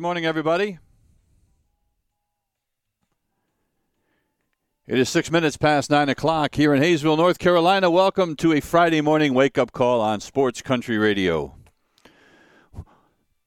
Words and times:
Good 0.00 0.04
morning, 0.04 0.24
everybody. 0.24 0.78
It 4.86 4.98
is 4.98 5.10
six 5.10 5.30
minutes 5.30 5.58
past 5.58 5.90
nine 5.90 6.08
o'clock 6.08 6.54
here 6.54 6.72
in 6.72 6.80
Hayesville, 6.80 7.18
North 7.18 7.38
Carolina. 7.38 7.90
Welcome 7.90 8.34
to 8.36 8.54
a 8.54 8.60
Friday 8.60 9.02
morning 9.02 9.34
wake 9.34 9.58
up 9.58 9.72
call 9.72 10.00
on 10.00 10.20
Sports 10.20 10.62
Country 10.62 10.96
Radio. 10.96 11.54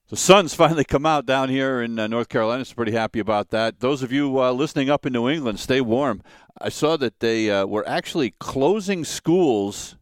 The 0.10 0.16
sun's 0.16 0.54
finally 0.54 0.84
come 0.84 1.08
out 1.08 1.26
down 1.26 1.50
here 1.50 1.82
in 1.82 1.98
uh, 1.98 2.06
North 2.06 2.30
Carolina. 2.30 2.64
So 2.66 2.76
pretty 2.76 2.92
happy 2.92 3.17
about 3.17 3.50
that. 3.50 3.80
Those 3.80 4.04
of 4.04 4.12
you 4.12 4.40
uh, 4.40 4.52
listening 4.52 4.92
up 4.92 5.08
in 5.08 5.14
New 5.14 5.28
England, 5.28 5.60
stay 5.60 5.82
warm. 5.82 6.22
I 6.62 6.70
saw 6.70 6.98
that 6.98 7.20
they 7.20 7.50
uh, 7.50 7.66
were 7.66 7.88
actually 7.90 8.36
closing 8.38 9.04
schools 9.06 9.98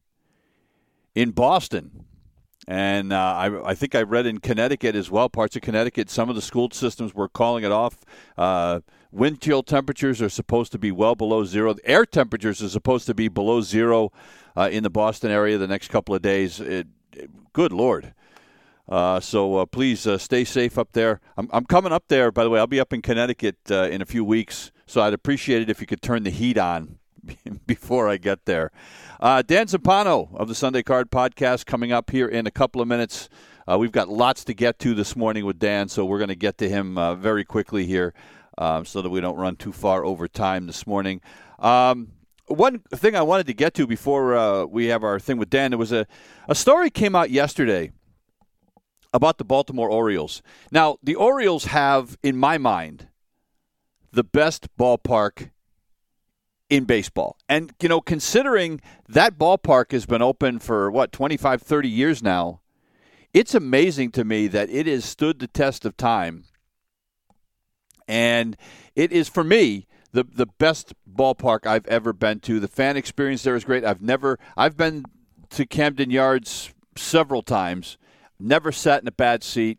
in 1.15 1.31
Boston 1.31 2.00
and 2.67 3.11
uh, 3.11 3.15
I, 3.15 3.69
I, 3.71 3.75
think 3.75 3.95
I 3.95 4.03
read 4.03 4.25
in 4.25 4.39
Connecticut 4.39 4.95
as 4.95 5.09
well, 5.09 5.29
parts 5.29 5.55
of 5.55 5.61
Connecticut, 5.61 6.09
some 6.09 6.29
of 6.29 6.35
the 6.35 6.41
school 6.41 6.69
systems 6.71 7.13
were 7.13 7.27
calling 7.27 7.63
it 7.63 7.71
off. 7.71 7.97
Uh, 8.37 8.81
wind 9.11 9.41
chill 9.41 9.63
temperatures 9.63 10.21
are 10.21 10.29
supposed 10.29 10.71
to 10.71 10.77
be 10.77 10.91
well 10.91 11.15
below 11.15 11.43
zero. 11.43 11.75
Air 11.83 12.05
temperatures 12.05 12.61
are 12.61 12.69
supposed 12.69 13.07
to 13.07 13.13
be 13.13 13.27
below 13.27 13.61
zero 13.61 14.11
uh, 14.55 14.69
in 14.71 14.83
the 14.83 14.89
Boston 14.89 15.31
area 15.31 15.57
the 15.57 15.67
next 15.67 15.89
couple 15.89 16.13
of 16.13 16.21
days. 16.21 16.59
It, 16.59 16.87
it, 17.13 17.29
good 17.53 17.71
Lord. 17.71 18.13
Uh, 18.87 19.19
so 19.19 19.57
uh, 19.57 19.65
please 19.65 20.05
uh, 20.05 20.17
stay 20.17 20.43
safe 20.43 20.77
up 20.77 20.91
there. 20.91 21.19
I'm, 21.37 21.49
I'm, 21.53 21.65
coming 21.65 21.93
up 21.93 22.05
there, 22.09 22.31
by 22.31 22.43
the 22.43 22.49
way. 22.49 22.59
I'll 22.59 22.67
be 22.67 22.79
up 22.79 22.93
in 22.93 23.01
Connecticut 23.01 23.57
in 23.69 24.01
a 24.01 24.05
few 24.05 24.25
weeks, 24.25 24.71
so 24.85 25.01
I'd 25.01 25.13
appreciate 25.13 25.61
it 25.61 25.69
if 25.69 25.79
you 25.79 25.87
could 25.87 26.01
turn 26.01 26.23
the 26.23 26.29
heat 26.29 26.57
on 26.57 26.99
before 27.67 28.07
I 28.07 28.17
get 28.17 28.45
there. 28.45 28.71
Uh, 29.19 29.41
Dan 29.41 29.67
Zampano 29.67 30.33
of 30.35 30.47
the 30.47 30.55
Sunday 30.55 30.83
Card 30.83 31.11
Podcast 31.11 31.65
coming 31.65 31.91
up 31.91 32.09
here 32.09 32.27
in 32.27 32.47
a 32.47 32.51
couple 32.51 32.81
of 32.81 32.87
minutes. 32.87 33.29
Uh, 33.67 33.77
we've 33.77 33.91
got 33.91 34.09
lots 34.09 34.43
to 34.45 34.53
get 34.53 34.79
to 34.79 34.93
this 34.93 35.15
morning 35.15 35.45
with 35.45 35.59
Dan, 35.59 35.87
so 35.87 36.05
we're 36.05 36.17
going 36.17 36.29
to 36.29 36.35
get 36.35 36.57
to 36.57 36.69
him 36.69 36.97
uh, 36.97 37.15
very 37.15 37.45
quickly 37.45 37.85
here 37.85 38.13
um, 38.57 38.85
so 38.85 39.01
that 39.01 39.09
we 39.09 39.21
don't 39.21 39.37
run 39.37 39.55
too 39.55 39.71
far 39.71 40.03
over 40.03 40.27
time 40.27 40.67
this 40.67 40.87
morning. 40.87 41.21
Um, 41.59 42.13
one 42.47 42.79
thing 42.93 43.15
I 43.15 43.21
wanted 43.21 43.47
to 43.47 43.53
get 43.53 43.73
to 43.75 43.87
before 43.87 44.35
uh, 44.35 44.65
we 44.65 44.87
have 44.87 45.03
our 45.03 45.19
thing 45.19 45.37
with 45.37 45.49
Dan, 45.49 45.71
there 45.71 45.77
was 45.77 45.91
a, 45.91 46.05
a 46.47 46.55
story 46.55 46.89
came 46.89 47.15
out 47.15 47.29
yesterday 47.29 47.91
about 49.13 49.37
the 49.37 49.43
Baltimore 49.43 49.89
Orioles. 49.89 50.41
Now, 50.71 50.97
the 51.03 51.15
Orioles 51.15 51.65
have, 51.65 52.17
in 52.23 52.37
my 52.37 52.57
mind, 52.57 53.07
the 54.11 54.23
best 54.23 54.75
ballpark 54.77 55.51
in 56.71 56.85
baseball. 56.85 57.37
And, 57.49 57.73
you 57.81 57.89
know, 57.89 57.99
considering 57.99 58.81
that 59.09 59.37
ballpark 59.37 59.91
has 59.91 60.05
been 60.05 60.21
open 60.21 60.57
for, 60.57 60.89
what, 60.89 61.11
25, 61.11 61.61
30 61.61 61.89
years 61.89 62.23
now, 62.23 62.61
it's 63.33 63.53
amazing 63.53 64.11
to 64.11 64.23
me 64.23 64.47
that 64.47 64.69
it 64.69 64.87
has 64.87 65.03
stood 65.03 65.39
the 65.39 65.47
test 65.47 65.85
of 65.85 65.97
time. 65.97 66.45
And 68.07 68.55
it 68.95 69.11
is, 69.11 69.27
for 69.27 69.43
me, 69.43 69.85
the, 70.13 70.23
the 70.23 70.45
best 70.45 70.93
ballpark 71.13 71.67
I've 71.67 71.87
ever 71.87 72.13
been 72.13 72.39
to. 72.41 72.61
The 72.61 72.69
fan 72.69 72.95
experience 72.95 73.43
there 73.43 73.55
is 73.55 73.65
great. 73.65 73.83
I've 73.83 74.01
never, 74.01 74.39
I've 74.55 74.77
been 74.77 75.03
to 75.49 75.65
Camden 75.65 76.09
Yards 76.09 76.73
several 76.95 77.41
times, 77.41 77.97
never 78.39 78.71
sat 78.71 79.01
in 79.01 79.09
a 79.09 79.13
bad 79.13 79.43
seat. 79.43 79.77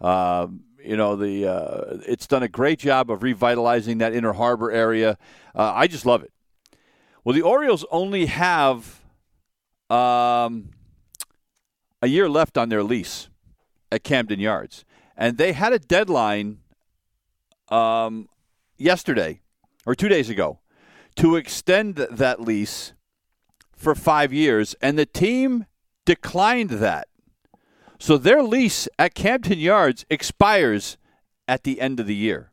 Um, 0.00 0.62
you 0.82 0.96
know 0.96 1.16
the 1.16 1.46
uh, 1.46 1.98
it's 2.06 2.26
done 2.26 2.42
a 2.42 2.48
great 2.48 2.78
job 2.78 3.10
of 3.10 3.22
revitalizing 3.22 3.98
that 3.98 4.14
inner 4.14 4.32
harbor 4.32 4.70
area. 4.70 5.18
Uh, 5.54 5.72
I 5.74 5.86
just 5.86 6.06
love 6.06 6.22
it. 6.22 6.32
Well, 7.24 7.34
the 7.34 7.42
Orioles 7.42 7.84
only 7.90 8.26
have 8.26 9.02
um, 9.90 10.70
a 12.00 12.06
year 12.06 12.28
left 12.28 12.56
on 12.56 12.68
their 12.68 12.82
lease 12.82 13.28
at 13.90 14.04
Camden 14.04 14.40
Yards, 14.40 14.84
and 15.16 15.36
they 15.36 15.52
had 15.52 15.72
a 15.72 15.78
deadline 15.78 16.58
um, 17.68 18.28
yesterday 18.76 19.40
or 19.84 19.94
two 19.94 20.08
days 20.08 20.30
ago 20.30 20.60
to 21.16 21.36
extend 21.36 21.96
that 21.96 22.40
lease 22.40 22.92
for 23.74 23.94
five 23.94 24.32
years, 24.32 24.74
and 24.80 24.98
the 24.98 25.06
team 25.06 25.66
declined 26.04 26.70
that. 26.70 27.07
So 27.98 28.16
their 28.16 28.42
lease 28.42 28.88
at 28.98 29.14
Camden 29.14 29.58
Yards 29.58 30.06
expires 30.08 30.96
at 31.46 31.64
the 31.64 31.80
end 31.80 31.98
of 31.98 32.06
the 32.06 32.14
year. 32.14 32.52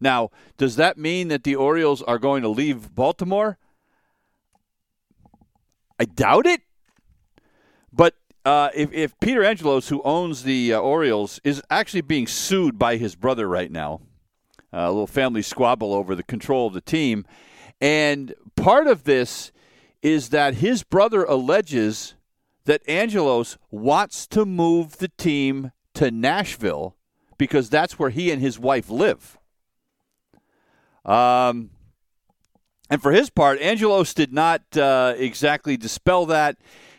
Now, 0.00 0.30
does 0.56 0.76
that 0.76 0.98
mean 0.98 1.28
that 1.28 1.44
the 1.44 1.56
Orioles 1.56 2.02
are 2.02 2.18
going 2.18 2.42
to 2.42 2.48
leave 2.48 2.94
Baltimore? 2.94 3.58
I 5.98 6.04
doubt 6.04 6.46
it. 6.46 6.62
But 7.92 8.14
uh, 8.44 8.70
if, 8.74 8.92
if 8.92 9.18
Peter 9.20 9.44
Angelos, 9.44 9.88
who 9.88 10.02
owns 10.02 10.44
the 10.44 10.74
uh, 10.74 10.78
Orioles, 10.78 11.40
is 11.44 11.62
actually 11.70 12.02
being 12.02 12.26
sued 12.26 12.78
by 12.78 12.96
his 12.96 13.16
brother 13.16 13.48
right 13.48 13.70
now, 13.70 14.00
uh, 14.72 14.78
a 14.78 14.90
little 14.90 15.06
family 15.06 15.42
squabble 15.42 15.92
over 15.92 16.14
the 16.14 16.22
control 16.22 16.66
of 16.66 16.74
the 16.74 16.80
team. 16.80 17.26
And 17.80 18.34
part 18.56 18.86
of 18.86 19.04
this 19.04 19.50
is 20.02 20.28
that 20.28 20.54
his 20.54 20.84
brother 20.84 21.24
alleges 21.24 22.14
that 22.68 22.86
Angelos 22.86 23.56
wants 23.70 24.26
to 24.26 24.44
move 24.44 24.98
the 24.98 25.08
team 25.08 25.72
to 25.94 26.10
Nashville 26.10 26.96
because 27.38 27.70
that's 27.70 27.98
where 27.98 28.10
he 28.10 28.30
and 28.30 28.42
his 28.42 28.58
wife 28.58 28.90
live. 28.90 29.38
Um, 31.02 31.70
and 32.90 33.00
for 33.00 33.12
his 33.12 33.30
part, 33.30 33.58
Angelos 33.62 34.12
did 34.12 34.34
not 34.34 34.76
uh, 34.76 35.14
exactly 35.16 35.78
dispel 35.78 36.26
that. 36.26 36.58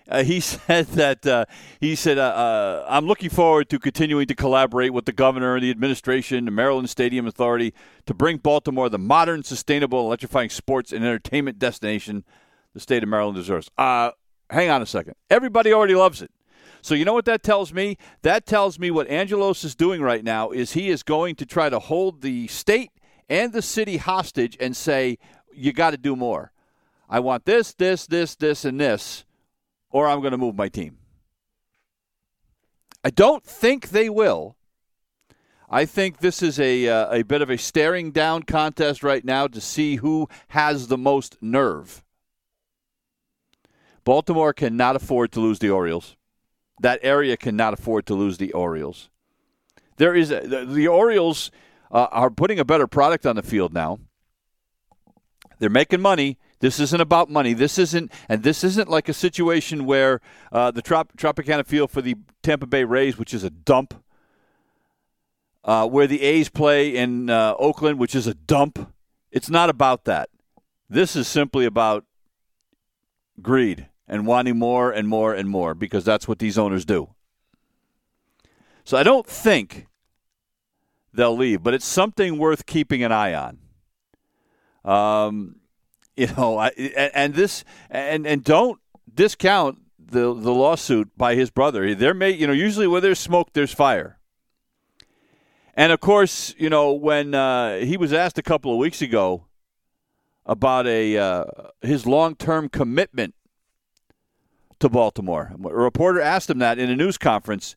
Uh, 0.09 0.23
he 0.23 0.39
said 0.39 0.87
that 0.87 1.27
uh, 1.27 1.45
he 1.79 1.93
said, 1.93 2.17
uh, 2.17 2.21
uh, 2.21 2.85
"I'm 2.89 3.05
looking 3.05 3.29
forward 3.29 3.69
to 3.69 3.77
continuing 3.77 4.25
to 4.25 4.33
collaborate 4.33 4.91
with 4.91 5.05
the 5.05 5.11
governor, 5.11 5.53
and 5.53 5.63
the 5.63 5.69
administration, 5.69 6.45
the 6.45 6.51
Maryland 6.51 6.89
Stadium 6.89 7.27
Authority 7.27 7.75
to 8.07 8.15
bring 8.15 8.37
Baltimore 8.37 8.89
the 8.89 8.97
modern, 8.97 9.43
sustainable, 9.43 9.99
electrifying 9.99 10.49
sports 10.49 10.91
and 10.91 11.05
entertainment 11.05 11.59
destination 11.59 12.23
the 12.73 12.79
state 12.79 13.03
of 13.03 13.09
Maryland 13.09 13.35
deserves." 13.35 13.69
Hang 14.49 14.69
on 14.69 14.81
a 14.81 14.85
second. 14.85 15.15
Everybody 15.29 15.73
already 15.73 15.95
loves 15.95 16.21
it. 16.21 16.31
So 16.81 16.95
you 16.95 17.05
know 17.05 17.13
what 17.13 17.25
that 17.25 17.43
tells 17.43 17.73
me? 17.73 17.97
That 18.21 18.45
tells 18.45 18.79
me 18.79 18.89
what 18.89 19.09
Angelos 19.09 19.63
is 19.63 19.75
doing 19.75 20.01
right 20.01 20.23
now 20.23 20.51
is 20.51 20.73
he 20.73 20.89
is 20.89 21.03
going 21.03 21.35
to 21.35 21.45
try 21.45 21.69
to 21.69 21.79
hold 21.79 22.21
the 22.21 22.47
state 22.47 22.91
and 23.27 23.53
the 23.53 23.61
city 23.61 23.97
hostage 23.97 24.57
and 24.59 24.75
say 24.75 25.17
you 25.53 25.73
got 25.73 25.91
to 25.91 25.97
do 25.97 26.15
more. 26.15 26.51
I 27.09 27.19
want 27.19 27.45
this, 27.45 27.73
this, 27.73 28.07
this, 28.07 28.35
this, 28.35 28.65
and 28.65 28.79
this, 28.79 29.25
or 29.89 30.07
I'm 30.07 30.19
going 30.21 30.31
to 30.31 30.37
move 30.37 30.55
my 30.55 30.69
team. 30.69 30.97
I 33.03 33.09
don't 33.09 33.43
think 33.43 33.89
they 33.89 34.09
will. 34.09 34.55
I 35.69 35.85
think 35.85 36.19
this 36.19 36.41
is 36.41 36.59
a 36.59 36.87
uh, 36.87 37.13
a 37.13 37.23
bit 37.23 37.41
of 37.41 37.49
a 37.49 37.57
staring 37.57 38.11
down 38.11 38.43
contest 38.43 39.03
right 39.03 39.23
now 39.23 39.47
to 39.47 39.61
see 39.61 39.97
who 39.97 40.27
has 40.49 40.87
the 40.87 40.97
most 40.97 41.37
nerve. 41.41 42.03
Baltimore 44.03 44.53
cannot 44.53 44.95
afford 44.95 45.31
to 45.33 45.39
lose 45.39 45.59
the 45.59 45.69
Orioles. 45.69 46.15
That 46.79 46.99
area 47.03 47.37
cannot 47.37 47.73
afford 47.73 48.05
to 48.07 48.13
lose 48.13 48.37
the 48.37 48.51
Orioles. 48.53 49.09
There 49.97 50.15
is 50.15 50.31
a, 50.31 50.41
the, 50.41 50.65
the, 50.65 50.87
Orioles 50.87 51.51
uh, 51.91 52.07
are 52.11 52.29
putting 52.29 52.59
a 52.59 52.65
better 52.65 52.87
product 52.87 53.25
on 53.25 53.35
the 53.35 53.43
field 53.43 53.73
now. 53.73 53.99
They're 55.59 55.69
making 55.69 55.99
money. 55.99 56.37
This 56.59 56.79
isn't 56.79 57.01
about 57.01 57.29
money. 57.29 57.53
This 57.53 57.77
isn't, 57.77 58.11
and 58.29 58.43
this 58.43 58.63
isn't 58.63 58.89
like 58.89 59.09
a 59.09 59.13
situation 59.13 59.85
where 59.85 60.21
uh, 60.51 60.71
the 60.71 60.81
Trop- 60.81 61.15
Tropicana 61.17 61.65
Field 61.65 61.91
for 61.91 62.01
the 62.01 62.15
Tampa 62.43 62.65
Bay 62.65 62.85
Rays, 62.85 63.17
which 63.17 63.33
is 63.33 63.43
a 63.43 63.49
dump, 63.49 63.93
uh, 65.65 65.87
where 65.87 66.07
the 66.07 66.21
A's 66.21 66.49
play 66.49 66.95
in 66.95 67.29
uh, 67.29 67.55
Oakland, 67.59 67.99
which 67.99 68.15
is 68.15 68.25
a 68.25 68.33
dump. 68.33 68.93
It's 69.31 69.49
not 69.49 69.69
about 69.69 70.05
that. 70.05 70.29
This 70.89 71.15
is 71.15 71.27
simply 71.27 71.65
about 71.65 72.05
greed 73.41 73.87
and 74.07 74.25
wanting 74.25 74.57
more 74.57 74.91
and 74.91 75.07
more 75.07 75.33
and 75.33 75.49
more 75.49 75.75
because 75.75 76.03
that's 76.03 76.27
what 76.27 76.39
these 76.39 76.57
owners 76.57 76.85
do. 76.85 77.09
So 78.83 78.97
I 78.97 79.03
don't 79.03 79.27
think 79.27 79.87
they'll 81.13 81.37
leave, 81.37 81.61
but 81.61 81.73
it's 81.73 81.85
something 81.85 82.37
worth 82.37 82.65
keeping 82.65 83.03
an 83.03 83.11
eye 83.11 83.33
on. 83.33 83.59
Um, 84.83 85.57
you 86.15 86.27
know, 86.35 86.57
I, 86.57 86.69
and, 87.13 87.33
this 87.33 87.63
and 87.89 88.25
and 88.25 88.43
don't 88.43 88.79
discount 89.13 89.79
the 89.97 90.33
the 90.33 90.53
lawsuit 90.53 91.09
by 91.15 91.35
his 91.35 91.49
brother. 91.49 91.93
There 91.93 92.13
may, 92.13 92.31
you 92.31 92.47
know, 92.47 92.53
usually 92.53 92.87
where 92.87 93.01
there's 93.01 93.19
smoke, 93.19 93.53
there's 93.53 93.73
fire. 93.73 94.19
And 95.75 95.93
of 95.93 95.99
course, 96.01 96.53
you 96.57 96.69
know, 96.69 96.91
when 96.91 97.33
uh, 97.33 97.77
he 97.77 97.95
was 97.95 98.11
asked 98.11 98.37
a 98.37 98.43
couple 98.43 98.71
of 98.71 98.77
weeks 98.77 99.01
ago 99.01 99.45
about 100.49 100.87
a 100.87 101.15
uh, 101.15 101.45
his 101.81 102.07
long 102.07 102.35
term 102.35 102.67
commitment 102.69 103.35
to 104.79 104.89
Baltimore, 104.89 105.53
a 105.63 105.69
reporter 105.69 106.19
asked 106.19 106.49
him 106.49 106.57
that 106.57 106.79
in 106.79 106.89
a 106.89 106.95
news 106.95 107.17
conference. 107.17 107.75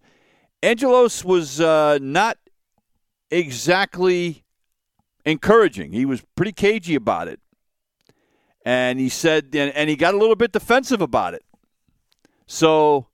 Angelos 0.62 1.22
was 1.24 1.60
uh, 1.60 1.98
not 2.00 2.38
exactly 3.30 4.44
encouraging. 5.26 5.92
He 5.92 6.06
was 6.06 6.22
pretty 6.34 6.52
cagey 6.52 6.94
about 6.94 7.28
it. 7.28 7.40
And 8.64 8.98
he 8.98 9.08
said, 9.08 9.46
and, 9.54 9.74
and 9.74 9.90
he 9.90 9.96
got 9.96 10.14
a 10.14 10.16
little 10.16 10.36
bit 10.36 10.52
defensive 10.52 11.02
about 11.02 11.34
it. 11.34 11.44
So, 12.46 13.08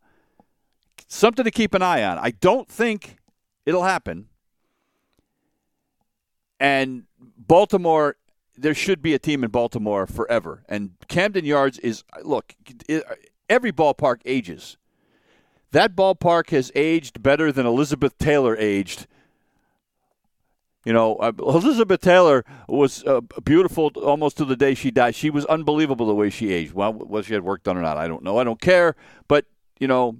something 1.08 1.44
to 1.44 1.50
keep 1.50 1.74
an 1.74 1.82
eye 1.82 2.04
on. 2.04 2.18
I 2.18 2.30
don't 2.30 2.68
think 2.68 3.16
it'll 3.64 3.84
happen. 3.84 4.28
And 6.60 7.04
Baltimore, 7.18 8.16
there 8.60 8.74
should 8.74 9.00
be 9.02 9.14
a 9.14 9.18
team 9.18 9.44
in 9.44 9.50
Baltimore 9.50 10.06
forever. 10.06 10.62
And 10.68 10.90
Camden 11.08 11.44
Yards 11.44 11.78
is, 11.78 12.04
look, 12.22 12.54
it, 12.88 13.04
every 13.48 13.72
ballpark 13.72 14.20
ages. 14.24 14.76
That 15.72 15.94
ballpark 15.94 16.50
has 16.50 16.72
aged 16.74 17.22
better 17.22 17.52
than 17.52 17.66
Elizabeth 17.66 18.16
Taylor 18.18 18.56
aged. 18.56 19.06
You 20.84 20.92
know, 20.92 21.16
uh, 21.16 21.32
Elizabeth 21.38 22.00
Taylor 22.00 22.44
was 22.68 23.04
uh, 23.04 23.20
beautiful 23.44 23.90
almost 23.96 24.38
to 24.38 24.44
the 24.44 24.56
day 24.56 24.74
she 24.74 24.90
died. 24.90 25.14
She 25.14 25.28
was 25.28 25.44
unbelievable 25.46 26.06
the 26.06 26.14
way 26.14 26.30
she 26.30 26.52
aged. 26.52 26.72
Well, 26.72 26.94
was 26.94 27.26
she 27.26 27.34
had 27.34 27.44
work 27.44 27.62
done 27.62 27.76
or 27.76 27.82
not, 27.82 27.98
I 27.98 28.08
don't 28.08 28.22
know. 28.22 28.38
I 28.38 28.44
don't 28.44 28.60
care. 28.60 28.96
But, 29.26 29.44
you 29.78 29.86
know, 29.86 30.16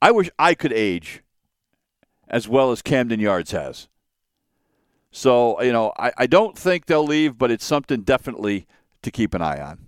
I 0.00 0.12
wish 0.12 0.30
I 0.38 0.54
could 0.54 0.72
age 0.72 1.22
as 2.28 2.48
well 2.48 2.70
as 2.70 2.82
Camden 2.82 3.20
Yards 3.20 3.50
has. 3.50 3.88
So, 5.16 5.62
you 5.62 5.70
know, 5.70 5.92
I, 5.96 6.12
I 6.18 6.26
don't 6.26 6.58
think 6.58 6.86
they'll 6.86 7.06
leave, 7.06 7.38
but 7.38 7.52
it's 7.52 7.64
something 7.64 8.02
definitely 8.02 8.66
to 9.02 9.12
keep 9.12 9.32
an 9.32 9.42
eye 9.42 9.60
on. 9.60 9.78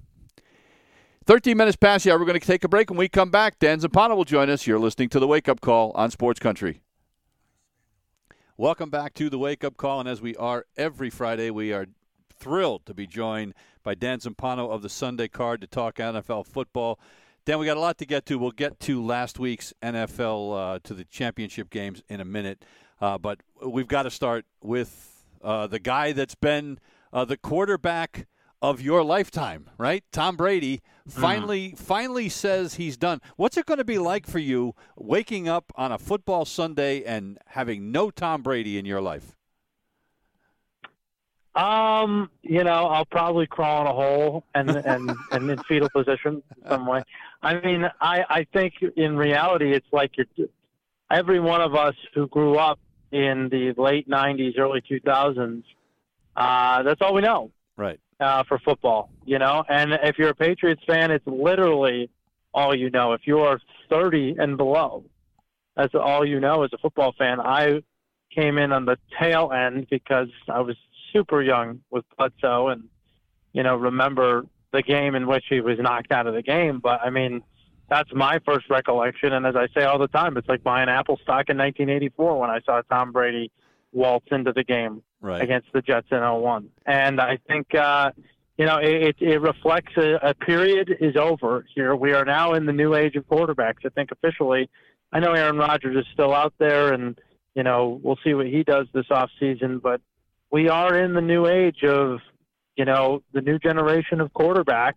13 1.24 1.56
minutes 1.56 1.76
past 1.76 2.04
the 2.04 2.12
hour. 2.12 2.18
We're 2.20 2.26
going 2.26 2.38
to 2.38 2.46
take 2.46 2.62
a 2.62 2.68
break. 2.68 2.90
When 2.90 2.96
we 2.96 3.08
come 3.08 3.32
back, 3.32 3.58
Dan 3.58 3.80
Zampano 3.80 4.16
will 4.16 4.24
join 4.24 4.48
us. 4.48 4.68
You're 4.68 4.78
listening 4.78 5.08
to 5.08 5.18
the 5.18 5.26
Wake 5.26 5.48
Up 5.48 5.60
Call 5.60 5.90
on 5.96 6.12
Sports 6.12 6.38
Country. 6.38 6.80
Welcome 8.56 8.88
back 8.88 9.14
to 9.14 9.28
the 9.28 9.36
Wake 9.36 9.64
Up 9.64 9.76
Call. 9.76 9.98
And 9.98 10.08
as 10.08 10.22
we 10.22 10.36
are 10.36 10.64
every 10.76 11.10
Friday, 11.10 11.50
we 11.50 11.72
are 11.72 11.86
thrilled 12.38 12.86
to 12.86 12.94
be 12.94 13.08
joined 13.08 13.54
by 13.82 13.96
Dan 13.96 14.20
Zampano 14.20 14.70
of 14.70 14.82
the 14.82 14.88
Sunday 14.88 15.26
Card 15.26 15.60
to 15.60 15.66
talk 15.66 15.96
NFL 15.96 16.46
football. 16.46 17.00
Dan, 17.44 17.58
we 17.58 17.66
got 17.66 17.76
a 17.76 17.80
lot 17.80 17.98
to 17.98 18.06
get 18.06 18.26
to. 18.26 18.38
We'll 18.38 18.52
get 18.52 18.78
to 18.78 19.04
last 19.04 19.40
week's 19.40 19.74
NFL 19.82 20.76
uh, 20.76 20.78
to 20.84 20.94
the 20.94 21.04
championship 21.04 21.70
games 21.70 22.00
in 22.08 22.20
a 22.20 22.24
minute. 22.24 22.64
Uh, 23.00 23.18
but 23.18 23.40
we've 23.66 23.88
got 23.88 24.04
to 24.04 24.10
start 24.10 24.46
with 24.62 25.15
uh, 25.42 25.66
the 25.66 25.78
guy 25.78 26.12
that's 26.12 26.34
been 26.34 26.78
uh, 27.12 27.24
the 27.24 27.36
quarterback 27.36 28.26
of 28.62 28.80
your 28.80 29.04
lifetime, 29.04 29.68
right? 29.78 30.04
Tom 30.12 30.36
Brady 30.36 30.80
mm-hmm. 31.08 31.20
finally 31.20 31.70
mm. 31.70 31.78
finally 31.78 32.28
says 32.28 32.74
he's 32.74 32.96
done. 32.96 33.20
What's 33.36 33.56
it 33.56 33.66
going 33.66 33.78
to 33.78 33.84
be 33.84 33.98
like 33.98 34.26
for 34.26 34.38
you 34.38 34.74
waking 34.96 35.48
up 35.48 35.72
on 35.76 35.92
a 35.92 35.98
football 35.98 36.44
Sunday 36.44 37.04
and 37.04 37.38
having 37.46 37.92
no 37.92 38.10
Tom 38.10 38.42
Brady 38.42 38.78
in 38.78 38.84
your 38.84 39.00
life? 39.00 39.36
Um, 41.54 42.30
you 42.42 42.64
know, 42.64 42.86
I'll 42.86 43.06
probably 43.06 43.46
crawl 43.46 43.82
in 43.82 43.86
a 43.86 43.92
hole 43.92 44.44
and 44.54 44.70
and 44.70 45.10
and 45.32 45.50
in 45.50 45.58
fetal 45.64 45.88
position 45.90 46.42
some 46.68 46.86
way. 46.86 47.02
I 47.42 47.60
mean, 47.60 47.88
I 48.00 48.24
I 48.28 48.46
think 48.52 48.74
in 48.96 49.16
reality 49.16 49.72
it's 49.72 49.86
like 49.92 50.12
you're, 50.16 50.48
every 51.10 51.40
one 51.40 51.60
of 51.60 51.74
us 51.74 51.94
who 52.14 52.26
grew 52.28 52.56
up 52.56 52.78
in 53.16 53.48
the 53.48 53.72
late 53.76 54.08
'90s, 54.08 54.58
early 54.58 54.82
2000s. 54.82 55.62
Uh, 56.36 56.82
that's 56.82 57.00
all 57.00 57.14
we 57.14 57.22
know. 57.22 57.50
Right 57.76 57.98
uh, 58.20 58.44
for 58.44 58.58
football, 58.58 59.10
you 59.24 59.38
know. 59.38 59.64
And 59.68 59.92
if 60.02 60.18
you're 60.18 60.30
a 60.30 60.34
Patriots 60.34 60.82
fan, 60.86 61.10
it's 61.10 61.26
literally 61.26 62.10
all 62.54 62.74
you 62.74 62.90
know. 62.90 63.12
If 63.12 63.22
you're 63.24 63.60
30 63.90 64.36
and 64.38 64.56
below, 64.56 65.04
that's 65.76 65.94
all 65.94 66.24
you 66.24 66.40
know 66.40 66.62
as 66.64 66.70
a 66.72 66.78
football 66.78 67.14
fan. 67.18 67.40
I 67.40 67.82
came 68.34 68.58
in 68.58 68.72
on 68.72 68.84
the 68.84 68.98
tail 69.20 69.52
end 69.52 69.88
because 69.90 70.28
I 70.48 70.60
was 70.60 70.76
super 71.12 71.42
young 71.42 71.80
with 71.90 72.04
Bledsoe 72.16 72.68
and, 72.68 72.84
you 73.52 73.62
know, 73.62 73.76
remember 73.76 74.44
the 74.72 74.82
game 74.82 75.14
in 75.14 75.26
which 75.26 75.44
he 75.48 75.60
was 75.60 75.78
knocked 75.78 76.12
out 76.12 76.26
of 76.26 76.34
the 76.34 76.42
game. 76.42 76.80
But 76.80 77.00
I 77.02 77.10
mean, 77.10 77.42
that's 77.88 78.10
my 78.14 78.40
first 78.44 78.68
recollection. 78.68 79.32
And 79.32 79.46
as 79.46 79.54
I 79.56 79.68
say 79.76 79.84
all 79.84 79.98
the 79.98 80.08
time, 80.08 80.36
it's 80.36 80.48
like 80.48 80.62
buying 80.62 80.88
Apple 80.88 81.16
stock 81.22 81.48
in 81.48 81.58
1984 81.58 82.38
when 82.38 82.50
I 82.50 82.60
saw 82.64 82.82
Tom 82.90 83.12
Brady 83.12 83.50
waltz 83.92 84.26
into 84.30 84.52
the 84.52 84.64
game 84.64 85.02
right. 85.20 85.40
against 85.40 85.68
the 85.72 85.82
Jets 85.82 86.08
in 86.10 86.18
01. 86.18 86.68
And 86.84 87.20
I 87.20 87.38
think, 87.48 87.74
uh, 87.74 88.10
you 88.58 88.66
know, 88.66 88.78
it, 88.78 89.16
it 89.20 89.40
reflects 89.40 89.92
a, 89.96 90.14
a 90.22 90.34
period 90.34 90.96
is 91.00 91.16
over 91.16 91.64
here. 91.74 91.94
We 91.94 92.12
are 92.12 92.24
now 92.24 92.54
in 92.54 92.66
the 92.66 92.72
new 92.72 92.94
age 92.94 93.16
of 93.16 93.26
quarterbacks. 93.26 93.84
I 93.84 93.90
think 93.90 94.10
officially, 94.12 94.68
I 95.12 95.20
know 95.20 95.32
Aaron 95.32 95.58
Rodgers 95.58 95.96
is 95.96 96.06
still 96.12 96.34
out 96.34 96.54
there, 96.58 96.92
and 96.92 97.18
you 97.54 97.62
know 97.62 98.00
we'll 98.02 98.18
see 98.24 98.34
what 98.34 98.46
he 98.46 98.64
does 98.64 98.86
this 98.92 99.06
off 99.10 99.30
season. 99.38 99.78
But 99.78 100.00
we 100.50 100.68
are 100.68 100.98
in 100.98 101.14
the 101.14 101.20
new 101.20 101.46
age 101.46 101.82
of, 101.84 102.20
you 102.76 102.84
know, 102.84 103.22
the 103.32 103.40
new 103.40 103.58
generation 103.58 104.20
of 104.20 104.32
quarterback. 104.32 104.96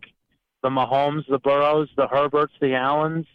The 0.61 0.69
Mahomes, 0.69 1.23
the 1.29 1.39
Burrows, 1.39 1.89
the 1.95 2.07
Herberts, 2.07 2.53
the 2.59 2.75
Allens, 2.75 3.25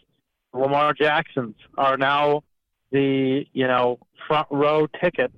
Lamar 0.53 0.93
Jacksons 0.93 1.55
are 1.77 1.97
now 1.97 2.43
the 2.91 3.45
you 3.51 3.67
know 3.67 3.99
front 4.27 4.47
row 4.51 4.87
ticket 5.01 5.31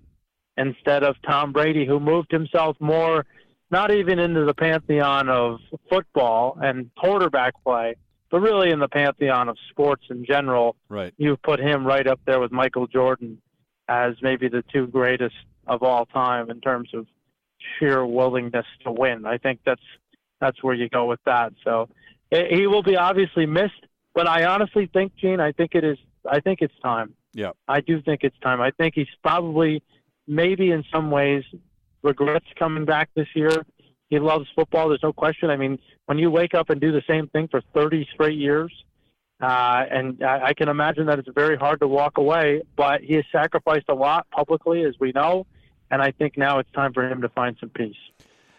instead 0.58 1.04
of 1.04 1.16
Tom 1.26 1.52
Brady, 1.52 1.86
who 1.86 2.00
moved 2.00 2.32
himself 2.32 2.78
more, 2.80 3.26
not 3.72 3.92
even 3.92 4.20
into 4.20 4.46
the 4.46 4.54
pantheon 4.54 5.30
of 5.30 5.60
football 5.90 6.58
and 6.62 6.90
quarterback 7.00 7.54
play, 7.64 7.96
but 8.32 8.40
really 8.42 8.72
in 8.72 8.80
the 8.80 8.88
pantheon 8.88 9.50
of 9.50 9.58
sports 9.70 10.04
in 10.10 10.26
general. 10.26 10.76
Right. 10.90 11.14
You've 11.18 11.42
put 11.42 11.60
him 11.60 11.86
right 11.86 12.08
up 12.08 12.20
there 12.26 12.40
with 12.40 12.52
Michael 12.52 12.88
Jordan 12.88 13.40
as 13.88 14.16
maybe 14.22 14.50
the 14.50 14.64
two 14.74 14.88
greatest 14.88 15.36
of 15.68 15.84
all 15.84 16.06
time 16.06 16.50
in 16.50 16.60
terms 16.60 16.90
of 16.94 17.06
sheer 17.80 18.06
willingness 18.06 18.66
to 18.84 18.92
win. 18.92 19.26
I 19.26 19.38
think 19.38 19.60
that's 19.66 19.82
that's 20.40 20.62
where 20.64 20.76
you 20.76 20.90
go 20.90 21.06
with 21.06 21.20
that. 21.26 21.54
So 21.64 21.90
he 22.32 22.68
will 22.68 22.84
be 22.84 22.98
obviously 22.98 23.46
missed, 23.46 23.86
but 24.14 24.28
I 24.28 24.46
honestly 24.46 24.90
think, 24.92 25.16
Gene, 25.16 25.40
I 25.40 25.52
think 25.52 25.76
it 25.76 25.84
is. 25.84 25.98
I 26.30 26.40
think 26.40 26.60
it's 26.62 26.74
time. 26.84 27.14
Yeah. 27.34 27.52
I 27.68 27.82
do 27.82 28.02
think 28.02 28.22
it's 28.24 28.38
time. 28.40 28.60
I 28.62 28.72
think 28.72 28.96
he's 28.96 29.08
probably 29.24 29.82
maybe 30.28 30.72
in 30.72 30.84
some 30.92 31.12
ways 31.12 31.44
regrets 32.02 32.46
coming 32.58 32.86
back 32.86 33.10
this 33.16 33.28
year. 33.36 33.64
He 34.10 34.20
loves 34.20 34.46
football. 34.56 34.90
There's 34.90 35.04
no 35.04 35.14
question. 35.14 35.50
I 35.50 35.58
mean, 35.58 35.80
when 36.06 36.18
you 36.18 36.32
wake 36.32 36.54
up 36.54 36.70
and 36.70 36.80
do 36.80 36.92
the 36.92 37.04
same 37.08 37.28
thing 37.28 37.48
for 37.50 37.62
30 37.74 38.08
straight 38.14 38.38
years, 38.38 38.72
uh, 39.42 39.84
and 39.92 40.24
I, 40.24 40.48
I 40.48 40.54
can 40.54 40.70
imagine 40.70 41.06
that 41.08 41.20
it's 41.20 41.30
very 41.36 41.58
hard 41.58 41.82
to 41.82 41.88
walk 41.88 42.18
away. 42.18 42.62
But 42.76 43.02
he 43.02 43.14
has 43.16 43.26
sacrificed 43.32 43.86
a 43.90 43.94
lot 43.94 44.28
publicly, 44.32 44.84
as 44.84 44.96
we 45.00 45.12
know, 45.12 45.46
and 45.92 46.02
I 46.02 46.12
think 46.12 46.38
now 46.38 46.60
it's 46.60 46.72
time 46.72 46.94
for 46.94 47.08
him 47.08 47.22
to 47.22 47.30
find 47.30 47.56
some 47.60 47.70
peace. 47.70 47.96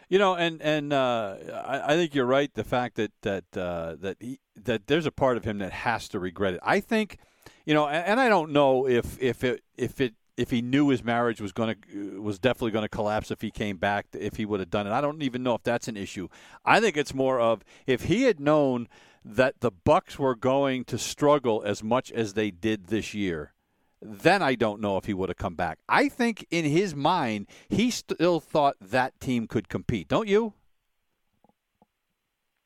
You 0.08 0.18
know, 0.18 0.34
and 0.36 0.62
and 0.62 0.92
uh, 0.92 1.36
I, 1.66 1.92
I, 1.92 1.96
think 1.96 2.14
you're 2.14 2.24
right. 2.24 2.52
The 2.52 2.64
fact 2.64 2.96
that 2.96 3.12
that 3.22 3.44
uh, 3.54 3.96
that 4.00 4.16
he, 4.20 4.40
that 4.56 4.86
there's 4.86 5.06
a 5.06 5.10
part 5.10 5.36
of 5.36 5.44
him 5.44 5.58
that 5.58 5.72
has 5.72 6.08
to 6.10 6.18
regret 6.18 6.54
it. 6.54 6.60
I 6.62 6.80
think, 6.80 7.18
you 7.66 7.74
know, 7.74 7.86
and, 7.86 8.06
and 8.06 8.20
I 8.20 8.30
don't 8.30 8.52
know 8.52 8.88
if 8.88 9.20
if 9.20 9.44
it 9.44 9.62
if 9.76 10.00
it 10.00 10.14
if 10.38 10.50
he 10.50 10.62
knew 10.62 10.88
his 10.88 11.04
marriage 11.04 11.40
was 11.40 11.52
going 11.52 11.74
to 11.92 12.22
was 12.22 12.38
definitely 12.38 12.70
going 12.70 12.84
to 12.84 12.88
collapse 12.88 13.30
if 13.30 13.42
he 13.42 13.50
came 13.50 13.76
back 13.76 14.06
if 14.12 14.36
he 14.36 14.46
would 14.46 14.60
have 14.60 14.70
done 14.70 14.86
it. 14.86 14.92
I 14.92 15.00
don't 15.00 15.22
even 15.22 15.42
know 15.42 15.54
if 15.54 15.62
that's 15.62 15.88
an 15.88 15.96
issue. 15.96 16.28
I 16.64 16.80
think 16.80 16.96
it's 16.96 17.12
more 17.12 17.38
of 17.38 17.62
if 17.86 18.04
he 18.04 18.22
had 18.22 18.40
known 18.40 18.88
that 19.24 19.60
the 19.60 19.72
Bucks 19.72 20.18
were 20.18 20.34
going 20.34 20.84
to 20.84 20.96
struggle 20.96 21.62
as 21.66 21.82
much 21.82 22.10
as 22.12 22.32
they 22.32 22.50
did 22.50 22.86
this 22.86 23.12
year, 23.12 23.52
then 24.00 24.42
I 24.42 24.54
don't 24.54 24.80
know 24.80 24.96
if 24.96 25.04
he 25.04 25.14
would 25.14 25.28
have 25.28 25.38
come 25.38 25.54
back. 25.54 25.78
I 25.88 26.08
think 26.08 26.46
in 26.50 26.64
his 26.64 26.94
mind 26.94 27.46
he 27.68 27.90
still 27.90 28.40
thought 28.40 28.76
that 28.80 29.18
team 29.20 29.46
could 29.46 29.68
compete. 29.68 30.08
Don't 30.08 30.28
you? 30.28 30.54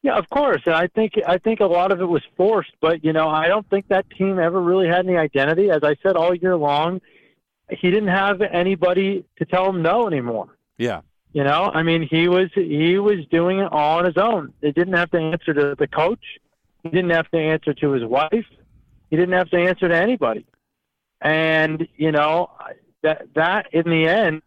Yeah, 0.03 0.19
of 0.19 0.29
course. 0.31 0.63
And 0.67 0.75
I 0.75 0.89
think 0.89 1.15
I 1.27 1.39
think 1.39 1.61
a 1.61 1.67
lot 1.67 1.93
of 1.93 2.01
it 2.01 2.07
was 2.07 2.23
forced, 2.37 2.73
but 2.81 3.05
you 3.05 3.13
know, 3.13 3.29
I 3.29 3.47
don't 3.47 3.69
think 3.71 3.89
that 3.89 4.11
team 4.11 4.39
ever 4.39 4.61
really 4.61 4.89
had 4.89 5.07
any 5.07 5.17
identity. 5.17 5.71
As 5.71 5.83
I 5.85 5.95
said 6.03 6.17
all 6.17 6.35
year 6.35 6.57
long, 6.57 7.01
he 7.71 7.91
didn't 7.91 8.09
have 8.09 8.41
anybody 8.43 9.25
to 9.39 9.45
tell 9.45 9.69
him 9.69 9.81
no 9.81 10.07
anymore. 10.09 10.49
Yeah. 10.77 11.03
You 11.33 11.45
know, 11.45 11.71
I 11.73 11.83
mean, 11.83 12.07
he 12.11 12.29
was 12.29 12.51
he 12.55 12.99
was 12.99 13.25
doing 13.31 13.61
it 13.61 13.73
all 13.73 14.01
on 14.01 14.05
his 14.05 14.17
own. 14.17 14.53
He 14.61 14.73
didn't 14.73 14.95
have 14.95 15.11
to 15.13 15.19
answer 15.19 15.55
to 15.55 15.75
the 15.79 15.87
coach. 15.87 16.25
He 16.83 16.91
didn't 16.91 17.11
have 17.11 17.31
to 17.31 17.39
answer 17.39 17.73
to 17.73 17.93
his 17.93 18.05
wife. 18.05 18.45
He 19.09 19.17
didn't 19.17 19.35
have 19.35 19.51
to 19.51 19.57
answer 19.57 19.89
to 19.89 19.97
anybody. 19.97 20.45
And 21.23 21.87
you 21.97 22.11
know, 22.13 22.51
that 23.03 23.29
that 23.35 23.73
in 23.73 23.85
the 23.89 24.07
end, 24.07 24.43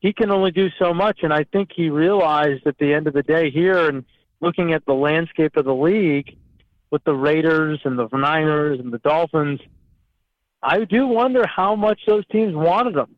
he 0.00 0.12
can 0.12 0.30
only 0.30 0.50
do 0.50 0.68
so 0.78 0.94
much. 0.94 1.20
And 1.22 1.32
I 1.32 1.44
think 1.44 1.70
he 1.74 1.90
realized 1.90 2.66
at 2.66 2.78
the 2.78 2.92
end 2.94 3.06
of 3.06 3.12
the 3.12 3.22
day 3.22 3.50
here, 3.50 3.88
and 3.88 4.04
looking 4.40 4.72
at 4.72 4.84
the 4.86 4.94
landscape 4.94 5.56
of 5.56 5.66
the 5.66 5.74
league 5.74 6.36
with 6.90 7.04
the 7.04 7.14
Raiders 7.14 7.80
and 7.84 7.98
the 7.98 8.08
Niners 8.12 8.80
and 8.80 8.92
the 8.92 8.98
Dolphins, 8.98 9.60
I 10.62 10.84
do 10.84 11.06
wonder 11.06 11.46
how 11.46 11.76
much 11.76 12.00
those 12.06 12.24
teams 12.32 12.54
wanted 12.54 12.96
him, 12.96 13.16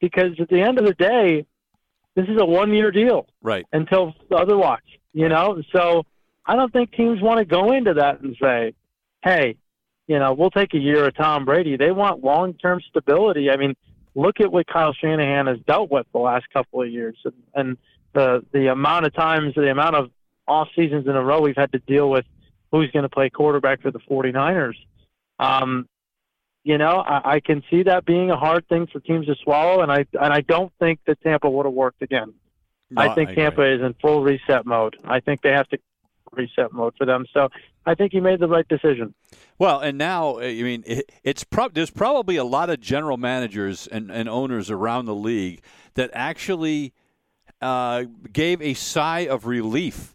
because 0.00 0.38
at 0.40 0.48
the 0.48 0.60
end 0.60 0.78
of 0.78 0.86
the 0.86 0.94
day, 0.94 1.46
this 2.16 2.26
is 2.26 2.36
a 2.38 2.44
one-year 2.44 2.90
deal, 2.90 3.26
right? 3.42 3.64
Until 3.72 4.14
otherwise, 4.30 4.80
you 5.12 5.28
know. 5.28 5.62
So 5.72 6.04
I 6.46 6.56
don't 6.56 6.72
think 6.72 6.92
teams 6.92 7.20
want 7.22 7.38
to 7.38 7.44
go 7.44 7.72
into 7.72 7.94
that 7.94 8.20
and 8.20 8.36
say, 8.42 8.74
"Hey, 9.22 9.56
you 10.06 10.18
know, 10.18 10.32
we'll 10.32 10.50
take 10.50 10.74
a 10.74 10.78
year 10.78 11.06
of 11.06 11.14
Tom 11.16 11.44
Brady." 11.44 11.76
They 11.76 11.90
want 11.90 12.24
long-term 12.24 12.80
stability. 12.88 13.50
I 13.50 13.56
mean, 13.56 13.74
look 14.14 14.40
at 14.40 14.52
what 14.52 14.66
Kyle 14.66 14.92
Shanahan 14.92 15.46
has 15.46 15.58
dealt 15.66 15.90
with 15.90 16.06
the 16.12 16.18
last 16.18 16.46
couple 16.52 16.82
of 16.82 16.90
years, 16.90 17.16
and, 17.24 17.34
and 17.54 17.78
the 18.12 18.44
the 18.52 18.70
amount 18.70 19.06
of 19.06 19.14
times, 19.14 19.54
the 19.54 19.70
amount 19.70 19.96
of 19.96 20.10
off 20.46 20.68
seasons 20.76 21.06
in 21.06 21.16
a 21.16 21.22
row 21.22 21.40
we've 21.40 21.56
had 21.56 21.72
to 21.72 21.78
deal 21.80 22.08
with 22.10 22.24
who's 22.70 22.90
going 22.90 23.04
to 23.04 23.08
play 23.08 23.30
quarterback 23.30 23.80
for 23.80 23.90
the 23.90 24.00
49ers. 24.00 24.74
Um, 25.38 25.88
you 26.64 26.76
know, 26.76 26.98
I, 26.98 27.34
I 27.34 27.40
can 27.40 27.62
see 27.70 27.84
that 27.84 28.04
being 28.04 28.30
a 28.30 28.36
hard 28.36 28.66
thing 28.68 28.86
for 28.86 29.00
teams 29.00 29.26
to 29.26 29.36
swallow, 29.42 29.82
and 29.82 29.92
I 29.92 30.06
and 30.20 30.32
I 30.32 30.40
don't 30.40 30.72
think 30.78 31.00
that 31.06 31.20
Tampa 31.22 31.48
would 31.48 31.66
have 31.66 31.74
worked 31.74 32.02
again. 32.02 32.34
No, 32.90 33.02
I 33.02 33.14
think 33.14 33.30
I 33.30 33.34
Tampa 33.34 33.62
is 33.74 33.80
in 33.80 33.94
full 34.00 34.22
reset 34.22 34.66
mode. 34.66 34.96
I 35.04 35.20
think 35.20 35.42
they 35.42 35.50
have 35.50 35.68
to 35.68 35.78
reset 36.34 36.72
mode 36.72 36.94
for 36.96 37.06
them. 37.06 37.26
So 37.32 37.48
I 37.86 37.94
think 37.94 38.12
he 38.12 38.20
made 38.20 38.40
the 38.40 38.48
right 38.48 38.66
decision. 38.68 39.14
Well, 39.58 39.80
and 39.80 39.96
now 39.98 40.38
I 40.38 40.62
mean 40.62 40.84
it, 40.86 41.10
it's 41.22 41.44
pro- 41.44 41.68
there's 41.68 41.90
probably 41.90 42.36
a 42.36 42.44
lot 42.44 42.70
of 42.70 42.80
general 42.80 43.16
managers 43.16 43.86
and, 43.86 44.10
and 44.10 44.28
owners 44.28 44.70
around 44.70 45.06
the 45.06 45.14
league 45.14 45.62
that 45.94 46.10
actually 46.12 46.92
uh, 47.60 48.04
gave 48.32 48.60
a 48.60 48.74
sigh 48.74 49.20
of 49.20 49.46
relief 49.46 50.14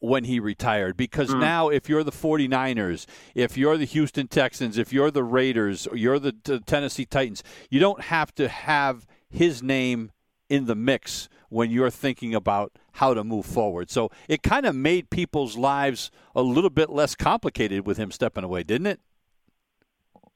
when 0.00 0.24
he 0.24 0.38
retired 0.38 0.96
because 0.96 1.30
mm-hmm. 1.30 1.40
now 1.40 1.68
if 1.68 1.88
you're 1.88 2.04
the 2.04 2.12
49ers, 2.12 3.06
if 3.34 3.56
you're 3.56 3.76
the 3.76 3.84
Houston 3.84 4.28
Texans, 4.28 4.78
if 4.78 4.92
you're 4.92 5.10
the 5.10 5.24
Raiders, 5.24 5.86
or 5.86 5.96
you're 5.96 6.18
the, 6.18 6.34
the 6.44 6.60
Tennessee 6.60 7.04
Titans, 7.04 7.42
you 7.70 7.80
don't 7.80 8.02
have 8.02 8.34
to 8.36 8.48
have 8.48 9.06
his 9.28 9.62
name 9.62 10.12
in 10.48 10.66
the 10.66 10.74
mix 10.74 11.28
when 11.48 11.70
you're 11.70 11.90
thinking 11.90 12.34
about 12.34 12.72
how 12.98 13.14
to 13.14 13.22
move 13.22 13.46
forward. 13.46 13.90
So 13.90 14.10
it 14.28 14.42
kind 14.42 14.66
of 14.66 14.74
made 14.74 15.08
people's 15.08 15.56
lives 15.56 16.10
a 16.34 16.42
little 16.42 16.70
bit 16.70 16.90
less 16.90 17.14
complicated 17.14 17.86
with 17.86 17.96
him 17.96 18.10
stepping 18.10 18.42
away, 18.42 18.64
didn't 18.64 18.88
it? 18.88 19.00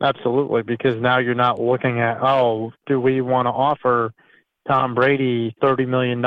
Absolutely, 0.00 0.62
because 0.62 1.00
now 1.00 1.18
you're 1.18 1.34
not 1.34 1.60
looking 1.60 2.00
at, 2.00 2.22
oh, 2.22 2.72
do 2.86 3.00
we 3.00 3.20
want 3.20 3.46
to 3.46 3.50
offer 3.50 4.12
Tom 4.68 4.94
Brady 4.94 5.56
$30 5.60 5.88
million 5.88 6.22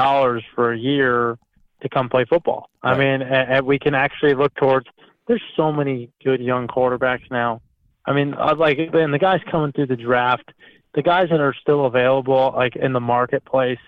for 0.54 0.74
a 0.74 0.78
year 0.78 1.38
to 1.82 1.90
come 1.90 2.10
play 2.10 2.26
football? 2.26 2.70
Right. 2.84 2.96
I 2.96 2.98
mean, 2.98 3.22
and, 3.22 3.54
and 3.54 3.66
we 3.66 3.80
can 3.80 3.96
actually 3.96 4.34
look 4.34 4.54
towards, 4.56 4.88
there's 5.28 5.44
so 5.56 5.72
many 5.72 6.10
good 6.24 6.42
young 6.42 6.68
quarterbacks 6.68 7.32
now. 7.32 7.62
I 8.06 8.14
mean, 8.14 8.34
uh, 8.34 8.56
like, 8.58 8.78
and 8.78 9.14
the 9.14 9.20
guys 9.20 9.40
coming 9.50 9.72
through 9.72 9.88
the 9.88 9.96
draft, 9.96 10.52
the 10.96 11.02
guys 11.02 11.30
that 11.30 11.40
are 11.40 11.56
still 11.62 11.86
available, 11.86 12.54
like 12.56 12.76
in 12.76 12.92
the 12.92 13.00
marketplace, 13.00 13.80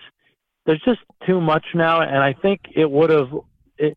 there's 0.68 0.82
just 0.84 1.00
too 1.26 1.40
much 1.40 1.64
now, 1.74 2.02
and 2.02 2.18
I 2.18 2.34
think 2.34 2.60
it 2.76 2.90
would 2.90 3.08
have 3.08 3.30
it 3.78 3.96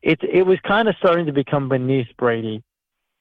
it 0.00 0.18
it 0.22 0.46
was 0.46 0.58
kind 0.66 0.88
of 0.88 0.94
starting 0.98 1.26
to 1.26 1.32
become 1.32 1.68
beneath 1.68 2.06
Brady 2.16 2.62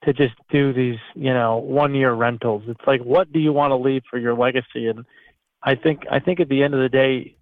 to 0.06 0.14
just 0.14 0.34
do 0.50 0.72
these 0.72 0.98
you 1.14 1.34
know 1.34 1.58
one 1.58 1.94
year 1.94 2.14
rentals. 2.14 2.64
It's 2.68 2.80
like 2.88 3.02
what 3.02 3.34
do 3.34 3.40
you 3.40 3.52
want 3.52 3.72
to 3.72 3.76
leave 3.76 4.04
for 4.10 4.18
your 4.18 4.34
legacy? 4.34 4.88
And 4.88 5.04
I 5.62 5.76
think 5.76 6.04
I 6.10 6.20
think 6.20 6.40
at 6.40 6.48
the 6.48 6.64
end 6.64 6.74
of 6.74 6.80
the 6.80 6.88
day, 6.88 7.36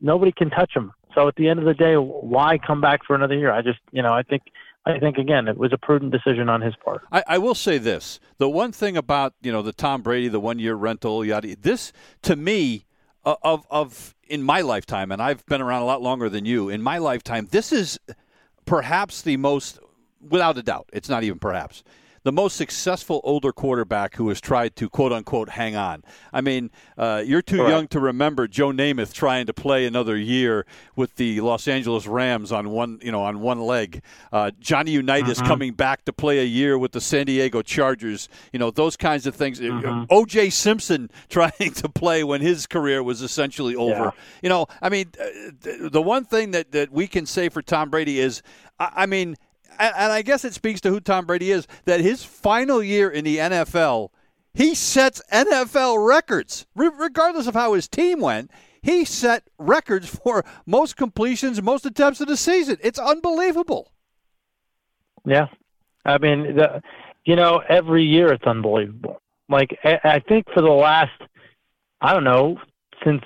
nobody 0.00 0.32
can 0.32 0.50
touch 0.50 0.72
him. 0.74 0.90
So 1.14 1.28
at 1.28 1.36
the 1.36 1.48
end 1.48 1.60
of 1.60 1.66
the 1.66 1.74
day, 1.74 1.94
why 1.94 2.58
come 2.58 2.80
back 2.80 3.04
for 3.06 3.14
another 3.14 3.38
year? 3.38 3.52
I 3.52 3.62
just 3.62 3.78
you 3.92 4.02
know 4.02 4.12
I 4.12 4.24
think 4.24 4.42
I 4.86 4.98
think 4.98 5.18
again 5.18 5.46
it 5.46 5.56
was 5.56 5.72
a 5.72 5.78
prudent 5.78 6.10
decision 6.10 6.48
on 6.48 6.62
his 6.62 6.74
part. 6.84 7.02
I, 7.12 7.22
I, 7.28 7.38
will 7.38 7.54
say 7.54 7.78
this: 7.78 8.18
the 8.38 8.48
one 8.48 8.72
thing 8.72 8.96
about 8.96 9.34
you 9.40 9.52
know 9.52 9.62
the 9.62 9.72
Tom 9.72 10.02
Brady, 10.02 10.26
the 10.26 10.40
one 10.40 10.58
year 10.58 10.74
rental, 10.74 11.24
yada. 11.24 11.54
This 11.54 11.92
to 12.22 12.34
me 12.34 12.86
of 13.24 13.66
of 13.70 14.14
in 14.28 14.42
my 14.42 14.60
lifetime, 14.60 15.12
and 15.12 15.20
I've 15.20 15.44
been 15.46 15.60
around 15.60 15.82
a 15.82 15.86
lot 15.86 16.02
longer 16.02 16.28
than 16.28 16.44
you. 16.44 16.68
In 16.68 16.82
my 16.82 16.98
lifetime, 16.98 17.48
this 17.50 17.72
is 17.72 17.98
perhaps 18.64 19.22
the 19.22 19.36
most, 19.36 19.78
without 20.20 20.56
a 20.58 20.62
doubt, 20.62 20.88
it's 20.92 21.08
not 21.08 21.24
even 21.24 21.38
perhaps 21.38 21.82
the 22.22 22.32
most 22.32 22.56
successful 22.56 23.20
older 23.24 23.52
quarterback 23.52 24.16
who 24.16 24.28
has 24.28 24.40
tried 24.40 24.76
to 24.76 24.88
quote 24.88 25.12
unquote 25.12 25.50
hang 25.50 25.74
on. 25.74 26.02
I 26.32 26.40
mean, 26.40 26.70
uh, 26.98 27.22
you're 27.24 27.42
too 27.42 27.68
young 27.68 27.88
to 27.88 28.00
remember 28.00 28.46
Joe 28.46 28.70
Namath 28.70 29.12
trying 29.12 29.46
to 29.46 29.54
play 29.54 29.86
another 29.86 30.16
year 30.16 30.66
with 30.96 31.16
the 31.16 31.40
Los 31.40 31.66
Angeles 31.66 32.06
Rams 32.06 32.52
on 32.52 32.70
one, 32.70 32.98
you 33.02 33.10
know, 33.10 33.22
on 33.22 33.40
one 33.40 33.60
leg. 33.60 34.02
Uh, 34.32 34.50
Johnny 34.60 34.90
Unitas 34.92 35.38
mm-hmm. 35.38 35.46
coming 35.46 35.72
back 35.72 36.04
to 36.04 36.12
play 36.12 36.40
a 36.40 36.44
year 36.44 36.78
with 36.78 36.92
the 36.92 37.00
San 37.00 37.26
Diego 37.26 37.62
Chargers. 37.62 38.28
You 38.52 38.58
know, 38.58 38.70
those 38.70 38.96
kinds 38.96 39.26
of 39.26 39.34
things. 39.34 39.58
Mm-hmm. 39.58 40.04
O.J. 40.10 40.50
Simpson 40.50 41.10
trying 41.30 41.72
to 41.74 41.88
play 41.88 42.22
when 42.22 42.40
his 42.42 42.66
career 42.66 43.02
was 43.02 43.22
essentially 43.22 43.74
over. 43.74 44.04
Yeah. 44.04 44.10
You 44.42 44.48
know, 44.50 44.66
I 44.82 44.90
mean, 44.90 45.10
uh, 45.18 45.88
the 45.90 46.02
one 46.02 46.24
thing 46.24 46.50
that 46.50 46.72
that 46.72 46.92
we 46.92 47.06
can 47.06 47.24
say 47.24 47.48
for 47.48 47.62
Tom 47.62 47.88
Brady 47.88 48.20
is, 48.20 48.42
I, 48.78 48.92
I 48.96 49.06
mean 49.06 49.36
and 49.80 50.12
I 50.12 50.22
guess 50.22 50.44
it 50.44 50.54
speaks 50.54 50.80
to 50.82 50.90
who 50.90 51.00
Tom 51.00 51.26
Brady 51.26 51.50
is 51.50 51.66
that 51.84 52.00
his 52.00 52.22
final 52.24 52.82
year 52.82 53.10
in 53.10 53.24
the 53.24 53.38
NFL, 53.38 54.10
he 54.52 54.74
sets 54.74 55.22
NFL 55.32 56.06
records, 56.06 56.66
regardless 56.74 57.46
of 57.46 57.54
how 57.54 57.72
his 57.74 57.88
team 57.88 58.20
went. 58.20 58.50
He 58.82 59.04
set 59.04 59.44
records 59.58 60.08
for 60.08 60.44
most 60.66 60.96
completions, 60.96 61.60
most 61.62 61.84
attempts 61.84 62.20
of 62.20 62.28
the 62.28 62.36
season. 62.36 62.78
It's 62.82 62.98
unbelievable. 62.98 63.92
Yeah, 65.24 65.48
I 66.04 66.18
mean, 66.18 66.56
the, 66.56 66.82
you 67.24 67.36
know, 67.36 67.62
every 67.68 68.04
year 68.04 68.32
it's 68.32 68.44
unbelievable. 68.44 69.20
Like 69.48 69.78
I 69.84 70.20
think 70.28 70.46
for 70.54 70.62
the 70.62 70.68
last, 70.68 71.20
I 72.00 72.14
don't 72.14 72.24
know, 72.24 72.58
since 73.04 73.22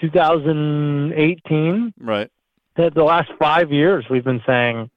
2018, 0.00 1.94
right? 1.98 2.30
The, 2.76 2.90
the 2.94 3.04
last 3.04 3.30
five 3.38 3.72
years, 3.72 4.04
we've 4.10 4.24
been 4.24 4.42
saying 4.46 4.90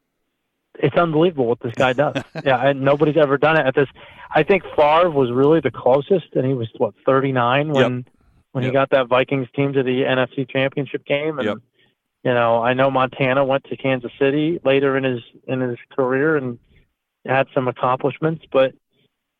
it's 0.79 0.95
unbelievable 0.95 1.45
what 1.45 1.59
this 1.59 1.73
guy 1.75 1.93
does. 1.93 2.15
yeah, 2.45 2.67
and 2.67 2.81
nobody's 2.81 3.17
ever 3.17 3.37
done 3.37 3.59
it 3.59 3.65
at 3.65 3.75
this. 3.75 3.87
I 4.33 4.43
think 4.43 4.63
Favre 4.75 5.09
was 5.09 5.31
really 5.31 5.59
the 5.59 5.71
closest, 5.71 6.27
and 6.33 6.45
he 6.45 6.53
was 6.53 6.67
what 6.77 6.93
39 7.05 7.71
when 7.71 7.75
yep. 7.75 8.13
when 8.51 8.63
yep. 8.63 8.71
he 8.71 8.73
got 8.73 8.89
that 8.91 9.07
Vikings 9.07 9.47
team 9.55 9.73
to 9.73 9.83
the 9.83 10.01
NFC 10.01 10.49
Championship 10.49 11.05
game. 11.05 11.39
And 11.39 11.47
yep. 11.47 11.57
you 12.23 12.33
know, 12.33 12.61
I 12.61 12.73
know 12.73 12.91
Montana 12.91 13.45
went 13.45 13.63
to 13.65 13.77
Kansas 13.77 14.11
City 14.19 14.59
later 14.63 14.97
in 14.97 15.03
his 15.03 15.21
in 15.47 15.61
his 15.61 15.77
career 15.95 16.37
and 16.37 16.59
had 17.25 17.47
some 17.53 17.67
accomplishments, 17.67 18.45
but 18.51 18.73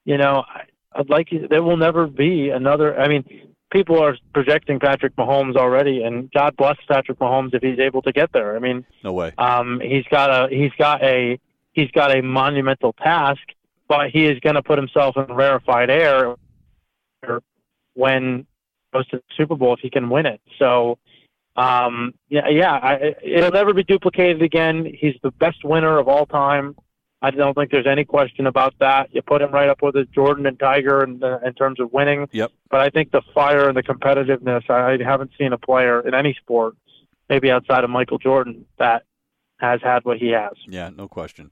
you 0.05 0.17
know, 0.17 0.43
I, 0.47 0.63
I'd 0.93 1.09
like 1.09 1.29
there 1.49 1.63
will 1.63 1.77
never 1.77 2.07
be 2.07 2.49
another. 2.49 2.99
I 2.99 3.07
mean, 3.07 3.25
people 3.71 4.01
are 4.01 4.15
projecting 4.33 4.79
Patrick 4.79 5.15
Mahomes 5.15 5.55
already, 5.55 6.03
and 6.03 6.31
God 6.31 6.55
bless 6.57 6.77
Patrick 6.87 7.19
Mahomes 7.19 7.53
if 7.53 7.61
he's 7.61 7.79
able 7.79 8.01
to 8.03 8.11
get 8.11 8.31
there. 8.33 8.55
I 8.55 8.59
mean, 8.59 8.85
no 9.03 9.13
way. 9.13 9.33
Um, 9.37 9.81
he's 9.83 10.05
got 10.05 10.29
a 10.29 10.53
he's 10.53 10.71
got 10.77 11.03
a 11.03 11.39
he's 11.73 11.91
got 11.91 12.15
a 12.15 12.21
monumental 12.21 12.93
task, 12.93 13.41
but 13.87 14.09
he 14.09 14.25
is 14.25 14.39
going 14.39 14.55
to 14.55 14.63
put 14.63 14.77
himself 14.77 15.17
in 15.17 15.25
rarefied 15.35 15.89
air 15.89 16.35
when 17.93 18.45
goes 18.93 19.07
to 19.07 19.17
the 19.17 19.23
Super 19.35 19.55
Bowl 19.55 19.73
if 19.73 19.79
he 19.79 19.89
can 19.89 20.09
win 20.09 20.25
it. 20.25 20.41
So. 20.59 20.97
Um, 21.55 22.13
yeah, 22.29 22.47
yeah, 22.49 22.73
I, 22.73 23.15
it'll 23.23 23.49
never 23.49 23.73
be 23.73 23.83
duplicated 23.83 24.43
again. 24.43 24.85
He's 24.85 25.15
the 25.23 25.31
best 25.31 25.63
winner 25.63 25.97
of 25.97 26.07
all 26.07 26.27
time. 26.27 26.75
I 27.21 27.31
don't 27.31 27.55
think 27.55 27.71
there's 27.71 27.87
any 27.87 28.05
question 28.05 28.45
about 28.45 28.75
that. 28.79 29.09
You 29.11 29.21
put 29.23 29.41
him 29.41 29.51
right 29.51 29.69
up 29.69 29.81
with 29.81 29.95
a 29.95 30.05
Jordan 30.05 30.45
and 30.45 30.59
Tiger 30.59 31.03
in, 31.03 31.23
uh, 31.23 31.39
in 31.43 31.53
terms 31.53 31.79
of 31.79 31.91
winning. 31.91 32.27
Yep. 32.31 32.51
But 32.69 32.81
I 32.81 32.89
think 32.89 33.11
the 33.11 33.23
fire 33.33 33.67
and 33.67 33.75
the 33.75 33.83
competitiveness, 33.83 34.69
I 34.69 35.03
haven't 35.03 35.31
seen 35.37 35.51
a 35.51 35.57
player 35.57 35.99
in 36.07 36.13
any 36.13 36.35
sport, 36.35 36.75
maybe 37.27 37.49
outside 37.49 37.83
of 37.83 37.89
Michael 37.89 38.19
Jordan, 38.19 38.65
that 38.77 39.03
has 39.59 39.81
had 39.81 40.05
what 40.05 40.17
he 40.17 40.29
has. 40.29 40.53
Yeah, 40.67 40.89
no 40.95 41.07
question. 41.07 41.51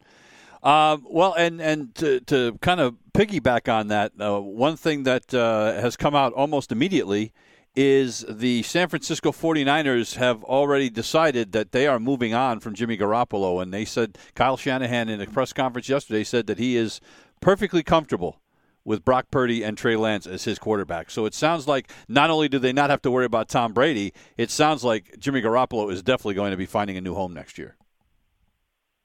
Um, 0.62 1.06
well, 1.08 1.34
and 1.34 1.62
and 1.62 1.94
to, 1.96 2.20
to 2.22 2.58
kind 2.62 2.80
of 2.80 2.96
piggyback 3.14 3.72
on 3.72 3.88
that, 3.90 4.14
uh, 4.20 4.40
one 4.40 4.76
thing 4.78 5.04
that 5.04 5.34
uh, 5.34 5.74
has 5.74 5.96
come 5.96 6.16
out 6.16 6.34
almost 6.34 6.72
immediately 6.72 7.34
is 7.76 8.26
the 8.30 8.64
San 8.64 8.88
Francisco 8.88 9.32
49ers 9.32 10.16
have 10.16 10.44
already 10.44 10.90
decided 10.90 11.52
that 11.52 11.72
they 11.72 11.88
are 11.88 12.00
moving 12.00 12.34
on 12.34 12.60
from 12.60 12.74
Jimmy 12.74 12.98
Garoppolo. 12.98 13.62
And 13.62 13.74
they 13.74 13.86
said, 13.86 14.18
Kyle 14.34 14.58
Shanahan 14.58 15.10
in 15.10 15.20
a 15.20 15.28
press 15.28 15.52
conference 15.54 15.90
yesterday 15.90 16.24
said 16.24 16.48
that 16.48 16.58
he 16.58 16.78
is 16.78 17.02
perfectly 17.42 17.84
comfortable 17.84 18.40
with 18.86 19.04
Brock 19.04 19.26
Purdy 19.32 19.64
and 19.64 19.78
Trey 19.78 19.96
Lance 19.96 20.28
as 20.28 20.44
his 20.44 20.60
quarterback. 20.60 21.10
So 21.10 21.26
it 21.26 21.34
sounds 21.34 21.68
like 21.68 21.92
not 22.08 22.30
only 22.30 22.48
do 22.48 22.60
they 22.60 22.72
not 22.72 22.90
have 22.90 23.02
to 23.02 23.12
worry 23.12 23.26
about 23.26 23.50
Tom 23.50 23.74
Brady, 23.74 24.14
it 24.38 24.52
sounds 24.52 24.84
like 24.84 25.18
Jimmy 25.20 25.42
Garoppolo 25.42 25.92
is 25.92 26.04
definitely 26.04 26.36
going 26.36 26.52
to 26.52 26.58
be 26.58 26.68
finding 26.68 26.96
a 26.96 27.02
new 27.02 27.16
home 27.16 27.34
next 27.34 27.58
year. 27.58 27.76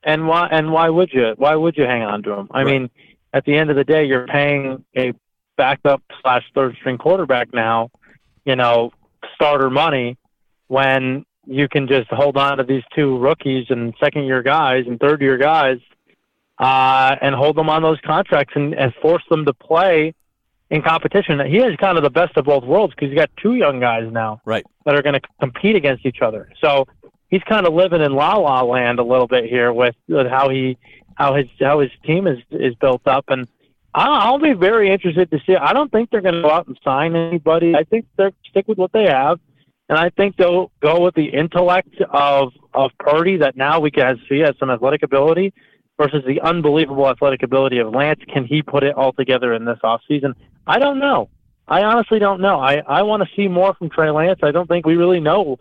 And 0.02 0.28
why? 0.28 0.48
And 0.50 0.72
why 0.72 0.88
would 0.88 1.10
you? 1.12 1.34
Why 1.36 1.54
would 1.54 1.76
you 1.76 1.84
hang 1.84 2.02
on 2.02 2.22
to 2.22 2.32
him? 2.32 2.48
I 2.52 2.62
right. 2.62 2.66
mean, 2.66 2.90
at 3.34 3.44
the 3.44 3.54
end 3.54 3.70
of 3.70 3.76
the 3.76 3.84
day, 3.84 4.04
you're 4.04 4.26
paying 4.26 4.84
a 4.96 5.12
backup 5.56 6.02
slash 6.22 6.42
third 6.54 6.74
string 6.76 6.96
quarterback 6.96 7.52
now 7.52 7.90
you 8.44 8.56
know, 8.56 8.92
starter 9.35 9.70
money 9.70 10.16
when 10.68 11.25
you 11.47 11.68
can 11.68 11.88
just 11.88 12.09
hold 12.11 12.37
on 12.37 12.59
to 12.59 12.64
these 12.64 12.82
two 12.94 13.18
rookies 13.18 13.66
and 13.70 13.94
second 13.99 14.25
year 14.25 14.42
guys 14.42 14.85
and 14.87 15.00
third 15.00 15.20
year 15.20 15.37
guys 15.37 15.78
uh, 16.59 17.16
and 17.20 17.35
hold 17.35 17.56
them 17.56 17.68
on 17.68 17.82
those 17.82 17.99
contracts 18.04 18.52
and, 18.54 18.75
and 18.75 18.94
force 19.02 19.23
them 19.30 19.44
to 19.44 19.52
play 19.52 20.14
in 20.70 20.82
competition. 20.82 21.40
He 21.47 21.59
is 21.59 21.75
kind 21.76 21.97
of 21.99 22.04
the 22.04 22.11
best 22.11 22.37
of 22.37 22.44
both 22.44 22.64
worlds 22.64 22.94
because 22.94 23.09
he's 23.11 23.18
got 23.18 23.30
two 23.37 23.54
young 23.54 23.80
guys 23.80 24.04
now 24.12 24.40
right. 24.44 24.64
that 24.85 24.94
are 24.94 25.02
going 25.02 25.14
to 25.14 25.28
compete 25.40 25.75
against 25.75 26.06
each 26.06 26.23
other. 26.23 26.52
So 26.61 26.87
he's 27.28 27.42
kind 27.42 27.66
of 27.66 27.75
living 27.75 28.02
in 28.02 28.12
la 28.12 28.37
la 28.37 28.62
land 28.62 28.99
a 28.99 29.04
little 29.04 29.26
bit 29.26 29.47
here 29.47 29.73
with, 29.73 29.97
with 30.09 30.28
how 30.28 30.49
he 30.49 30.78
how 31.16 31.35
his 31.35 31.47
how 31.59 31.80
his 31.80 31.90
team 32.04 32.26
is 32.26 32.38
is 32.50 32.75
built 32.76 33.06
up 33.06 33.25
and. 33.28 33.49
I'll 33.94 34.38
be 34.38 34.52
very 34.52 34.90
interested 34.90 35.30
to 35.30 35.40
see. 35.47 35.56
I 35.56 35.73
don't 35.73 35.90
think 35.90 36.11
they're 36.11 36.20
going 36.20 36.35
to 36.35 36.42
go 36.42 36.50
out 36.50 36.68
and 36.68 36.78
sign 36.85 37.16
anybody. 37.16 37.75
I 37.75 37.85
think 37.85 38.06
they're 38.16 38.32
stick 38.49 38.68
with 38.68 38.78
what 38.78 38.92
they 38.92 39.04
have, 39.04 39.40
and 39.88 39.99
I 39.99 40.11
think 40.11 40.37
they'll 40.37 40.70
go 40.80 41.00
with 41.00 41.14
the 41.14 41.26
intellect 41.26 42.00
of 42.11 42.52
of 42.73 42.92
Purdy 42.99 43.37
that 43.38 43.56
now 43.56 43.80
we 43.80 43.90
can 43.90 44.20
see 44.28 44.38
has 44.40 44.54
some 44.59 44.70
athletic 44.70 45.02
ability 45.02 45.52
versus 45.99 46.23
the 46.26 46.40
unbelievable 46.40 47.09
athletic 47.09 47.42
ability 47.42 47.78
of 47.78 47.92
Lance. 47.92 48.20
Can 48.32 48.44
he 48.44 48.62
put 48.62 48.85
it 48.85 48.94
all 48.94 49.12
together 49.12 49.52
in 49.54 49.64
this 49.64 49.78
offseason? 49.82 50.35
I 50.66 50.78
don't 50.78 50.99
know. 50.99 51.28
I 51.66 51.82
honestly 51.82 52.18
don't 52.18 52.40
know. 52.40 52.59
I, 52.59 52.82
I 52.87 53.02
want 53.02 53.23
to 53.23 53.28
see 53.37 53.49
more 53.49 53.75
from 53.75 53.90
Trey 53.90 54.11
Lance. 54.11 54.40
I 54.42 54.50
don't 54.50 54.68
think 54.68 54.87
we 54.87 54.97
really 54.97 55.20
know 55.20 55.59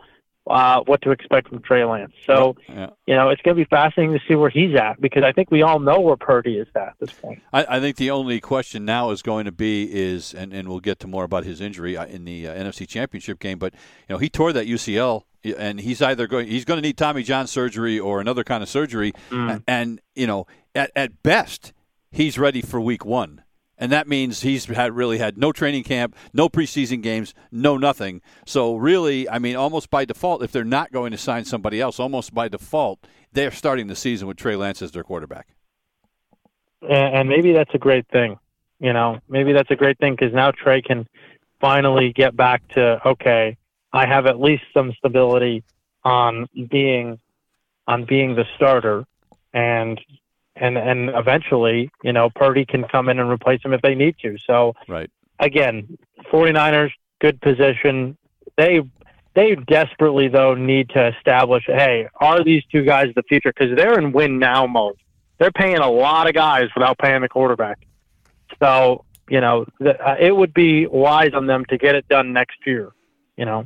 uh, 0.50 0.82
what 0.86 1.02
to 1.04 1.12
expect 1.12 1.50
from 1.50 1.62
Trey 1.62 1.86
Lance. 1.86 2.12
So, 2.26 2.56
yeah. 2.68 2.90
you 3.06 3.16
know, 3.16 3.30
it's 3.30 3.42
going 3.42 3.56
to 3.56 3.64
be 3.64 3.68
fascinating 3.70 4.18
to 4.18 4.24
see 4.28 4.36
where 4.36 4.50
he's 4.50 4.76
at 4.76 5.00
because 5.00 5.24
I 5.24 5.32
think 5.32 5.52
we 5.52 5.62
all 5.62 5.80
know 5.80 6.00
where 6.00 6.18
Purdy 6.18 6.58
is 6.58 6.68
at, 6.76 6.82
at 6.82 6.94
this 7.00 7.12
point. 7.12 7.42
I, 7.54 7.78
I, 7.78 7.80
think 7.80 7.98
the 7.98 8.12
only 8.12 8.40
question 8.40 8.84
now 8.86 9.12
is 9.12 9.22
going 9.22 9.46
to 9.46 9.52
be 9.52 9.90
is, 9.92 10.34
and, 10.34 10.54
and 10.54 10.68
we'll 10.68 10.80
get 10.80 11.00
to 11.00 11.08
more 11.08 11.24
about 11.24 11.44
his 11.44 11.62
injury 11.62 11.96
uh, 11.96 12.06
in 12.06 12.26
the 12.26 12.48
uh, 12.48 12.56
NFC 12.56 12.88
Championship 12.88 13.40
game, 13.40 13.60
but 13.60 13.74
you 14.08 14.16
know 14.16 14.18
he 14.18 14.30
tore 14.30 14.52
that 14.54 14.68
UCL 14.68 15.24
and 15.58 15.80
he's 15.80 16.02
either 16.02 16.28
going 16.28 16.48
he's 16.48 16.66
going 16.66 16.78
to 16.78 16.82
need 16.82 16.98
Tommy 16.98 17.24
John 17.24 17.48
surgery 17.48 18.00
or 18.00 18.20
another 18.20 18.44
kind 18.44 18.62
of 18.62 18.70
surgery, 18.70 19.14
mm. 19.30 19.64
and 19.68 20.02
you 20.16 20.28
know 20.28 20.48
at 20.76 20.92
at 20.96 21.24
best 21.24 21.74
he's 22.12 22.38
ready 22.38 22.62
for 22.62 22.82
Week 22.82 23.06
One, 23.06 23.44
and 23.80 23.92
that 23.92 24.08
means 24.08 24.42
he's 24.42 24.66
had 24.66 24.94
really 24.94 25.18
had 25.18 25.38
no 25.38 25.52
training 25.52 25.84
camp, 25.84 26.16
no 26.34 26.50
preseason 26.50 27.02
games, 27.02 27.34
no 27.52 27.78
nothing. 27.78 28.22
So 28.46 28.76
really, 28.76 29.28
I 29.28 29.40
mean, 29.40 29.56
almost 29.56 29.90
by 29.90 30.06
default, 30.06 30.44
if 30.44 30.52
they're 30.52 30.64
not 30.64 30.92
going 30.92 31.12
to 31.12 31.18
sign 31.18 31.46
somebody 31.46 31.82
else, 31.82 32.00
almost 32.00 32.34
by 32.34 32.48
default, 32.48 33.00
they're 33.32 33.52
starting 33.52 33.88
the 33.88 33.96
season 33.96 34.28
with 34.28 34.38
Trey 34.38 34.56
Lance 34.56 34.82
as 34.82 34.92
their 34.92 35.04
quarterback. 35.04 35.48
And 36.88 37.28
maybe 37.28 37.54
that's 37.54 37.74
a 37.74 37.80
great 37.80 38.08
thing. 38.10 38.38
You 38.80 38.94
know, 38.94 39.20
maybe 39.28 39.54
that's 39.54 39.72
a 39.72 39.76
great 39.76 39.98
thing 39.98 40.16
because 40.16 40.34
now 40.34 40.52
Trey 40.52 40.82
can 40.82 41.08
finally 41.60 42.14
get 42.14 42.36
back 42.38 42.66
to 42.70 43.06
okay 43.06 43.58
I 43.92 44.08
have 44.08 44.26
at 44.26 44.40
least 44.40 44.64
some 44.74 44.94
stability 44.98 45.64
on 46.04 46.48
being 46.70 47.20
on 47.88 48.06
being 48.06 48.36
the 48.36 48.46
starter 48.56 49.06
and 49.54 50.00
and 50.60 50.78
and 50.78 51.10
eventually, 51.10 51.90
you 52.04 52.14
know, 52.14 52.30
Purdy 52.30 52.66
can 52.66 52.84
come 52.84 53.10
in 53.10 53.20
and 53.20 53.30
replace 53.30 53.62
him 53.64 53.74
if 53.74 53.82
they 53.82 53.96
need 53.96 54.16
to. 54.22 54.38
So 54.46 54.74
right. 54.88 55.10
again, 55.40 55.98
49ers 56.32 56.92
good 57.20 57.42
position. 57.42 58.18
They 58.58 58.82
they 59.36 59.56
desperately 59.56 60.28
though 60.28 60.56
need 60.56 60.90
to 60.90 61.16
establish, 61.16 61.64
hey, 61.68 62.08
are 62.20 62.44
these 62.44 62.64
two 62.72 62.84
guys 62.84 63.08
the 63.16 63.24
future 63.24 63.54
cuz 63.54 63.76
they're 63.76 64.00
in 64.00 64.12
win 64.12 64.40
now 64.40 64.66
mode. 64.68 64.98
They're 65.38 65.52
paying 65.52 65.78
a 65.78 65.90
lot 65.90 66.28
of 66.28 66.34
guys 66.34 66.68
without 66.76 66.98
paying 66.98 67.22
the 67.22 67.30
quarterback. 67.30 67.80
So, 68.62 69.06
you 69.30 69.40
know, 69.40 69.66
uh, 69.86 70.16
it 70.20 70.36
would 70.36 70.54
be 70.54 70.86
wise 70.88 71.34
on 71.34 71.48
them 71.48 71.64
to 71.70 71.78
get 71.78 71.96
it 71.96 72.08
done 72.10 72.34
next 72.34 72.58
year, 72.66 72.92
you 73.38 73.46
know. 73.46 73.66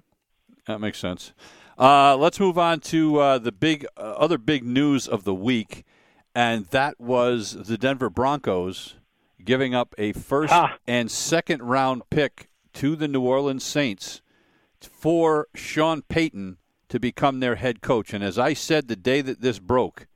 That 0.67 0.79
makes 0.79 0.99
sense. 0.99 1.34
Uh, 1.77 2.15
let's 2.15 2.39
move 2.39 2.58
on 2.58 2.79
to 2.79 3.17
uh, 3.17 3.38
the 3.39 3.51
big 3.51 3.86
uh, 3.97 4.01
other 4.01 4.38
big 4.38 4.63
news 4.63 5.08
of 5.08 5.23
the 5.23 5.34
week, 5.34 5.84
and 6.36 6.65
that 6.67 7.00
was 7.00 7.54
the 7.67 7.78
Denver 7.78 8.10
Broncos 8.10 8.96
giving 9.43 9.76
up 9.76 9.93
a 9.98 10.13
first 10.13 10.54
ah. 10.54 10.78
and 10.88 11.12
second 11.12 11.62
round 11.62 12.04
pick 12.10 12.50
to 12.74 12.96
the 12.96 13.08
New 13.08 13.22
Orleans 13.22 13.63
Saints 13.63 14.22
for 14.80 15.48
Sean 15.54 16.02
Payton 16.02 16.58
to 16.89 17.00
become 17.00 17.39
their 17.39 17.56
head 17.56 17.82
coach. 17.82 18.13
And 18.13 18.24
as 18.24 18.38
I 18.38 18.54
said 18.54 18.88
the 18.88 18.96
day 18.96 19.22
that 19.22 19.41
this 19.41 19.60
broke, 19.60 20.08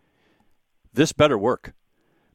this 0.93 1.13
better 1.13 1.38
work 1.38 1.73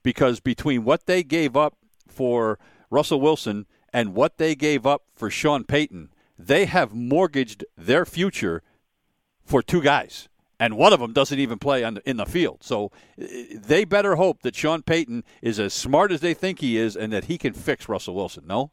because 0.02 0.40
between 0.40 0.84
what 0.84 1.06
they 1.06 1.22
gave 1.22 1.56
up 1.56 1.76
for 2.08 2.58
Russell 2.90 3.20
Wilson 3.20 3.66
and 3.92 4.14
what 4.14 4.38
they 4.38 4.54
gave 4.54 4.86
up 4.86 5.02
for 5.14 5.30
Sean 5.30 5.64
Payton, 5.64 6.10
they 6.38 6.66
have 6.66 6.94
mortgaged 6.94 7.64
their 7.76 8.04
future 8.04 8.62
for 9.44 9.62
two 9.62 9.82
guys, 9.82 10.28
and 10.62 10.76
one 10.76 10.92
of 10.92 11.00
them 11.00 11.12
doesn't 11.12 11.40
even 11.40 11.58
play 11.58 11.82
on 11.82 11.94
the, 11.94 12.08
in 12.08 12.18
the 12.18 12.24
field. 12.24 12.58
So 12.62 12.92
uh, 13.20 13.26
they 13.52 13.84
better 13.84 14.14
hope 14.14 14.42
that 14.42 14.54
Sean 14.54 14.82
Payton 14.82 15.24
is 15.42 15.58
as 15.58 15.74
smart 15.74 16.12
as 16.12 16.20
they 16.20 16.34
think 16.34 16.60
he 16.60 16.76
is, 16.76 16.94
and 16.94 17.12
that 17.12 17.24
he 17.24 17.36
can 17.36 17.52
fix 17.52 17.88
Russell 17.88 18.14
Wilson. 18.14 18.44
No. 18.46 18.70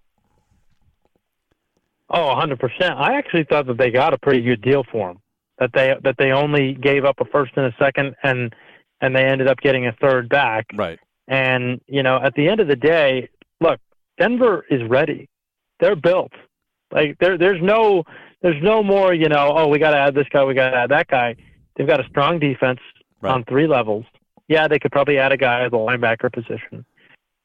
Oh, 2.12 2.36
100%. 2.36 2.60
I 2.95 3.17
actually 3.17 3.43
thought 3.43 3.65
that 3.65 3.80
they 3.80 3.89
got 3.89 4.13
a 4.13 4.19
pretty 4.19 4.41
good 4.41 4.62
deal 4.62 4.84
for 4.91 5.10
him. 5.10 5.17
That 5.58 5.71
they 5.73 5.95
that 6.04 6.15
they 6.17 6.32
only 6.32 6.75
gave 6.75 7.06
up 7.06 7.19
a 7.19 7.25
first 7.25 7.54
and 7.58 7.65
a 7.65 7.75
second 7.78 8.15
and 8.23 8.56
and 9.02 9.15
they 9.15 9.23
ended 9.23 9.47
up 9.47 9.58
getting 9.60 9.88
a 9.88 9.91
third 9.93 10.30
back. 10.30 10.67
Right. 10.75 10.99
And, 11.28 11.82
you 11.88 12.04
know, 12.04 12.19
at 12.21 12.34
the 12.36 12.47
end 12.47 12.60
of 12.60 12.67
the 12.67 12.75
day, 12.75 13.30
look, 13.60 13.80
Denver 14.19 14.65
is 14.69 14.82
ready. 14.88 15.28
They're 15.80 15.95
built. 15.95 16.32
Like 16.91 17.17
there, 17.19 17.38
there's 17.38 17.62
no, 17.62 18.04
there's 18.41 18.62
no 18.62 18.84
more. 18.84 19.13
You 19.13 19.28
know, 19.28 19.54
oh, 19.56 19.67
we 19.67 19.80
got 19.80 19.91
to 19.91 19.97
add 19.97 20.15
this 20.15 20.28
guy, 20.32 20.43
we 20.43 20.54
got 20.54 20.69
to 20.69 20.78
add 20.78 20.91
that 20.91 21.08
guy. 21.08 21.36
They've 21.75 21.88
got 21.88 21.99
a 21.99 22.08
strong 22.10 22.39
defense 22.39 22.79
right. 23.21 23.32
on 23.32 23.43
three 23.45 23.67
levels. 23.67 24.05
Yeah, 24.47 24.67
they 24.67 24.79
could 24.79 24.91
probably 24.91 25.17
add 25.17 25.32
a 25.32 25.38
guy 25.38 25.63
at 25.65 25.71
the 25.71 25.77
linebacker 25.77 26.32
position, 26.32 26.86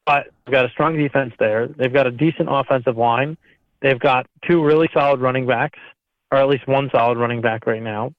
but 0.05 0.27
they've 0.45 0.53
got 0.53 0.65
a 0.65 0.69
strong 0.69 0.97
defense 0.97 1.33
there. 1.39 1.67
They've 1.67 1.93
got 1.93 2.07
a 2.07 2.11
decent 2.11 2.49
offensive 2.51 2.97
line. 2.97 3.37
They've 3.81 3.99
got 3.99 4.27
two 4.47 4.63
really 4.63 4.89
solid 4.93 5.21
running 5.21 5.45
backs, 5.45 5.79
or 6.31 6.39
at 6.39 6.47
least 6.47 6.67
one 6.67 6.89
solid 6.91 7.17
running 7.17 7.41
back 7.41 7.67
right 7.67 7.83
now. 7.83 8.13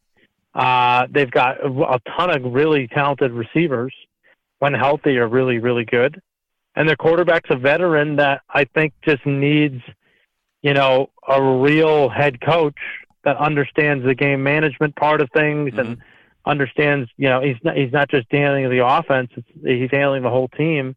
Uh, 0.55 1.07
they've 1.11 1.31
got 1.31 1.57
a 1.65 2.01
ton 2.17 2.31
of 2.31 2.53
really 2.53 2.87
talented 2.89 3.33
receivers. 3.33 3.93
When 4.59 4.73
healthy, 4.73 5.19
are 5.19 5.29
really, 5.29 5.59
really 5.59 5.85
good. 5.85 6.23
And 6.77 6.89
their 6.89 6.97
quarterback's 6.97 7.51
a 7.51 7.57
veteran 7.57 8.17
that 8.17 8.41
I 8.49 8.65
think 8.65 8.95
just 9.05 9.27
needs– 9.27 9.83
you 10.67 10.75
know, 10.75 11.11
a 11.29 11.41
real 11.41 12.09
head 12.09 12.41
coach 12.41 12.79
that 13.27 13.37
understands 13.39 14.05
the 14.05 14.15
game 14.15 14.41
management 14.45 14.95
part 14.95 15.21
of 15.21 15.29
things 15.35 15.73
mm-hmm. 15.73 15.81
and 15.81 15.99
understands, 16.47 17.11
you 17.17 17.29
know, 17.29 17.43
he's 17.43 17.57
not, 17.65 17.77
he's 17.77 17.93
not 17.93 18.09
just 18.09 18.29
handling 18.31 18.71
the 18.71 18.87
offense, 18.87 19.33
he's 19.65 19.91
handling 19.91 20.23
the 20.23 20.31
whole 20.31 20.47
team 20.47 20.95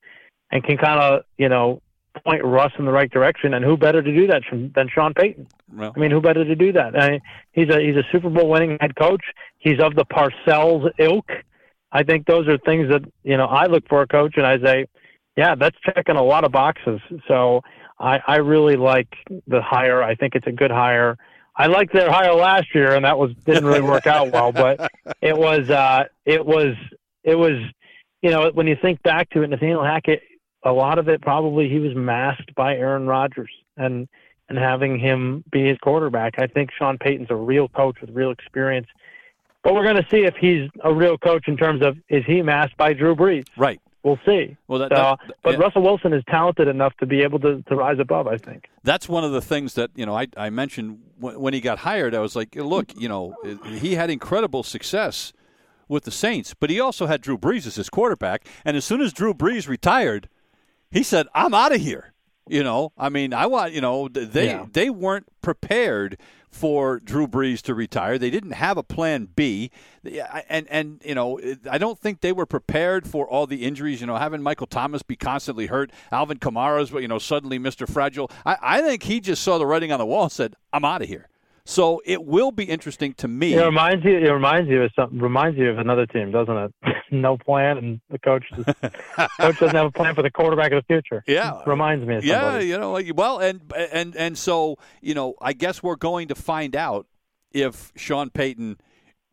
and 0.52 0.64
can 0.64 0.78
kind 0.78 1.00
of, 1.00 1.24
you 1.40 1.50
know, 1.50 1.82
point 2.24 2.44
Russ 2.44 2.72
in 2.78 2.86
the 2.86 2.92
right 2.92 3.10
direction. 3.10 3.56
And 3.56 3.66
who 3.66 3.76
better 3.78 4.04
to 4.04 4.16
do 4.16 4.28
that 4.28 4.44
than 4.52 4.90
Sean 4.94 5.16
Payton? 5.16 5.48
Well, 5.74 5.92
I 5.96 6.00
mean, 6.00 6.12
who 6.12 6.22
better 6.22 6.46
to 6.46 6.56
do 6.56 6.72
that? 6.74 6.96
I 6.96 7.10
mean, 7.10 7.22
he's 7.52 7.70
a 7.70 7.80
he's 7.80 7.96
a 7.96 8.04
Super 8.12 8.30
Bowl 8.30 8.48
winning 8.48 8.78
head 8.80 8.96
coach. 8.96 9.24
He's 9.58 9.80
of 9.80 9.96
the 9.96 10.06
Parcells 10.06 10.92
ilk. 11.00 11.32
I 11.92 12.04
think 12.04 12.28
those 12.28 12.48
are 12.48 12.60
things 12.60 12.90
that 12.90 13.02
you 13.24 13.38
know 13.38 13.48
I 13.48 13.66
look 13.66 13.88
for 13.90 14.04
a 14.04 14.08
coach, 14.08 14.34
and 14.38 14.46
I 14.46 14.60
say, 14.60 14.86
yeah, 15.36 15.56
that's 15.56 15.78
checking 15.82 16.16
a 16.16 16.24
lot 16.24 16.44
of 16.44 16.52
boxes. 16.52 17.00
So 17.28 17.64
I, 18.00 18.20
I 18.28 18.36
really 18.38 18.76
like 18.76 19.08
the 19.48 19.64
hire. 19.64 20.04
I 20.04 20.14
think 20.14 20.36
it's 20.36 20.48
a 20.48 20.52
good 20.52 20.72
hire. 20.72 21.18
I 21.60 21.68
liked 21.68 21.92
their 21.92 22.10
hire 22.10 22.34
last 22.34 22.74
year, 22.74 22.96
and 22.96 23.04
that 23.04 23.20
was 23.20 23.34
didn't 23.46 23.66
really 23.66 23.82
work 23.82 24.08
out 24.08 24.32
well. 24.32 24.54
But 24.54 24.90
it 25.22 25.38
was 25.38 25.70
uh, 25.70 26.06
it 26.26 26.46
was 26.46 26.76
it 27.26 27.36
was 27.36 27.60
you 28.22 28.32
know 28.32 28.50
when 28.54 28.66
you 28.66 28.78
think 28.82 29.04
back 29.04 29.30
to 29.32 29.44
it, 29.44 29.50
Nathaniel 29.50 29.84
Hackett, 29.84 30.22
a 30.64 30.72
lot 30.72 30.98
of 30.98 31.10
it 31.10 31.22
probably 31.22 31.68
he 31.70 31.80
was 31.80 31.94
masked 31.94 32.56
by 32.56 32.78
Aaron 32.78 33.08
Rodgers 33.08 33.52
and 33.76 34.08
and 34.48 34.58
having 34.58 34.98
him 34.98 35.44
be 35.52 35.68
his 35.68 35.78
quarterback. 35.80 36.36
I 36.40 36.48
think 36.48 36.72
Sean 36.72 36.98
Payton's 36.98 37.30
a 37.30 37.36
real 37.36 37.68
coach 37.68 38.00
with 38.00 38.10
real 38.12 38.32
experience. 38.32 38.88
But 39.62 39.74
we're 39.74 39.84
going 39.84 40.02
to 40.02 40.08
see 40.10 40.24
if 40.24 40.36
he's 40.38 40.70
a 40.86 40.94
real 40.94 41.18
coach 41.18 41.50
in 41.50 41.58
terms 41.58 41.86
of 41.86 41.98
is 42.08 42.24
he 42.26 42.42
masked 42.42 42.78
by 42.78 42.94
Drew 42.94 43.18
Brees? 43.18 43.46
Right 43.58 43.82
we'll 44.04 44.20
see. 44.26 44.58
Well, 44.68 44.80
that, 44.80 44.90
that, 44.90 45.20
but 45.44 45.54
yeah. 45.54 45.60
Russell 45.60 45.82
Wilson 45.82 46.14
is 46.14 46.24
talented 46.30 46.68
enough 46.68 46.96
to 46.98 47.06
be 47.06 47.22
able 47.22 47.40
to, 47.40 47.62
to 47.64 47.76
rise 47.76 48.00
above. 48.00 48.28
I 48.28 48.38
think 48.38 48.70
that's 48.84 49.10
one 49.10 49.24
of 49.24 49.32
the 49.32 49.42
things 49.42 49.74
that 49.76 49.92
you 49.96 50.06
know 50.06 50.16
I, 50.16 50.28
I 50.38 50.50
mentioned 50.50 51.00
when, 51.20 51.40
when 51.40 51.54
he 51.54 51.62
got 51.62 51.80
hired. 51.80 52.16
I 52.16 52.20
was 52.20 52.36
like, 52.36 52.56
look, 52.56 52.94
you 52.98 53.10
know, 53.10 53.36
he 53.66 53.96
had 53.96 54.10
incredible 54.10 54.64
success 54.64 55.34
with 55.88 56.04
the 56.04 56.12
Saints, 56.12 56.54
but 56.54 56.70
he 56.70 56.80
also 56.80 57.08
had 57.08 57.22
Drew 57.22 57.38
Brees 57.38 57.66
as 57.66 57.76
his 57.76 57.90
quarterback. 57.90 58.48
And 58.64 58.78
as 58.78 58.86
soon 58.86 59.02
as 59.02 59.12
Drew 59.12 59.34
Brees 59.34 59.68
retired, 59.68 60.30
he 60.92 61.04
said, 61.04 61.28
"I'm 61.34 61.54
out 61.54 61.74
of 61.74 61.82
here." 61.82 62.14
You 62.48 62.64
know, 62.64 62.94
I 62.98 63.10
mean, 63.10 63.34
I 63.34 63.46
want 63.46 63.74
you 63.74 63.82
know 63.82 64.08
they 64.08 64.48
yeah. 64.48 64.66
they 64.72 64.90
weren't 64.90 65.28
prepared 65.42 66.18
for 66.52 67.00
Drew 67.00 67.28
Brees 67.28 67.62
to 67.64 67.76
retire. 67.76 68.18
They 68.18 68.30
didn't 68.30 68.52
have 68.52 68.78
a 68.78 68.84
plan 68.84 69.30
B, 69.36 69.72
and 70.50 70.68
and 70.70 71.02
you 71.04 71.16
know 71.16 71.40
I 71.70 71.78
don't 71.78 72.00
think 72.00 72.22
they 72.22 72.32
were 72.32 72.46
prepared 72.46 73.08
for 73.08 73.30
all 73.30 73.48
the 73.48 73.64
injuries. 73.66 74.02
You 74.02 74.08
know, 74.08 74.18
having 74.18 74.42
Michael 74.42 74.68
Thomas 74.68 75.04
be 75.04 75.16
constantly 75.16 75.68
hurt, 75.68 75.92
Alvin 76.12 76.40
Kamara's 76.40 76.90
but 76.90 77.02
you 77.02 77.08
know 77.08 77.20
suddenly 77.20 77.60
Mr. 77.60 77.90
Fragile. 77.90 78.32
I, 78.46 78.58
I 78.62 78.82
think 78.82 79.04
he 79.04 79.20
just 79.20 79.44
saw 79.44 79.58
the 79.58 79.66
writing 79.66 79.92
on 79.92 80.00
the 80.00 80.06
wall 80.06 80.24
and 80.24 80.32
said, 80.32 80.56
"I'm 80.74 80.86
out 80.86 81.02
of 81.02 81.08
here." 81.08 81.30
So 81.66 82.02
it 82.04 82.26
will 82.26 82.52
be 82.52 82.64
interesting 82.64 83.14
to 83.16 83.28
me. 83.28 83.54
It 83.54 83.64
reminds 83.64 84.04
you. 84.04 84.18
It 84.18 84.32
reminds 84.32 84.70
you 84.70 84.82
of 84.82 84.92
something. 84.96 85.20
Reminds 85.20 85.58
you 85.58 85.70
of 85.70 85.78
another 85.78 86.08
team, 86.08 86.32
doesn't 86.32 86.58
it? 86.58 86.74
no 87.12 87.38
plan, 87.38 87.78
and 87.78 88.02
the 88.10 88.20
coach 88.20 88.46
just, 88.56 88.68
coach 89.40 89.60
doesn't 89.60 89.76
have 89.76 89.88
a 89.88 89.92
plan 89.92 90.16
for 90.16 90.22
the 90.22 90.32
quarterback 90.32 90.72
of 90.72 90.84
the 90.84 90.94
future. 90.94 91.24
Yeah, 91.28 91.62
reminds 91.66 92.06
me. 92.06 92.16
of 92.16 92.26
Yeah, 92.26 92.60
you 92.60 92.78
know, 92.78 92.92
like, 92.92 93.12
well, 93.16 93.40
and 93.40 93.62
and 93.92 94.16
and 94.16 94.38
so 94.38 94.78
you 95.02 95.14
know, 95.14 95.36
I 95.42 95.54
guess 95.54 95.84
we're 95.84 95.96
going 95.96 96.28
to 96.30 96.36
find 96.36 96.76
out 96.76 97.08
if 97.52 97.92
Sean 97.96 98.30
Payton 98.30 98.78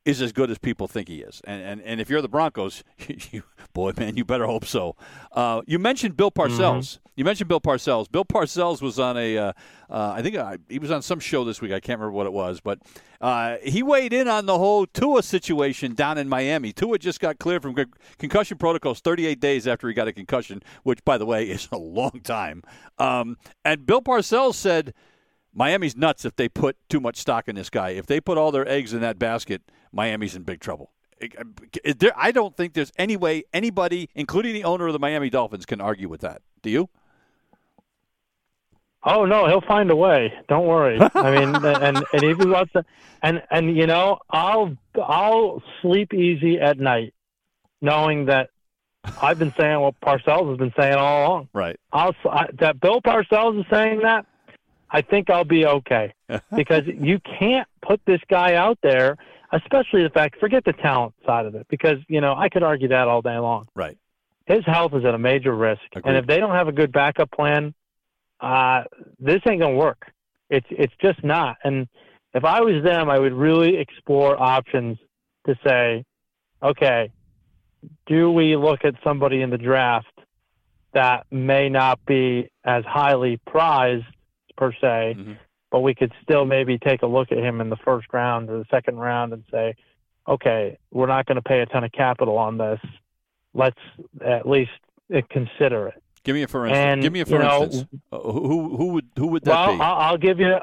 is 0.06 0.22
as 0.22 0.32
good 0.32 0.50
as 0.50 0.56
people 0.56 0.86
think 0.86 1.08
he 1.08 1.20
is. 1.20 1.42
And 1.44 1.62
and, 1.62 1.82
and 1.82 2.00
if 2.00 2.08
you're 2.08 2.22
the 2.22 2.28
Broncos, 2.28 2.84
you, 3.30 3.42
boy, 3.74 3.92
man, 3.96 4.16
you 4.16 4.24
better 4.24 4.46
hope 4.46 4.64
so. 4.64 4.96
Uh, 5.32 5.60
you 5.66 5.78
mentioned 5.78 6.16
Bill 6.16 6.30
Parcells. 6.30 6.58
Mm-hmm. 6.58 7.02
You 7.16 7.24
mentioned 7.24 7.48
Bill 7.48 7.60
Parcells. 7.60 8.10
Bill 8.10 8.24
Parcells 8.24 8.80
was 8.80 8.98
on 8.98 9.16
a, 9.16 9.38
uh, 9.38 9.52
uh, 9.90 10.12
I 10.14 10.22
think 10.22 10.36
uh, 10.36 10.58
he 10.68 10.78
was 10.78 10.90
on 10.90 11.00
some 11.02 11.18
show 11.18 11.44
this 11.44 11.62
week. 11.62 11.72
I 11.72 11.80
can't 11.80 11.98
remember 11.98 12.12
what 12.12 12.26
it 12.26 12.32
was, 12.32 12.60
but 12.60 12.78
uh, 13.22 13.56
he 13.62 13.82
weighed 13.82 14.12
in 14.12 14.28
on 14.28 14.46
the 14.46 14.58
whole 14.58 14.86
Tua 14.86 15.22
situation 15.22 15.94
down 15.94 16.18
in 16.18 16.28
Miami. 16.28 16.72
Tua 16.72 16.98
just 16.98 17.18
got 17.18 17.38
cleared 17.38 17.62
from 17.62 17.74
concussion 18.18 18.58
protocols 18.58 19.00
38 19.00 19.40
days 19.40 19.66
after 19.66 19.88
he 19.88 19.94
got 19.94 20.08
a 20.08 20.12
concussion, 20.12 20.62
which, 20.82 21.04
by 21.04 21.16
the 21.18 21.26
way, 21.26 21.44
is 21.50 21.68
a 21.72 21.78
long 21.78 22.20
time. 22.22 22.62
Um, 22.98 23.38
and 23.64 23.84
Bill 23.86 24.02
Parcells 24.02 24.54
said. 24.54 24.94
Miami's 25.58 25.96
nuts 25.96 26.26
if 26.26 26.36
they 26.36 26.50
put 26.50 26.76
too 26.90 27.00
much 27.00 27.16
stock 27.16 27.48
in 27.48 27.54
this 27.54 27.70
guy. 27.70 27.88
If 27.88 28.04
they 28.04 28.20
put 28.20 28.36
all 28.36 28.52
their 28.52 28.68
eggs 28.68 28.92
in 28.92 29.00
that 29.00 29.18
basket, 29.18 29.62
Miami's 29.92 30.35
in 30.35 30.42
big 30.42 30.61
trouble. 30.61 30.90
Uh, 31.22 32.11
I 32.16 32.31
don't 32.31 32.57
think 32.57 32.75
there's 32.75 32.92
any 32.99 33.16
way 33.16 33.44
anybody, 33.53 34.11
including 34.14 34.55
the 34.55 34.64
owner 34.64 34.87
of 34.87 34.92
the 34.92 34.99
Miami 34.99 35.31
Dolphins, 35.31 35.64
can 35.64 35.81
argue 35.81 36.09
with 36.09 36.20
that. 36.20 36.42
Do 36.62 36.70
you? 36.70 36.88
Oh 39.03 39.25
no, 39.25 39.46
he'll 39.46 39.61
find 39.61 39.90
a 39.90 39.96
way. 39.96 40.33
Don't 40.49 40.66
worry. 40.66 40.99
I 41.14 41.31
mean, 41.31 41.55
and 41.55 42.05
and 42.12 42.22
if 42.25 42.38
he 42.38 42.46
wants 42.46 42.72
to, 42.72 42.85
and 43.22 43.42
and 43.51 43.77
you 43.77 43.87
know, 43.87 44.18
I'll 44.29 44.77
I'll 45.01 45.62
sleep 45.81 46.12
easy 46.12 46.59
at 46.59 46.79
night, 46.79 47.14
knowing 47.81 48.27
that 48.27 48.51
I've 49.22 49.38
been 49.38 49.55
saying 49.57 49.81
what 49.81 49.99
Parcells 50.01 50.49
has 50.51 50.59
been 50.59 50.75
saying 50.79 50.94
all 50.94 51.25
along. 51.25 51.49
Right. 51.53 51.79
I'll 51.92 52.14
I, 52.29 52.49
that 52.59 52.81
Bill 52.81 53.01
Parcells 53.01 53.61
is 53.61 53.66
saying 53.70 54.01
that. 54.03 54.27
I 54.90 55.03
think 55.03 55.31
I'll 55.31 55.44
be 55.44 55.66
okay 55.66 56.14
because 56.55 56.83
you 56.87 57.20
can't 57.38 57.68
put 57.83 58.01
this 58.07 58.20
guy 58.29 58.55
out 58.55 58.79
there 58.83 59.16
especially 59.52 60.02
the 60.02 60.11
fact 60.11 60.38
forget 60.40 60.64
the 60.64 60.72
talent 60.72 61.14
side 61.24 61.46
of 61.46 61.54
it 61.54 61.66
because 61.68 61.96
you 62.09 62.20
know 62.20 62.35
I 62.35 62.48
could 62.48 62.62
argue 62.62 62.88
that 62.88 63.09
all 63.09 63.22
day 63.22 63.38
long. 63.38 63.66
Right. 63.74 63.96
His 64.46 64.64
health 64.64 64.92
is 64.94 65.04
at 65.04 65.14
a 65.14 65.18
major 65.18 65.54
risk, 65.54 65.82
Agreed. 65.92 66.09
and 66.09 66.16
if 66.18 66.26
they 66.26 66.38
don't 66.38 66.54
have 66.54 66.68
a 66.68 66.72
good 66.72 66.92
backup 66.92 67.30
plan, 67.32 67.74
uh, 68.40 68.85
this 69.18 69.40
ain't 69.48 69.61
gonna 69.61 69.74
work. 69.74 70.11
It's 70.50 70.66
it's 70.70 70.94
just 71.00 71.22
not. 71.24 71.56
And 71.64 71.88
if 72.35 72.44
I 72.44 72.61
was 72.61 72.82
them, 72.85 73.11
I 73.11 73.18
would 73.18 73.32
really 73.32 73.76
explore 73.76 74.40
options 74.40 74.98
to 75.46 75.56
say, 75.66 76.04
okay, 76.62 77.11
do 78.06 78.30
we 78.30 78.56
look 78.56 78.85
at 78.85 78.94
somebody 79.02 79.42
in 79.42 79.50
the 79.50 79.59
draft 79.59 80.06
that 80.92 81.26
may 81.30 81.68
not 81.68 82.04
be 82.06 82.48
as 82.64 82.85
highly 82.85 83.38
prized 83.46 84.04
per 84.56 84.72
se, 84.72 85.16
mm-hmm 85.18 85.32
but 85.76 85.82
we 85.82 85.94
could 85.94 86.14
still 86.22 86.46
maybe 86.46 86.78
take 86.78 87.02
a 87.02 87.06
look 87.06 87.30
at 87.30 87.36
him 87.36 87.60
in 87.60 87.68
the 87.68 87.76
first 87.76 88.06
round 88.10 88.48
or 88.48 88.56
the 88.56 88.64
second 88.70 88.96
round 88.96 89.34
and 89.34 89.44
say, 89.50 89.74
okay, 90.26 90.78
we're 90.90 91.06
not 91.06 91.26
going 91.26 91.36
to 91.36 91.42
pay 91.42 91.60
a 91.60 91.66
ton 91.66 91.84
of 91.84 91.92
capital 91.92 92.38
on 92.38 92.56
this. 92.56 92.80
Let's 93.52 93.76
at 94.24 94.48
least 94.48 94.70
consider 95.28 95.88
it. 95.88 96.02
Give 96.24 96.34
me 96.34 96.44
a 96.44 96.48
for 96.48 96.64
instance. 96.64 96.78
And, 96.82 97.02
Give 97.02 97.12
me 97.12 97.20
a 97.20 97.26
for 97.26 97.42
instance. 97.42 97.90
Know, 98.10 98.18
uh, 98.18 98.22
who 98.22 98.74
who 98.74 98.86
would 98.94 99.06
who 99.18 99.26
would 99.26 99.44
that 99.44 99.50
well, 99.50 99.76
be? 99.76 99.82
I'll, 99.82 99.94
I'll 99.96 100.16
give 100.16 100.40
you. 100.40 100.56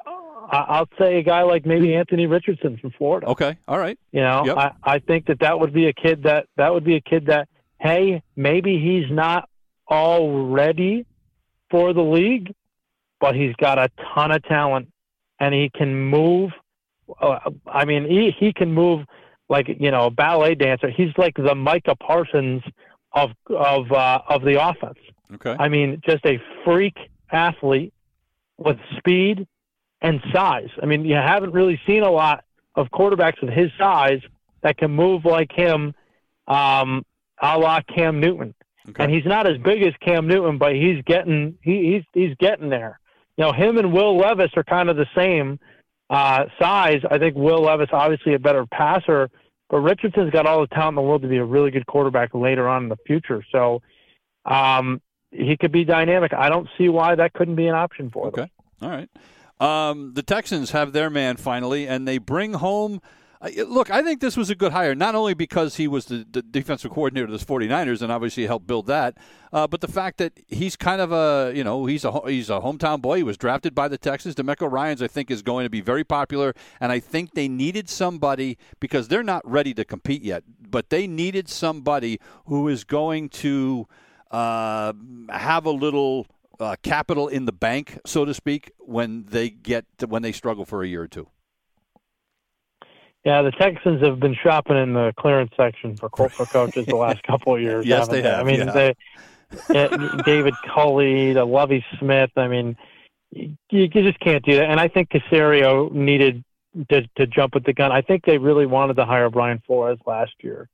I'll 0.49 0.89
say 0.97 1.19
a 1.19 1.23
guy 1.23 1.43
like 1.43 1.63
maybe 1.63 1.93
Anthony 1.93 2.25
Richardson 2.25 2.77
from 2.77 2.89
Florida. 2.97 3.27
Okay, 3.27 3.55
all 3.67 3.77
right. 3.77 3.99
You 4.11 4.21
know, 4.21 4.45
yep. 4.47 4.57
I, 4.57 4.71
I 4.83 4.97
think 4.97 5.27
that 5.27 5.41
that 5.41 5.59
would 5.59 5.73
be 5.73 5.89
a 5.89 5.93
kid 5.93 6.23
that 6.23 6.47
that 6.57 6.73
would 6.73 6.83
be 6.83 6.95
a 6.95 7.01
kid 7.01 7.27
that 7.27 7.49
hey, 7.79 8.23
maybe 8.35 8.79
he's 8.79 9.11
not 9.11 9.47
all 9.87 10.49
ready 10.49 11.05
for 11.69 11.93
the 11.93 12.01
league, 12.01 12.55
but 13.21 13.35
he's 13.35 13.55
got 13.57 13.77
a 13.77 13.89
ton 14.15 14.31
of 14.31 14.43
talent 14.43 14.89
and 15.43 15.53
he 15.53 15.69
can 15.69 15.93
move. 15.93 16.51
Uh, 17.21 17.39
I 17.67 17.83
mean, 17.85 18.05
he 18.05 18.31
he 18.39 18.53
can 18.53 18.71
move 18.71 19.05
like 19.49 19.67
you 19.67 19.91
know 19.91 20.05
a 20.05 20.11
ballet 20.11 20.55
dancer. 20.55 20.89
He's 20.89 21.11
like 21.17 21.35
the 21.35 21.53
Micah 21.53 21.95
Parsons 21.95 22.63
of 23.11 23.31
of 23.49 23.91
uh, 23.91 24.21
of 24.29 24.43
the 24.43 24.65
offense. 24.65 24.99
Okay. 25.33 25.55
I 25.59 25.67
mean, 25.67 26.01
just 26.07 26.25
a 26.25 26.41
freak 26.63 26.95
athlete 27.31 27.93
with 28.57 28.77
speed 28.97 29.47
and 30.01 30.21
size. 30.31 30.69
I 30.81 30.85
mean, 30.85 31.03
you 31.03 31.15
haven't 31.15 31.51
really 31.51 31.79
seen 31.85 32.03
a 32.03 32.11
lot 32.11 32.45
of 32.75 32.87
quarterbacks 32.91 33.41
with 33.41 33.51
his 33.51 33.69
size 33.77 34.21
that 34.61 34.77
can 34.77 34.91
move 34.91 35.25
like 35.25 35.51
him, 35.51 35.93
um, 36.47 37.05
a 37.41 37.57
la 37.57 37.81
Cam 37.81 38.19
Newton. 38.19 38.53
Okay. 38.89 39.03
And 39.03 39.13
he's 39.13 39.25
not 39.25 39.47
as 39.47 39.57
big 39.57 39.81
as 39.81 39.93
Cam 40.01 40.27
Newton, 40.27 40.57
but 40.57 40.73
he's 40.73 41.01
getting 41.05 41.57
he, 41.61 41.93
he's 41.93 42.03
he's 42.13 42.35
getting 42.37 42.69
there 42.69 42.99
you 43.37 43.45
know, 43.45 43.51
him 43.51 43.77
and 43.77 43.93
Will 43.93 44.17
Levis 44.17 44.51
are 44.55 44.63
kind 44.63 44.89
of 44.89 44.97
the 44.97 45.07
same 45.15 45.59
uh, 46.09 46.45
size. 46.59 47.01
I 47.09 47.17
think 47.17 47.35
Will 47.35 47.61
Levis 47.61 47.89
obviously 47.91 48.33
a 48.33 48.39
better 48.39 48.65
passer, 48.65 49.29
but 49.69 49.79
Richardson's 49.79 50.31
got 50.31 50.45
all 50.45 50.61
the 50.61 50.67
talent 50.67 50.91
in 50.91 50.95
the 50.95 51.01
world 51.01 51.21
to 51.23 51.27
be 51.27 51.37
a 51.37 51.45
really 51.45 51.71
good 51.71 51.85
quarterback 51.85 52.33
later 52.33 52.67
on 52.67 52.83
in 52.83 52.89
the 52.89 52.97
future. 53.07 53.43
So 53.51 53.81
um, 54.45 55.01
he 55.31 55.57
could 55.57 55.71
be 55.71 55.83
dynamic. 55.83 56.33
I 56.33 56.49
don't 56.49 56.67
see 56.77 56.89
why 56.89 57.15
that 57.15 57.33
couldn't 57.33 57.55
be 57.55 57.67
an 57.67 57.75
option 57.75 58.09
for 58.09 58.27
okay. 58.27 58.41
them. 58.41 58.49
Okay, 58.81 58.85
all 58.85 58.89
right. 58.89 59.09
Um, 59.59 60.13
the 60.13 60.23
Texans 60.23 60.71
have 60.71 60.93
their 60.93 61.09
man 61.09 61.37
finally, 61.37 61.87
and 61.87 62.07
they 62.07 62.17
bring 62.17 62.53
home– 62.53 63.01
look, 63.67 63.91
I 63.91 64.01
think 64.01 64.21
this 64.21 64.37
was 64.37 64.49
a 64.49 64.55
good 64.55 64.71
hire, 64.71 64.95
not 64.95 65.15
only 65.15 65.33
because 65.33 65.75
he 65.75 65.87
was 65.87 66.05
the, 66.05 66.25
the 66.31 66.41
defensive 66.41 66.91
coordinator 66.91 67.25
of 67.25 67.39
the 67.39 67.45
49ers 67.45 68.01
and 68.01 68.11
obviously 68.11 68.45
helped 68.45 68.67
build 68.67 68.87
that, 68.87 69.17
uh, 69.51 69.67
but 69.67 69.81
the 69.81 69.87
fact 69.87 70.17
that 70.17 70.33
he's 70.47 70.75
kind 70.75 71.01
of 71.01 71.11
a, 71.11 71.51
you 71.53 71.63
know, 71.63 71.85
he's 71.85 72.05
a 72.05 72.21
he's 72.27 72.49
a 72.49 72.61
hometown 72.61 73.01
boy. 73.01 73.17
He 73.17 73.23
was 73.23 73.37
drafted 73.37 73.75
by 73.75 73.87
the 73.87 73.97
Texans. 73.97 74.35
DeMeco 74.35 74.71
Ryans, 74.71 75.01
I 75.01 75.07
think, 75.07 75.29
is 75.29 75.41
going 75.41 75.65
to 75.65 75.69
be 75.69 75.81
very 75.81 76.03
popular, 76.03 76.53
and 76.79 76.91
I 76.91 76.99
think 76.99 77.33
they 77.33 77.47
needed 77.47 77.89
somebody 77.89 78.57
because 78.79 79.09
they're 79.09 79.23
not 79.23 79.49
ready 79.49 79.73
to 79.73 79.83
compete 79.83 80.23
yet, 80.23 80.43
but 80.59 80.89
they 80.89 81.05
needed 81.05 81.49
somebody 81.49 82.19
who 82.45 82.67
is 82.67 82.83
going 82.83 83.29
to 83.29 83.87
uh, 84.31 84.93
have 85.29 85.65
a 85.65 85.71
little 85.71 86.27
uh, 86.59 86.75
capital 86.81 87.27
in 87.27 87.45
the 87.45 87.51
bank, 87.51 87.99
so 88.05 88.25
to 88.25 88.33
speak, 88.33 88.71
when 88.79 89.25
they 89.25 89.49
get 89.49 89.85
to, 89.97 90.07
when 90.07 90.21
they 90.21 90.31
struggle 90.31 90.65
for 90.65 90.81
a 90.81 90.87
year 90.87 91.01
or 91.01 91.07
two. 91.07 91.27
Yeah, 93.23 93.41
the 93.41 93.51
Texans 93.51 94.01
have 94.01 94.19
been 94.19 94.35
shopping 94.35 94.75
in 94.75 94.93
the 94.93 95.13
clearance 95.17 95.51
section 95.55 95.95
for 95.95 96.09
for 96.29 96.45
coaches 96.45 96.85
the 96.85 96.95
last 96.95 97.23
couple 97.23 97.55
of 97.55 97.61
years. 97.61 97.85
yes, 97.87 98.07
they, 98.07 98.21
they 98.21 98.29
have. 98.29 98.41
I 98.41 98.43
mean, 98.43 98.59
yeah. 98.59 98.71
they 98.71 98.95
David 100.25 100.53
Culley, 100.73 101.33
the 101.33 101.45
Lovie 101.45 101.85
Smith. 101.99 102.31
I 102.35 102.47
mean, 102.47 102.75
you, 103.31 103.55
you 103.69 103.87
just 103.87 104.19
can't 104.19 104.43
do 104.43 104.55
that. 104.57 104.69
And 104.69 104.79
I 104.79 104.87
think 104.87 105.09
Caserio 105.09 105.91
needed 105.91 106.43
to, 106.89 107.07
to 107.17 107.27
jump 107.27 107.53
with 107.53 107.63
the 107.63 107.73
gun. 107.73 107.91
I 107.91 108.01
think 108.01 108.25
they 108.25 108.37
really 108.37 108.65
wanted 108.65 108.95
to 108.95 109.05
hire 109.05 109.29
Brian 109.29 109.61
Flores 109.65 109.99
last 110.05 110.33
year, 110.39 110.69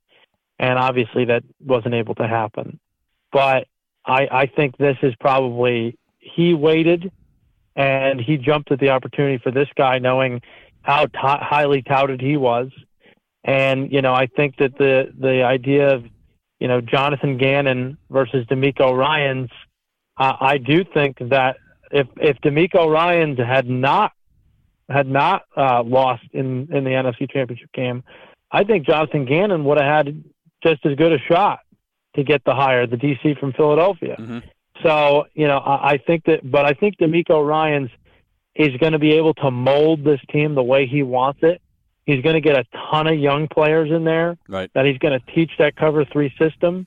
and 0.58 0.78
obviously 0.78 1.26
that 1.26 1.44
wasn't 1.64 1.94
able 1.94 2.14
to 2.16 2.26
happen. 2.26 2.78
But 3.32 3.66
I, 4.04 4.28
I 4.30 4.46
think 4.46 4.76
this 4.76 4.96
is 5.02 5.14
probably 5.20 5.96
he 6.18 6.54
waited 6.54 7.12
and 7.76 8.20
he 8.20 8.36
jumped 8.36 8.72
at 8.72 8.80
the 8.80 8.90
opportunity 8.90 9.38
for 9.38 9.50
this 9.50 9.68
guy, 9.76 9.98
knowing 9.98 10.42
how 10.82 11.06
t- 11.06 11.18
highly 11.22 11.82
touted 11.82 12.20
he 12.20 12.36
was. 12.36 12.70
And, 13.44 13.92
you 13.92 14.02
know, 14.02 14.12
I 14.12 14.26
think 14.26 14.56
that 14.58 14.76
the, 14.76 15.12
the 15.18 15.42
idea 15.42 15.94
of, 15.94 16.04
you 16.58 16.68
know, 16.68 16.80
Jonathan 16.80 17.38
Gannon 17.38 17.96
versus 18.10 18.46
DeMeco 18.46 18.96
Ryans, 18.96 19.50
uh, 20.18 20.34
I 20.40 20.58
do 20.58 20.84
think 20.84 21.18
that 21.30 21.56
if, 21.90 22.06
if 22.16 22.36
DeMeco 22.42 22.92
Ryans 22.92 23.38
had 23.38 23.68
not, 23.68 24.12
had 24.88 25.08
not 25.08 25.42
uh, 25.56 25.82
lost 25.82 26.24
in, 26.32 26.68
in 26.74 26.84
the 26.84 26.90
NFC 26.90 27.30
championship 27.30 27.72
game, 27.72 28.02
I 28.52 28.64
think 28.64 28.86
Jonathan 28.86 29.24
Gannon 29.24 29.64
would 29.64 29.78
have 29.78 30.06
had 30.06 30.24
just 30.62 30.84
as 30.84 30.96
good 30.96 31.12
a 31.12 31.18
shot 31.18 31.60
to 32.16 32.24
get 32.24 32.44
the 32.44 32.54
hire, 32.54 32.86
the 32.86 32.96
DC 32.96 33.38
from 33.38 33.52
Philadelphia. 33.52 34.16
Mm-hmm. 34.18 34.38
So, 34.82 35.26
you 35.34 35.46
know, 35.46 35.58
I, 35.58 35.92
I 35.92 35.98
think 35.98 36.24
that, 36.24 36.50
but 36.50 36.66
I 36.66 36.72
think 36.72 36.98
DeMeco 36.98 37.46
Ryans 37.46 37.90
is 38.54 38.76
going 38.78 38.92
to 38.92 38.98
be 38.98 39.12
able 39.12 39.34
to 39.34 39.50
mold 39.50 40.04
this 40.04 40.20
team 40.30 40.54
the 40.54 40.62
way 40.62 40.86
he 40.86 41.02
wants 41.02 41.40
it. 41.42 41.60
He's 42.04 42.22
going 42.22 42.34
to 42.34 42.40
get 42.40 42.56
a 42.56 42.64
ton 42.90 43.06
of 43.06 43.18
young 43.18 43.46
players 43.48 43.90
in 43.90 44.04
there 44.04 44.36
right. 44.48 44.70
that 44.74 44.84
he's 44.86 44.98
going 44.98 45.18
to 45.18 45.32
teach 45.32 45.52
that 45.58 45.76
cover 45.76 46.04
three 46.04 46.34
system. 46.38 46.86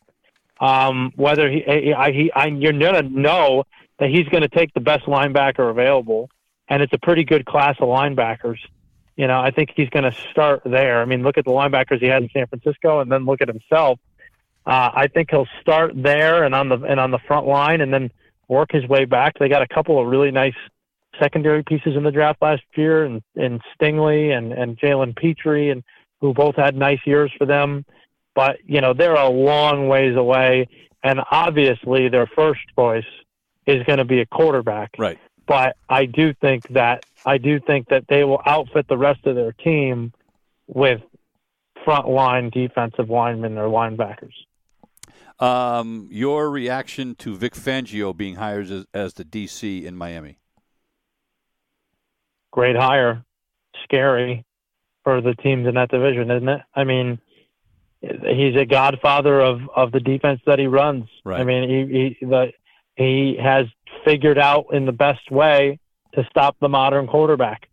Um, 0.60 1.12
whether 1.16 1.50
he, 1.50 1.94
I, 1.94 2.12
he, 2.12 2.32
I, 2.32 2.46
you're 2.48 2.74
going 2.74 2.94
to 2.94 3.10
know 3.10 3.64
that 4.00 4.10
he's 4.10 4.28
going 4.30 4.42
to 4.42 4.50
take 4.50 4.74
the 4.74 4.80
best 4.82 5.06
linebacker 5.06 5.70
available, 5.70 6.30
and 6.68 6.82
it's 6.82 6.94
a 6.94 6.98
pretty 6.98 7.24
good 7.24 7.46
class 7.46 7.76
of 7.80 7.88
linebackers 7.88 8.60
You 9.16 9.28
know, 9.28 9.40
I 9.40 9.52
think 9.52 9.72
he's 9.76 9.90
going 9.90 10.04
to 10.04 10.16
start 10.32 10.62
there. 10.66 11.02
I 11.02 11.06
mean, 11.06 11.22
look 11.24 11.38
at 11.38 11.46
the 11.46 11.52
linebackers 11.52 12.00
he 12.00 12.08
had 12.08 12.24
in 12.24 12.30
San 12.30 12.48
Francisco, 12.48 13.00
and 13.00 13.12
then 13.12 13.26
look 13.26 13.42
at 13.42 13.48
himself. 13.48 14.00
Uh, 14.66 14.90
I 14.94 15.08
think 15.08 15.30
he'll 15.32 15.48
start 15.62 15.92
there 15.96 16.44
and 16.44 16.56
on 16.56 16.70
the 16.70 16.78
and 16.82 17.00
on 17.00 17.12
the 17.12 17.20
front 17.20 17.46
line, 17.46 17.82
and 17.82 17.94
then 17.94 18.12
work 18.48 18.72
his 18.72 18.88
way 18.88 19.06
back. 19.06 19.38
They 19.38 19.50
got 19.50 19.62
a 19.62 19.68
couple 19.68 20.00
of 20.00 20.08
really 20.08 20.32
nice 20.32 20.56
secondary 21.24 21.64
pieces 21.64 21.96
in 21.96 22.04
the 22.04 22.12
draft 22.12 22.42
last 22.42 22.64
year, 22.76 23.06
and 23.06 23.22
and 23.36 23.62
Stingley 23.74 24.36
and 24.36 24.52
and 24.52 24.78
Jalen 24.78 25.16
Pitre, 25.16 25.70
and 25.70 25.84
who 26.22 26.34
both 26.34 26.56
had 26.56 26.76
nice 26.76 27.00
years 27.06 27.32
for 27.38 27.46
them. 27.46 27.86
But 28.36 28.58
you 28.66 28.82
know, 28.82 28.94
they're 28.94 29.16
a 29.16 29.30
long 29.30 29.88
ways 29.88 30.16
away, 30.16 30.68
and 31.04 31.22
obviously 31.32 32.10
their 32.10 32.28
first 32.28 32.62
choice 32.76 33.06
is 33.66 33.84
going 33.84 34.00
to 34.00 34.06
be 34.06 34.20
a 34.20 34.26
quarterback. 34.26 34.92
Right. 34.98 35.20
But 35.46 35.76
I 35.90 36.06
do 36.06 36.34
think 36.34 36.68
that 36.70 37.06
I 37.26 37.38
do 37.38 37.60
think 37.60 37.90
that 37.90 38.06
they 38.08 38.24
will 38.24 38.42
outfit 38.46 38.88
the 38.88 38.98
rest 38.98 39.26
of 39.26 39.36
their 39.36 39.52
team 39.52 40.14
with 40.68 41.02
front 41.84 42.08
line 42.08 42.50
defensive 42.50 43.10
linemen 43.10 43.58
or 43.58 43.68
linebackers. 43.68 44.34
Um, 45.40 46.08
your 46.12 46.50
reaction 46.50 47.16
to 47.16 47.36
Vic 47.36 47.54
Fangio 47.54 48.16
being 48.16 48.36
hired 48.36 48.70
as, 48.72 48.86
as 48.94 49.14
the 49.16 49.26
DC 49.26 49.84
in 49.84 49.98
Miami? 49.98 50.38
Great 52.54 52.76
hire, 52.76 53.26
scary 53.84 54.46
for 55.04 55.22
the 55.22 55.34
teams 55.34 55.68
in 55.68 55.74
that 55.74 55.90
division, 55.90 56.30
isn't 56.30 56.48
it? 56.48 56.62
I 56.76 56.84
mean, 56.84 57.20
he's 58.00 58.56
a 58.56 58.66
godfather 58.66 59.40
of 59.40 59.62
of 59.76 59.92
the 59.92 60.00
defense 60.00 60.40
that 60.46 60.60
he 60.60 60.68
runs. 60.68 61.06
Right. 61.26 61.42
I 61.42 61.46
mean, 61.46 61.68
he 61.68 62.16
he 62.20 62.26
the 62.26 62.52
he 62.96 63.40
has 63.42 63.66
figured 64.06 64.38
out 64.38 64.68
in 64.72 64.86
the 64.86 64.92
best 64.92 65.32
way 65.32 65.80
to 66.14 66.24
stop 66.30 66.56
the 66.62 66.70
modern 66.70 67.08
quarterback. 67.08 67.68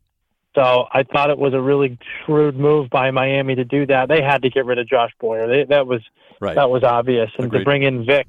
So 0.55 0.87
I 0.91 1.03
thought 1.03 1.29
it 1.29 1.39
was 1.39 1.53
a 1.53 1.61
really 1.61 1.99
shrewd 2.25 2.57
move 2.57 2.89
by 2.89 3.11
Miami 3.11 3.57
to 3.57 3.65
do 3.65 3.85
that. 3.87 4.09
They 4.09 4.23
had 4.23 4.41
to 4.43 4.51
get 4.51 4.65
rid 4.65 4.79
of 4.79 4.89
Josh 4.89 5.11
Boyer. 5.21 5.47
They, 5.47 5.65
that 5.65 5.87
was 5.87 6.01
right. 6.41 6.55
that 6.55 6.71
was 6.71 6.85
obvious, 6.85 7.31
and 7.37 7.49
Agreed. 7.49 7.59
to 7.59 7.65
bring 7.67 7.83
in 7.83 8.07
Vic, 8.07 8.29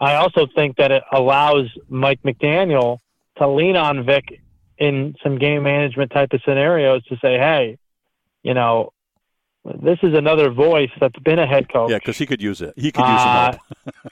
I 0.00 0.16
also 0.16 0.48
think 0.56 0.76
that 0.78 0.90
it 0.90 1.04
allows 1.12 1.66
Mike 1.88 2.20
McDaniel 2.24 2.98
to 3.38 3.48
lean 3.48 3.76
on 3.76 4.04
Vic 4.04 4.40
in 4.78 5.14
some 5.22 5.38
game 5.38 5.62
management 5.62 6.10
type 6.12 6.32
of 6.32 6.40
scenarios 6.44 7.04
to 7.04 7.16
say, 7.16 7.38
hey, 7.38 7.78
you 8.42 8.54
know, 8.54 8.90
this 9.82 9.98
is 10.02 10.12
another 10.14 10.50
voice 10.50 10.90
that's 11.00 11.18
been 11.20 11.38
a 11.38 11.46
head 11.46 11.72
coach. 11.72 11.90
Yeah, 11.90 11.98
because 11.98 12.18
he 12.18 12.26
could 12.26 12.42
use 12.42 12.60
it. 12.60 12.74
He 12.76 12.92
could 12.92 13.06
use 13.06 13.20
Uh, 13.20 13.56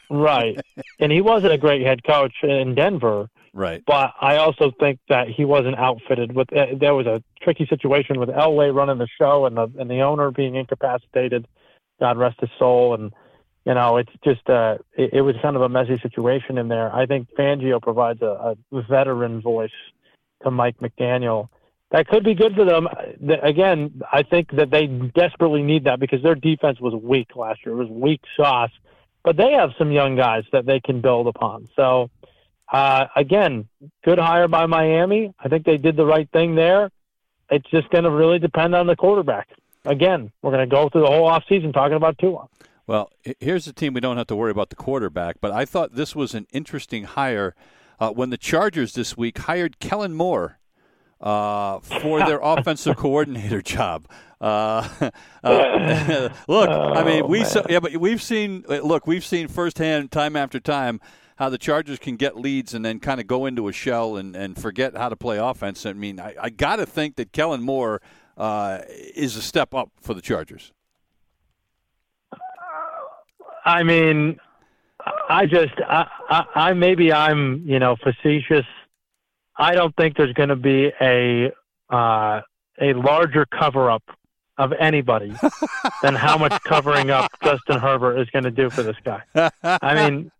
right. 0.08 0.58
And 0.98 1.12
he 1.12 1.20
wasn't 1.20 1.52
a 1.52 1.58
great 1.58 1.82
head 1.82 2.02
coach 2.04 2.32
in 2.42 2.74
Denver, 2.74 3.28
Right. 3.52 3.82
but 3.86 4.14
I 4.18 4.36
also 4.36 4.72
think 4.80 4.98
that 5.10 5.28
he 5.28 5.44
wasn't 5.44 5.76
outfitted 5.78 6.34
with. 6.34 6.50
Uh, 6.56 6.66
there 6.80 6.94
was 6.94 7.06
a 7.06 7.22
tricky 7.42 7.66
situation 7.66 8.18
with 8.18 8.30
Elway 8.30 8.74
running 8.74 8.96
the 8.96 9.08
show 9.20 9.44
and 9.44 9.56
the 9.56 9.70
and 9.78 9.90
the 9.90 10.00
owner 10.00 10.30
being 10.30 10.54
incapacitated. 10.54 11.46
God 12.00 12.16
rest 12.16 12.40
his 12.40 12.48
soul. 12.58 12.94
And 12.94 13.12
you 13.66 13.74
know, 13.74 13.98
it's 13.98 14.10
just 14.24 14.48
uh, 14.48 14.78
it, 14.96 15.10
it 15.12 15.20
was 15.20 15.36
kind 15.42 15.54
of 15.56 15.60
a 15.60 15.68
messy 15.68 15.98
situation 16.00 16.56
in 16.56 16.68
there. 16.68 16.90
I 16.94 17.04
think 17.04 17.28
Fangio 17.38 17.80
provides 17.82 18.22
a, 18.22 18.56
a 18.72 18.82
veteran 18.88 19.42
voice 19.42 19.70
to 20.42 20.50
Mike 20.50 20.76
McDaniel. 20.80 21.48
That 21.90 22.08
could 22.08 22.24
be 22.24 22.34
good 22.34 22.54
for 22.54 22.64
them. 22.64 22.88
Again, 23.42 24.02
I 24.10 24.22
think 24.22 24.50
that 24.56 24.70
they 24.70 24.86
desperately 24.86 25.62
need 25.62 25.84
that 25.84 26.00
because 26.00 26.22
their 26.22 26.34
defense 26.34 26.80
was 26.80 26.94
weak 26.94 27.36
last 27.36 27.60
year. 27.66 27.74
It 27.74 27.78
was 27.78 27.90
weak 27.90 28.22
sauce, 28.34 28.70
but 29.24 29.36
they 29.36 29.52
have 29.52 29.70
some 29.78 29.92
young 29.92 30.16
guys 30.16 30.44
that 30.52 30.64
they 30.64 30.80
can 30.80 31.02
build 31.02 31.26
upon. 31.26 31.68
So, 31.76 32.08
uh, 32.72 33.06
again, 33.14 33.68
good 34.04 34.18
hire 34.18 34.48
by 34.48 34.64
Miami. 34.64 35.34
I 35.38 35.48
think 35.48 35.66
they 35.66 35.76
did 35.76 35.96
the 35.96 36.06
right 36.06 36.28
thing 36.32 36.54
there. 36.54 36.90
It's 37.50 37.68
just 37.70 37.90
going 37.90 38.04
to 38.04 38.10
really 38.10 38.38
depend 38.38 38.74
on 38.74 38.86
the 38.86 38.96
quarterback. 38.96 39.50
Again, 39.84 40.32
we're 40.40 40.52
going 40.52 40.66
to 40.66 40.74
go 40.74 40.88
through 40.88 41.02
the 41.02 41.08
whole 41.08 41.28
offseason 41.28 41.74
talking 41.74 41.96
about 41.96 42.16
Tua. 42.16 42.48
Well, 42.86 43.10
here's 43.38 43.66
a 43.66 43.72
team 43.72 43.92
we 43.92 44.00
don't 44.00 44.16
have 44.16 44.26
to 44.28 44.36
worry 44.36 44.50
about 44.50 44.70
the 44.70 44.76
quarterback, 44.76 45.36
but 45.40 45.52
I 45.52 45.66
thought 45.66 45.94
this 45.94 46.16
was 46.16 46.34
an 46.34 46.46
interesting 46.52 47.04
hire 47.04 47.54
uh, 48.02 48.10
when 48.10 48.30
the 48.30 48.36
Chargers 48.36 48.94
this 48.94 49.16
week 49.16 49.38
hired 49.38 49.78
Kellen 49.78 50.12
Moore 50.12 50.58
uh, 51.20 51.78
for 51.78 52.18
their 52.18 52.40
offensive 52.42 52.96
coordinator 52.96 53.62
job. 53.62 54.08
Uh, 54.40 54.88
uh, 55.44 56.28
look, 56.48 56.68
I 56.68 57.04
mean, 57.04 57.28
we 57.28 57.42
Oh, 57.42 57.44
saw, 57.44 57.62
yeah, 57.70 57.78
but 57.78 57.96
we've 57.96 58.20
seen 58.20 58.64
uh, 58.68 58.80
look, 58.80 59.06
we've 59.06 59.24
seen 59.24 59.46
firsthand, 59.46 60.10
time 60.10 60.34
after 60.34 60.58
time, 60.58 61.00
how 61.36 61.48
the 61.48 61.58
Chargers 61.58 62.00
can 62.00 62.16
get 62.16 62.36
leads 62.36 62.74
and 62.74 62.84
then 62.84 62.98
kind 62.98 63.20
of 63.20 63.28
go 63.28 63.46
into 63.46 63.68
a 63.68 63.72
shell 63.72 64.16
and, 64.16 64.34
and 64.34 64.60
forget 64.60 64.96
how 64.96 65.08
to 65.08 65.14
play 65.14 65.38
offense. 65.38 65.86
I 65.86 65.92
mean, 65.92 66.18
I, 66.18 66.34
I 66.40 66.50
got 66.50 66.76
to 66.76 66.86
think 66.86 67.14
that 67.16 67.30
Kellen 67.30 67.62
Moore 67.62 68.02
uh, 68.36 68.80
is 69.14 69.36
a 69.36 69.42
step 69.42 69.74
up 69.74 69.92
for 70.00 70.12
the 70.12 70.20
Chargers. 70.20 70.72
I 73.64 73.84
mean, 73.84 74.40
I 75.28 75.46
just, 75.46 75.72
I, 75.88 76.06
I, 76.28 76.44
I 76.54 76.72
maybe 76.74 77.12
I'm, 77.12 77.62
you 77.66 77.78
know, 77.78 77.96
facetious. 77.96 78.66
I 79.56 79.74
don't 79.74 79.94
think 79.96 80.16
there's 80.16 80.32
going 80.32 80.48
to 80.48 80.56
be 80.56 80.90
a 81.00 81.52
uh, 81.90 82.40
a 82.80 82.94
larger 82.94 83.46
cover 83.46 83.90
up 83.90 84.02
of 84.58 84.72
anybody 84.72 85.32
than 86.02 86.14
how 86.14 86.36
much 86.38 86.52
covering 86.64 87.10
up 87.10 87.30
Justin 87.42 87.78
Herbert 87.78 88.18
is 88.18 88.28
going 88.30 88.44
to 88.44 88.50
do 88.50 88.70
for 88.70 88.82
this 88.82 88.96
guy. 89.04 89.22
I 89.62 89.94
mean, 90.10 90.30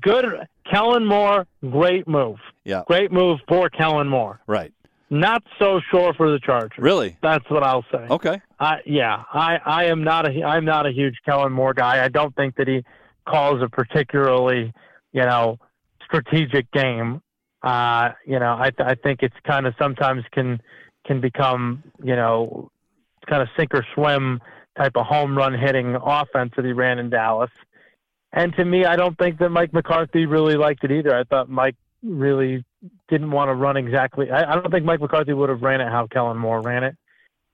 good 0.00 0.24
Kellen 0.70 1.04
Moore, 1.04 1.46
great 1.70 2.08
move, 2.08 2.38
Yeah, 2.64 2.82
great 2.86 3.12
move 3.12 3.40
for 3.48 3.68
Kellen 3.70 4.08
Moore. 4.08 4.40
right. 4.46 4.72
Not 5.08 5.44
so 5.60 5.80
sure 5.88 6.12
for 6.14 6.32
the 6.32 6.40
Chargers. 6.40 6.76
Really? 6.78 7.16
That's 7.22 7.48
what 7.48 7.62
I'll 7.62 7.84
say. 7.92 8.06
Okay. 8.10 8.40
I 8.58 8.80
yeah, 8.86 9.22
I 9.32 9.60
I 9.64 9.84
am 9.84 10.02
not 10.02 10.26
a 10.28 10.42
I'm 10.42 10.64
not 10.64 10.84
a 10.84 10.90
huge 10.90 11.14
Kellen 11.24 11.52
Moore 11.52 11.74
guy. 11.74 12.04
I 12.04 12.08
don't 12.08 12.34
think 12.34 12.56
that 12.56 12.66
he 12.66 12.82
calls 13.26 13.62
a 13.62 13.68
particularly 13.68 14.72
you 15.12 15.22
know 15.22 15.58
strategic 16.04 16.70
game. 16.72 17.20
Uh, 17.62 18.10
you 18.26 18.38
know, 18.38 18.52
I 18.52 18.70
I 18.78 18.94
think 18.94 19.22
it's 19.22 19.36
kind 19.44 19.66
of 19.66 19.74
sometimes 19.78 20.24
can 20.32 20.60
can 21.06 21.20
become 21.20 21.82
you 22.02 22.16
know 22.16 22.70
kind 23.28 23.42
of 23.42 23.48
sink 23.56 23.74
or 23.74 23.84
swim 23.94 24.40
type 24.76 24.92
of 24.96 25.06
home 25.06 25.36
run 25.36 25.58
hitting 25.58 25.96
offense 25.96 26.52
that 26.56 26.64
he 26.64 26.72
ran 26.72 26.98
in 26.98 27.10
Dallas. 27.10 27.50
And 28.32 28.54
to 28.56 28.64
me, 28.64 28.84
I 28.84 28.96
don't 28.96 29.16
think 29.16 29.38
that 29.38 29.48
Mike 29.48 29.72
McCarthy 29.72 30.26
really 30.26 30.56
liked 30.56 30.84
it 30.84 30.92
either. 30.92 31.16
I 31.16 31.24
thought 31.24 31.48
Mike 31.48 31.76
really 32.02 32.64
didn't 33.08 33.30
want 33.30 33.48
to 33.48 33.54
run 33.54 33.76
exactly. 33.76 34.30
I, 34.30 34.52
I 34.52 34.54
don't 34.54 34.70
think 34.70 34.84
Mike 34.84 35.00
McCarthy 35.00 35.32
would 35.32 35.48
have 35.48 35.62
ran 35.62 35.80
it 35.80 35.88
how 35.88 36.06
Kellen 36.06 36.36
Moore 36.36 36.60
ran 36.60 36.84
it 36.84 36.96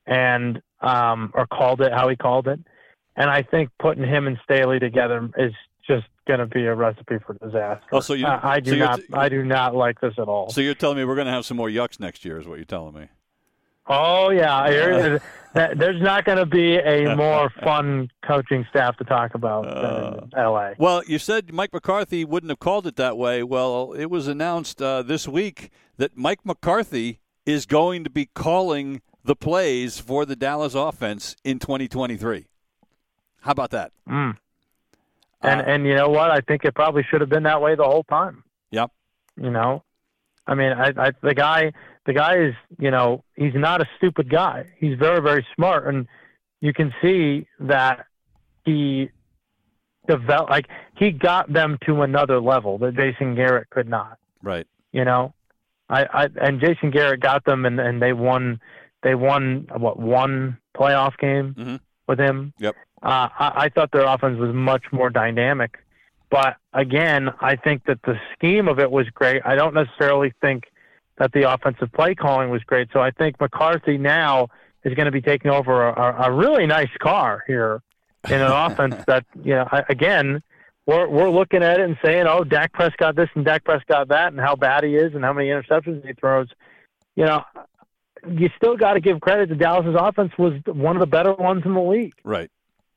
and 0.06 0.60
um, 0.80 1.30
or 1.34 1.46
called 1.46 1.80
it 1.80 1.92
how 1.92 2.08
he 2.08 2.16
called 2.16 2.48
it. 2.48 2.60
And 3.16 3.28
I 3.30 3.42
think 3.42 3.70
putting 3.78 4.04
him 4.04 4.26
and 4.26 4.38
Staley 4.44 4.78
together 4.78 5.28
is 5.36 5.52
just 5.86 6.06
going 6.26 6.38
to 6.40 6.46
be 6.46 6.64
a 6.66 6.74
recipe 6.74 7.16
for 7.26 7.34
disaster. 7.34 7.84
Oh, 7.92 8.00
so 8.00 8.14
you- 8.14 8.26
I, 8.26 8.54
I 8.54 8.60
do 8.60 8.70
so 8.72 8.76
not. 8.76 8.96
t- 9.00 9.06
I 9.12 9.28
do 9.28 9.44
not 9.44 9.74
like 9.74 10.00
this 10.00 10.14
at 10.18 10.28
all. 10.28 10.50
So 10.50 10.60
you're 10.60 10.74
telling 10.74 10.96
me 10.96 11.04
we're 11.04 11.16
going 11.16 11.26
to 11.26 11.32
have 11.32 11.44
some 11.44 11.56
more 11.56 11.68
yucks 11.68 11.98
next 12.00 12.24
year, 12.24 12.38
is 12.38 12.46
what 12.46 12.56
you're 12.56 12.64
telling 12.64 12.94
me? 12.94 13.08
oh 13.88 14.30
yeah, 14.30 14.70
Here- 14.70 15.20
there's 15.54 16.00
not 16.00 16.24
going 16.24 16.38
to 16.38 16.46
be 16.46 16.76
a 16.76 17.14
more 17.16 17.50
fun 17.62 18.08
coaching 18.24 18.64
staff 18.70 18.96
to 18.98 19.04
talk 19.04 19.34
about 19.34 19.64
than 19.64 20.24
in 20.24 20.38
L.A. 20.38 20.74
Well, 20.78 21.02
you 21.06 21.18
said 21.18 21.52
Mike 21.52 21.72
McCarthy 21.74 22.24
wouldn't 22.24 22.48
have 22.50 22.60
called 22.60 22.86
it 22.86 22.96
that 22.96 23.18
way. 23.18 23.42
Well, 23.42 23.92
it 23.92 24.06
was 24.06 24.28
announced 24.28 24.80
uh, 24.80 25.02
this 25.02 25.26
week 25.28 25.70
that 25.98 26.16
Mike 26.16 26.40
McCarthy 26.46 27.18
is 27.44 27.66
going 27.66 28.04
to 28.04 28.08
be 28.10 28.26
calling 28.26 29.02
the 29.24 29.36
plays 29.36 29.98
for 29.98 30.24
the 30.24 30.36
Dallas 30.36 30.74
offense 30.74 31.36
in 31.44 31.58
2023. 31.58 32.46
How 33.42 33.50
about 33.52 33.70
that? 33.70 33.92
Mm. 34.08 34.36
And 35.42 35.60
Uh, 35.60 35.64
and 35.66 35.86
you 35.86 35.94
know 35.94 36.08
what? 36.08 36.30
I 36.30 36.40
think 36.40 36.64
it 36.64 36.74
probably 36.74 37.02
should 37.10 37.20
have 37.20 37.30
been 37.30 37.42
that 37.44 37.60
way 37.60 37.74
the 37.74 37.84
whole 37.84 38.04
time. 38.04 38.44
Yep. 38.70 38.90
You 39.36 39.50
know, 39.50 39.82
I 40.46 40.54
mean, 40.54 40.72
I, 40.72 40.92
I 40.96 41.10
the 41.22 41.34
guy 41.34 41.72
the 42.06 42.12
guy 42.12 42.36
is 42.38 42.54
you 42.78 42.90
know 42.90 43.24
he's 43.36 43.54
not 43.54 43.80
a 43.80 43.86
stupid 43.96 44.28
guy. 44.30 44.66
He's 44.78 44.98
very 44.98 45.20
very 45.20 45.46
smart, 45.54 45.86
and 45.86 46.06
you 46.60 46.72
can 46.72 46.94
see 47.02 47.46
that 47.60 48.06
he 48.64 49.10
developed 50.08 50.50
like 50.50 50.68
he 50.96 51.10
got 51.10 51.52
them 51.52 51.78
to 51.86 52.02
another 52.02 52.40
level 52.40 52.78
that 52.78 52.94
Jason 52.96 53.34
Garrett 53.34 53.70
could 53.70 53.88
not. 53.88 54.18
right. 54.42 54.66
You 54.92 55.04
know, 55.06 55.32
I, 55.88 56.04
I 56.04 56.28
and 56.40 56.60
Jason 56.60 56.90
Garrett 56.90 57.20
got 57.20 57.44
them, 57.44 57.64
and 57.64 57.80
and 57.80 58.00
they 58.02 58.12
won. 58.12 58.60
They 59.02 59.14
won 59.16 59.66
what 59.76 59.98
one 59.98 60.58
playoff 60.76 61.16
game 61.18 61.54
Mhm. 61.58 61.80
with 62.06 62.20
him. 62.20 62.52
Yep. 62.58 62.76
Uh, 63.02 63.28
I, 63.38 63.52
I 63.56 63.68
thought 63.68 63.90
their 63.92 64.04
offense 64.04 64.38
was 64.38 64.54
much 64.54 64.84
more 64.92 65.10
dynamic, 65.10 65.78
but 66.30 66.56
again, 66.72 67.30
I 67.40 67.56
think 67.56 67.84
that 67.86 68.00
the 68.02 68.18
scheme 68.32 68.68
of 68.68 68.78
it 68.78 68.90
was 68.90 69.08
great. 69.10 69.42
I 69.44 69.56
don't 69.56 69.74
necessarily 69.74 70.32
think 70.40 70.64
that 71.18 71.32
the 71.32 71.52
offensive 71.52 71.92
play 71.92 72.14
calling 72.14 72.50
was 72.50 72.62
great. 72.62 72.88
So 72.92 73.00
I 73.00 73.10
think 73.10 73.40
McCarthy 73.40 73.98
now 73.98 74.48
is 74.84 74.94
going 74.94 75.06
to 75.06 75.12
be 75.12 75.20
taking 75.20 75.50
over 75.50 75.88
a, 75.88 76.24
a, 76.24 76.32
really 76.32 76.66
nice 76.66 76.90
car 77.00 77.44
here 77.46 77.82
in 78.28 78.40
an 78.40 78.50
offense 78.52 78.96
that 79.06 79.24
you 79.42 79.54
know 79.54 79.68
I- 79.70 79.84
again 79.88 80.42
we're 80.86 81.08
we're 81.08 81.30
looking 81.30 81.62
at 81.62 81.80
it 81.80 81.84
and 81.84 81.96
saying, 82.04 82.26
oh, 82.26 82.44
Dak 82.44 82.72
Prescott 82.72 83.14
this 83.16 83.28
and 83.34 83.44
Dak 83.44 83.64
Prescott 83.64 83.86
got 83.88 84.08
that, 84.08 84.32
and 84.32 84.40
how 84.40 84.56
bad 84.56 84.84
he 84.84 84.96
is, 84.96 85.14
and 85.14 85.24
how 85.24 85.32
many 85.32 85.48
interceptions 85.48 86.04
he 86.06 86.12
throws. 86.14 86.48
You 87.14 87.24
know, 87.24 87.44
you 88.28 88.50
still 88.56 88.76
got 88.76 88.94
to 88.94 89.00
give 89.00 89.20
credit 89.20 89.48
to 89.48 89.54
Dallas's 89.54 89.96
offense 89.98 90.32
was 90.38 90.54
one 90.66 90.96
of 90.96 91.00
the 91.00 91.06
better 91.06 91.34
ones 91.34 91.62
in 91.64 91.74
the 91.74 91.80
league. 91.80 92.14
Right. 92.24 92.50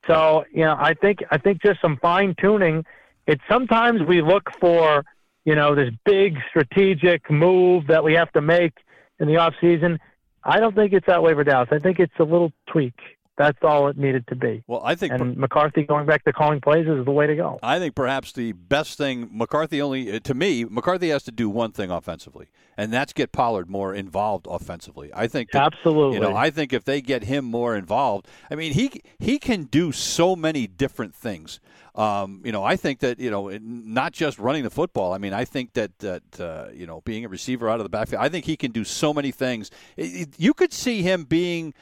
So 0.08 0.46
you 0.52 0.62
know, 0.62 0.76
I 0.78 0.94
think 0.94 1.24
I 1.32 1.38
think 1.38 1.62
just 1.62 1.82
some 1.82 1.98
fine 1.98 2.36
tuning. 2.40 2.86
It's 3.28 3.42
sometimes 3.50 4.02
we 4.04 4.22
look 4.22 4.50
for 4.60 5.04
you 5.46 5.56
know 5.56 5.76
this 5.76 5.92
big 6.06 6.38
strategic 6.50 7.30
move 7.30 7.88
that 7.88 8.04
we 8.04 8.14
have 8.14 8.32
to 8.34 8.42
make 8.42 8.74
in 9.20 9.28
the 9.28 9.38
off 9.38 9.54
season. 9.60 10.00
I 10.44 10.60
don't 10.60 10.76
think 10.76 10.94
it's 10.94 11.08
that 11.08 11.24
way 11.24 11.34
for 11.34 11.44
Dallas. 11.44 11.70
I 11.72 11.80
think 11.80 12.00
it's 12.00 12.14
a 12.20 12.24
little 12.24 12.52
tweak. 12.68 12.94
That's 13.38 13.58
all 13.64 13.88
it 13.90 13.98
needed 13.98 14.28
to 14.28 14.36
be. 14.36 14.64
Well, 14.66 14.82
I 14.84 14.96
think 14.96 15.14
and 15.14 15.36
McCarthy 15.36 15.84
going 15.84 16.06
back 16.06 16.24
to 16.24 16.34
calling 16.34 16.62
plays 16.62 16.88
is 16.88 17.04
the 17.04 17.12
way 17.12 17.28
to 17.28 17.36
go. 17.36 17.60
I 17.62 17.80
think 17.80 17.94
perhaps 17.94 18.32
the 18.32 18.54
best 18.54 18.98
thing 18.98 19.30
McCarthy 19.32 19.82
only 19.82 20.12
uh, 20.12 20.20
to 20.20 20.34
me 20.34 20.64
McCarthy 20.64 21.10
has 21.10 21.24
to 21.24 21.32
do 21.32 21.50
one 21.50 21.72
thing 21.72 21.92
offensively, 21.92 22.48
and 22.78 22.94
that's 22.94 23.12
get 23.12 23.32
Pollard 23.32 23.70
more 23.70 23.94
involved 23.94 24.48
offensively. 24.50 25.12
I 25.14 25.28
think 25.28 25.52
that, 25.52 25.74
absolutely. 25.74 26.16
You 26.16 26.22
know, 26.22 26.36
I 26.36 26.50
think 26.50 26.72
if 26.72 26.86
they 26.86 27.02
get 27.02 27.24
him 27.24 27.44
more 27.46 27.76
involved, 27.76 28.28
I 28.50 28.56
mean 28.56 28.74
he 28.74 29.02
he 29.20 29.38
can 29.38 29.66
do 29.66 29.92
so 29.92 30.36
many 30.36 30.68
different 30.68 31.14
things. 31.14 31.60
Um, 31.96 32.42
you 32.44 32.52
know, 32.52 32.64
I 32.64 32.76
think 32.76 33.00
that 33.00 33.20
you 33.20 33.32
know 33.32 33.50
not 33.62 34.12
just 34.12 34.38
running 34.40 34.64
the 34.64 34.70
football. 34.70 35.14
I 35.14 35.18
mean, 35.18 35.34
I 35.34 35.46
think 35.46 35.74
that 35.74 35.98
that 36.00 36.40
uh, 36.40 36.68
you 36.74 36.86
know 36.86 37.02
being 37.02 37.26
a 37.26 37.30
receiver 37.30 37.70
out 37.70 37.80
of 37.80 37.84
the 37.84 37.90
backfield. 37.90 38.22
I 38.22 38.30
think 38.30 38.46
he 38.46 38.56
can 38.56 38.72
do 38.72 38.84
so 38.84 39.14
many 39.14 39.32
things. 39.32 39.72
It, 39.98 40.04
it, 40.04 40.30
you 40.38 40.54
could 40.54 40.74
see 40.74 41.02
him 41.02 41.24
being 41.24 41.74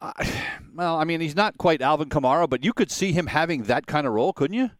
uh, 0.00 0.12
well, 0.74 0.96
I 0.96 1.04
mean, 1.04 1.20
he's 1.20 1.36
not 1.36 1.58
quite 1.58 1.82
Alvin 1.82 2.08
Kamara, 2.08 2.48
but 2.48 2.64
you 2.64 2.72
could 2.72 2.90
see 2.90 3.12
him 3.12 3.26
having 3.26 3.64
that 3.64 3.86
kind 3.86 4.06
of 4.06 4.12
role, 4.12 4.32
couldn't 4.32 4.56
you? 4.56 4.70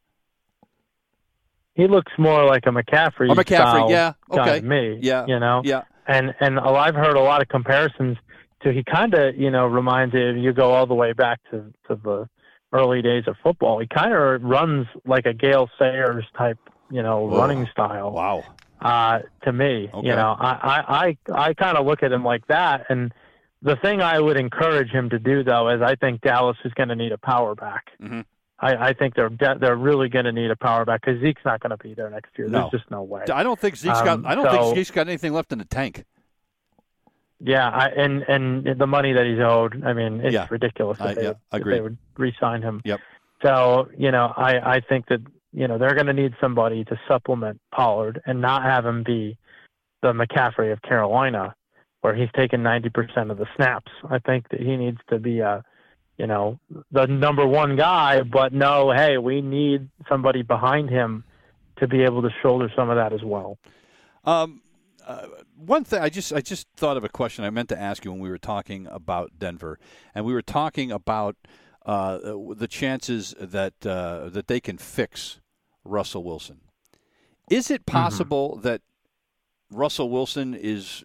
He 1.74 1.86
looks 1.86 2.12
more 2.18 2.44
like 2.44 2.64
a 2.66 2.70
McCaffrey. 2.70 3.30
Or 3.30 3.34
McCaffrey, 3.34 3.90
yeah, 3.90 4.12
okay, 4.30 4.60
me, 4.60 4.98
yeah, 5.00 5.24
you 5.26 5.38
know, 5.38 5.62
yeah. 5.64 5.82
And 6.06 6.34
and 6.40 6.58
I've 6.58 6.96
heard 6.96 7.16
a 7.16 7.20
lot 7.20 7.40
of 7.40 7.48
comparisons 7.48 8.18
to. 8.62 8.72
He 8.72 8.82
kind 8.82 9.14
of, 9.14 9.36
you 9.36 9.50
know, 9.50 9.66
reminds 9.66 10.12
you. 10.12 10.30
You 10.32 10.52
go 10.52 10.72
all 10.72 10.86
the 10.86 10.94
way 10.94 11.12
back 11.12 11.38
to 11.50 11.72
to 11.88 11.94
the 11.94 12.28
early 12.72 13.02
days 13.02 13.24
of 13.28 13.36
football. 13.42 13.78
He 13.78 13.86
kind 13.86 14.12
of 14.12 14.42
runs 14.42 14.88
like 15.06 15.26
a 15.26 15.32
Gale 15.32 15.70
Sayers 15.78 16.24
type, 16.36 16.58
you 16.90 17.02
know, 17.02 17.22
Whoa. 17.22 17.38
running 17.38 17.68
style. 17.70 18.10
Wow. 18.10 18.44
Uh, 18.80 19.20
to 19.44 19.52
me, 19.52 19.88
okay. 19.92 20.06
you 20.06 20.14
know, 20.14 20.36
I 20.38 20.50
I 20.50 21.16
I, 21.32 21.48
I 21.48 21.54
kind 21.54 21.78
of 21.78 21.86
look 21.86 22.02
at 22.02 22.10
him 22.12 22.24
like 22.24 22.46
that, 22.48 22.86
and 22.88 23.12
the 23.62 23.76
thing 23.76 24.00
I 24.00 24.18
would 24.18 24.36
encourage 24.36 24.90
him 24.90 25.10
to 25.10 25.18
do, 25.18 25.44
though, 25.44 25.68
is 25.68 25.82
I 25.82 25.94
think 25.96 26.22
Dallas 26.22 26.56
is 26.64 26.72
going 26.74 26.88
to 26.88 26.96
need 26.96 27.12
a 27.12 27.18
power 27.18 27.54
back. 27.54 27.90
Mm-hmm. 28.02 28.20
I, 28.58 28.88
I, 28.88 28.92
think 28.92 29.14
they're 29.14 29.30
de- 29.30 29.58
they're 29.58 29.76
really 29.76 30.08
going 30.08 30.26
to 30.26 30.32
need 30.32 30.50
a 30.50 30.56
power 30.56 30.84
back 30.84 31.00
because 31.00 31.20
Zeke's 31.20 31.42
not 31.44 31.60
going 31.60 31.70
to 31.70 31.78
be 31.78 31.94
there 31.94 32.10
next 32.10 32.36
year. 32.36 32.48
No. 32.48 32.68
There's 32.70 32.82
just 32.82 32.90
no 32.90 33.02
way. 33.02 33.24
I 33.32 33.42
don't 33.42 33.58
think 33.58 33.76
Zeke's 33.76 33.98
um, 33.98 34.22
got. 34.22 34.30
I 34.30 34.34
don't 34.34 34.44
so, 34.44 34.50
think 34.52 34.76
Zeke's 34.76 34.90
got 34.90 35.08
anything 35.08 35.32
left 35.32 35.52
in 35.52 35.58
the 35.58 35.64
tank. 35.64 36.04
Yeah, 37.42 37.68
I, 37.68 37.88
and 37.88 38.22
and 38.22 38.78
the 38.78 38.86
money 38.86 39.14
that 39.14 39.24
he's 39.24 39.40
owed, 39.40 39.82
I 39.82 39.94
mean, 39.94 40.20
it's 40.20 40.34
yeah. 40.34 40.46
ridiculous 40.50 40.98
if, 41.00 41.06
I, 41.06 41.14
they, 41.14 41.22
yeah, 41.22 41.32
if 41.54 41.64
they 41.64 41.80
would 41.80 41.96
re-sign 42.18 42.60
him. 42.60 42.82
Yep. 42.84 43.00
So 43.42 43.88
you 43.96 44.10
know, 44.10 44.32
I 44.36 44.74
I 44.74 44.80
think 44.80 45.06
that 45.08 45.20
you 45.54 45.66
know 45.66 45.78
they're 45.78 45.94
going 45.94 46.06
to 46.06 46.12
need 46.12 46.34
somebody 46.38 46.84
to 46.84 47.00
supplement 47.08 47.58
Pollard 47.74 48.20
and 48.26 48.42
not 48.42 48.62
have 48.64 48.84
him 48.84 49.02
be 49.04 49.38
the 50.02 50.12
McCaffrey 50.12 50.70
of 50.70 50.82
Carolina 50.82 51.54
where 52.00 52.14
he's 52.14 52.30
taken 52.34 52.62
90% 52.62 53.30
of 53.30 53.38
the 53.38 53.46
snaps. 53.56 53.90
I 54.08 54.18
think 54.18 54.48
that 54.50 54.60
he 54.60 54.76
needs 54.76 54.98
to 55.10 55.18
be 55.18 55.40
a, 55.40 55.64
you 56.16 56.26
know, 56.26 56.58
the 56.90 57.06
number 57.06 57.46
one 57.46 57.76
guy, 57.76 58.22
but 58.22 58.52
no, 58.52 58.90
hey, 58.90 59.18
we 59.18 59.40
need 59.40 59.88
somebody 60.08 60.42
behind 60.42 60.90
him 60.90 61.24
to 61.78 61.88
be 61.88 62.02
able 62.02 62.22
to 62.22 62.30
shoulder 62.42 62.70
some 62.76 62.90
of 62.90 62.96
that 62.96 63.12
as 63.12 63.22
well. 63.22 63.58
Um, 64.24 64.62
uh, 65.06 65.26
one 65.56 65.84
thing 65.84 66.00
I 66.00 66.08
just 66.08 66.32
I 66.32 66.40
just 66.40 66.68
thought 66.76 66.96
of 66.96 67.04
a 67.04 67.08
question 67.08 67.44
I 67.44 67.50
meant 67.50 67.68
to 67.70 67.80
ask 67.80 68.04
you 68.04 68.12
when 68.12 68.20
we 68.20 68.28
were 68.28 68.38
talking 68.38 68.86
about 68.86 69.38
Denver, 69.38 69.78
and 70.14 70.24
we 70.24 70.34
were 70.34 70.42
talking 70.42 70.92
about 70.92 71.36
uh, 71.86 72.18
the 72.54 72.68
chances 72.68 73.34
that 73.40 73.74
uh, 73.86 74.28
that 74.28 74.46
they 74.46 74.60
can 74.60 74.78
fix 74.78 75.40
Russell 75.84 76.22
Wilson. 76.22 76.60
Is 77.50 77.70
it 77.70 77.86
possible 77.86 78.52
mm-hmm. 78.52 78.62
that 78.62 78.82
Russell 79.70 80.10
Wilson 80.10 80.54
is 80.54 81.02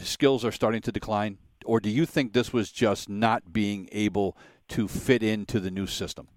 skills 0.00 0.44
are 0.44 0.52
starting 0.52 0.80
to 0.82 0.92
decline, 0.92 1.38
or 1.64 1.80
do 1.80 1.90
you 1.90 2.06
think 2.06 2.32
this 2.32 2.52
was 2.52 2.70
just 2.70 3.08
not 3.08 3.52
being 3.52 3.88
able 3.92 4.36
to 4.68 4.88
fit 4.88 5.22
into 5.22 5.60
the 5.60 5.70
new 5.70 5.86
system? 5.86 6.28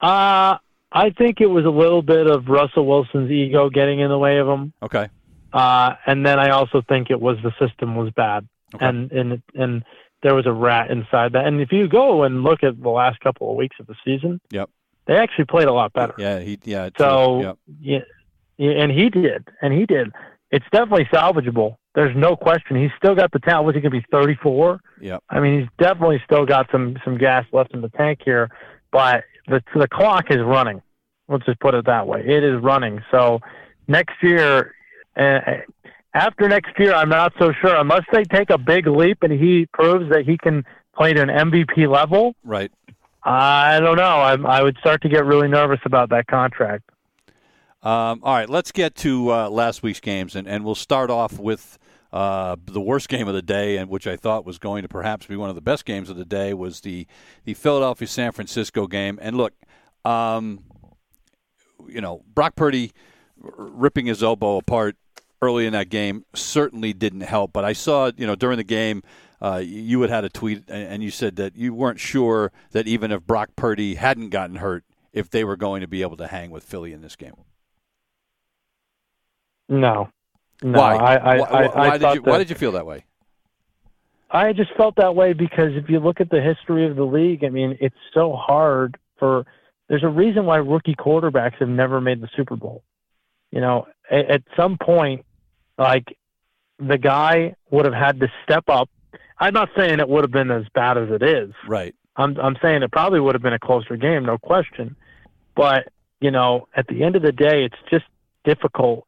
Uh, 0.00 0.58
I 0.92 1.10
think 1.10 1.40
it 1.40 1.46
was 1.46 1.64
a 1.64 1.70
little 1.70 2.02
bit 2.02 2.26
of 2.26 2.48
Russell 2.48 2.86
Wilson's 2.86 3.30
ego 3.30 3.70
getting 3.70 4.00
in 4.00 4.08
the 4.08 4.18
way 4.18 4.38
of 4.38 4.46
him. 4.46 4.72
Okay. 4.82 5.08
Uh, 5.52 5.94
and 6.06 6.24
then 6.24 6.38
I 6.38 6.50
also 6.50 6.82
think 6.88 7.10
it 7.10 7.20
was 7.20 7.38
the 7.42 7.52
system 7.58 7.96
was 7.96 8.10
bad, 8.10 8.46
okay. 8.74 8.84
and 8.84 9.10
and 9.12 9.42
and 9.54 9.84
there 10.22 10.34
was 10.34 10.44
a 10.44 10.52
rat 10.52 10.90
inside 10.90 11.32
that. 11.32 11.46
And 11.46 11.60
if 11.60 11.72
you 11.72 11.88
go 11.88 12.24
and 12.24 12.42
look 12.42 12.62
at 12.62 12.80
the 12.80 12.90
last 12.90 13.20
couple 13.20 13.50
of 13.50 13.56
weeks 13.56 13.76
of 13.80 13.86
the 13.86 13.94
season, 14.04 14.40
yep, 14.50 14.68
they 15.06 15.16
actually 15.16 15.46
played 15.46 15.68
a 15.68 15.72
lot 15.72 15.92
better. 15.94 16.14
Yeah, 16.18 16.40
he 16.40 16.58
yeah. 16.64 16.90
So 16.98 17.40
yep. 17.80 18.04
yeah, 18.58 18.70
and 18.70 18.92
he 18.92 19.08
did, 19.08 19.48
and 19.62 19.72
he 19.72 19.86
did 19.86 20.12
it's 20.50 20.64
definitely 20.70 21.06
salvageable. 21.12 21.76
There's 21.94 22.16
no 22.16 22.36
question. 22.36 22.76
He's 22.76 22.90
still 22.96 23.14
got 23.14 23.32
the 23.32 23.38
talent. 23.38 23.66
Was 23.66 23.74
he 23.74 23.80
going 23.80 23.92
to 23.92 24.00
be 24.00 24.06
34? 24.10 24.80
Yeah. 25.00 25.18
I 25.28 25.40
mean, 25.40 25.60
he's 25.60 25.68
definitely 25.78 26.22
still 26.24 26.44
got 26.44 26.68
some 26.70 26.96
some 27.04 27.18
gas 27.18 27.44
left 27.52 27.74
in 27.74 27.80
the 27.80 27.88
tank 27.90 28.20
here, 28.24 28.50
but 28.92 29.24
the 29.48 29.62
the 29.74 29.88
clock 29.88 30.26
is 30.30 30.38
running. 30.38 30.82
Let's 31.28 31.44
just 31.46 31.58
put 31.60 31.74
it 31.74 31.86
that 31.86 32.06
way. 32.06 32.22
It 32.24 32.44
is 32.44 32.62
running. 32.62 33.02
So 33.10 33.40
next 33.88 34.14
year, 34.22 34.74
uh, 35.16 35.40
after 36.14 36.48
next 36.48 36.78
year, 36.78 36.94
I'm 36.94 37.08
not 37.08 37.32
so 37.38 37.52
sure. 37.60 37.76
Unless 37.76 38.04
they 38.12 38.24
take 38.24 38.50
a 38.50 38.58
big 38.58 38.86
leap 38.86 39.22
and 39.22 39.32
he 39.32 39.66
proves 39.72 40.10
that 40.10 40.24
he 40.24 40.38
can 40.38 40.64
play 40.96 41.12
to 41.12 41.22
an 41.22 41.28
MVP 41.28 41.88
level. 41.88 42.34
Right. 42.44 42.70
I 43.22 43.80
don't 43.80 43.96
know. 43.96 44.04
I, 44.04 44.34
I 44.34 44.62
would 44.62 44.78
start 44.78 45.02
to 45.02 45.08
get 45.08 45.24
really 45.24 45.48
nervous 45.48 45.80
about 45.84 46.10
that 46.10 46.28
contract. 46.28 46.88
Um, 47.86 48.18
all 48.24 48.34
right, 48.34 48.50
let's 48.50 48.72
get 48.72 48.96
to 48.96 49.32
uh, 49.32 49.48
last 49.48 49.84
week's 49.84 50.00
games, 50.00 50.34
and, 50.34 50.48
and 50.48 50.64
we'll 50.64 50.74
start 50.74 51.08
off 51.08 51.38
with 51.38 51.78
uh, 52.12 52.56
the 52.64 52.80
worst 52.80 53.08
game 53.08 53.28
of 53.28 53.34
the 53.34 53.42
day, 53.42 53.76
and 53.76 53.88
which 53.88 54.08
I 54.08 54.16
thought 54.16 54.44
was 54.44 54.58
going 54.58 54.82
to 54.82 54.88
perhaps 54.88 55.26
be 55.26 55.36
one 55.36 55.50
of 55.50 55.54
the 55.54 55.60
best 55.60 55.84
games 55.84 56.10
of 56.10 56.16
the 56.16 56.24
day, 56.24 56.52
was 56.52 56.80
the 56.80 57.06
the 57.44 57.54
Philadelphia 57.54 58.08
San 58.08 58.32
Francisco 58.32 58.88
game. 58.88 59.20
And 59.22 59.36
look, 59.36 59.52
um, 60.04 60.64
you 61.86 62.00
know, 62.00 62.24
Brock 62.34 62.56
Purdy 62.56 62.90
ripping 63.38 64.06
his 64.06 64.20
elbow 64.20 64.56
apart 64.56 64.96
early 65.40 65.64
in 65.64 65.72
that 65.72 65.88
game 65.88 66.24
certainly 66.34 66.92
didn't 66.92 67.20
help. 67.20 67.52
But 67.52 67.64
I 67.64 67.72
saw, 67.72 68.10
you 68.16 68.26
know, 68.26 68.34
during 68.34 68.56
the 68.56 68.64
game. 68.64 69.04
Uh, 69.40 69.62
you 69.62 70.00
had 70.00 70.08
had 70.08 70.24
a 70.24 70.30
tweet, 70.30 70.64
and 70.68 71.04
you 71.04 71.10
said 71.10 71.36
that 71.36 71.54
you 71.56 71.74
weren't 71.74 72.00
sure 72.00 72.50
that 72.70 72.88
even 72.88 73.12
if 73.12 73.22
Brock 73.26 73.50
Purdy 73.54 73.94
hadn't 73.94 74.30
gotten 74.30 74.56
hurt, 74.56 74.82
if 75.12 75.28
they 75.28 75.44
were 75.44 75.56
going 75.56 75.82
to 75.82 75.86
be 75.86 76.00
able 76.00 76.16
to 76.16 76.26
hang 76.26 76.50
with 76.50 76.64
Philly 76.64 76.94
in 76.94 77.02
this 77.02 77.14
game. 77.14 77.34
No. 79.68 80.08
No, 80.62 80.78
why? 80.78 80.96
I, 80.96 81.14
I, 81.14 81.38
why, 81.38 81.66
why 81.66 81.88
I 81.88 81.98
did 81.98 82.14
you? 82.14 82.22
that, 82.22 82.30
Why 82.30 82.38
did 82.38 82.50
you 82.50 82.56
feel 82.56 82.72
that 82.72 82.86
way? 82.86 83.04
I 84.30 84.52
just 84.52 84.70
felt 84.76 84.96
that 84.96 85.14
way 85.14 85.32
because 85.32 85.72
if 85.74 85.88
you 85.88 86.00
look 86.00 86.20
at 86.20 86.30
the 86.30 86.40
history 86.40 86.88
of 86.88 86.96
the 86.96 87.04
league, 87.04 87.44
I 87.44 87.48
mean, 87.48 87.76
it's 87.80 87.96
so 88.14 88.34
hard 88.34 88.98
for. 89.18 89.44
There's 89.88 90.02
a 90.02 90.08
reason 90.08 90.46
why 90.46 90.56
rookie 90.56 90.96
quarterbacks 90.96 91.54
have 91.60 91.68
never 91.68 92.00
made 92.00 92.20
the 92.20 92.28
Super 92.36 92.56
Bowl. 92.56 92.82
You 93.52 93.60
know, 93.60 93.86
at, 94.10 94.30
at 94.30 94.42
some 94.56 94.78
point, 94.78 95.24
like 95.78 96.16
the 96.78 96.98
guy 96.98 97.54
would 97.70 97.84
have 97.84 97.94
had 97.94 98.20
to 98.20 98.28
step 98.44 98.64
up. 98.68 98.90
I'm 99.38 99.54
not 99.54 99.68
saying 99.76 100.00
it 100.00 100.08
would 100.08 100.24
have 100.24 100.32
been 100.32 100.50
as 100.50 100.64
bad 100.74 100.98
as 100.98 101.10
it 101.10 101.22
is. 101.22 101.52
Right. 101.68 101.94
I'm 102.16 102.36
I'm 102.38 102.56
saying 102.62 102.82
it 102.82 102.90
probably 102.90 103.20
would 103.20 103.34
have 103.34 103.42
been 103.42 103.52
a 103.52 103.58
closer 103.58 103.96
game, 103.96 104.24
no 104.24 104.38
question. 104.38 104.96
But 105.54 105.88
you 106.20 106.30
know, 106.30 106.66
at 106.74 106.86
the 106.88 107.04
end 107.04 107.14
of 107.14 107.22
the 107.22 107.32
day, 107.32 107.64
it's 107.64 107.76
just 107.90 108.06
difficult 108.44 109.06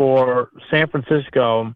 for 0.00 0.48
San 0.70 0.88
Francisco 0.88 1.74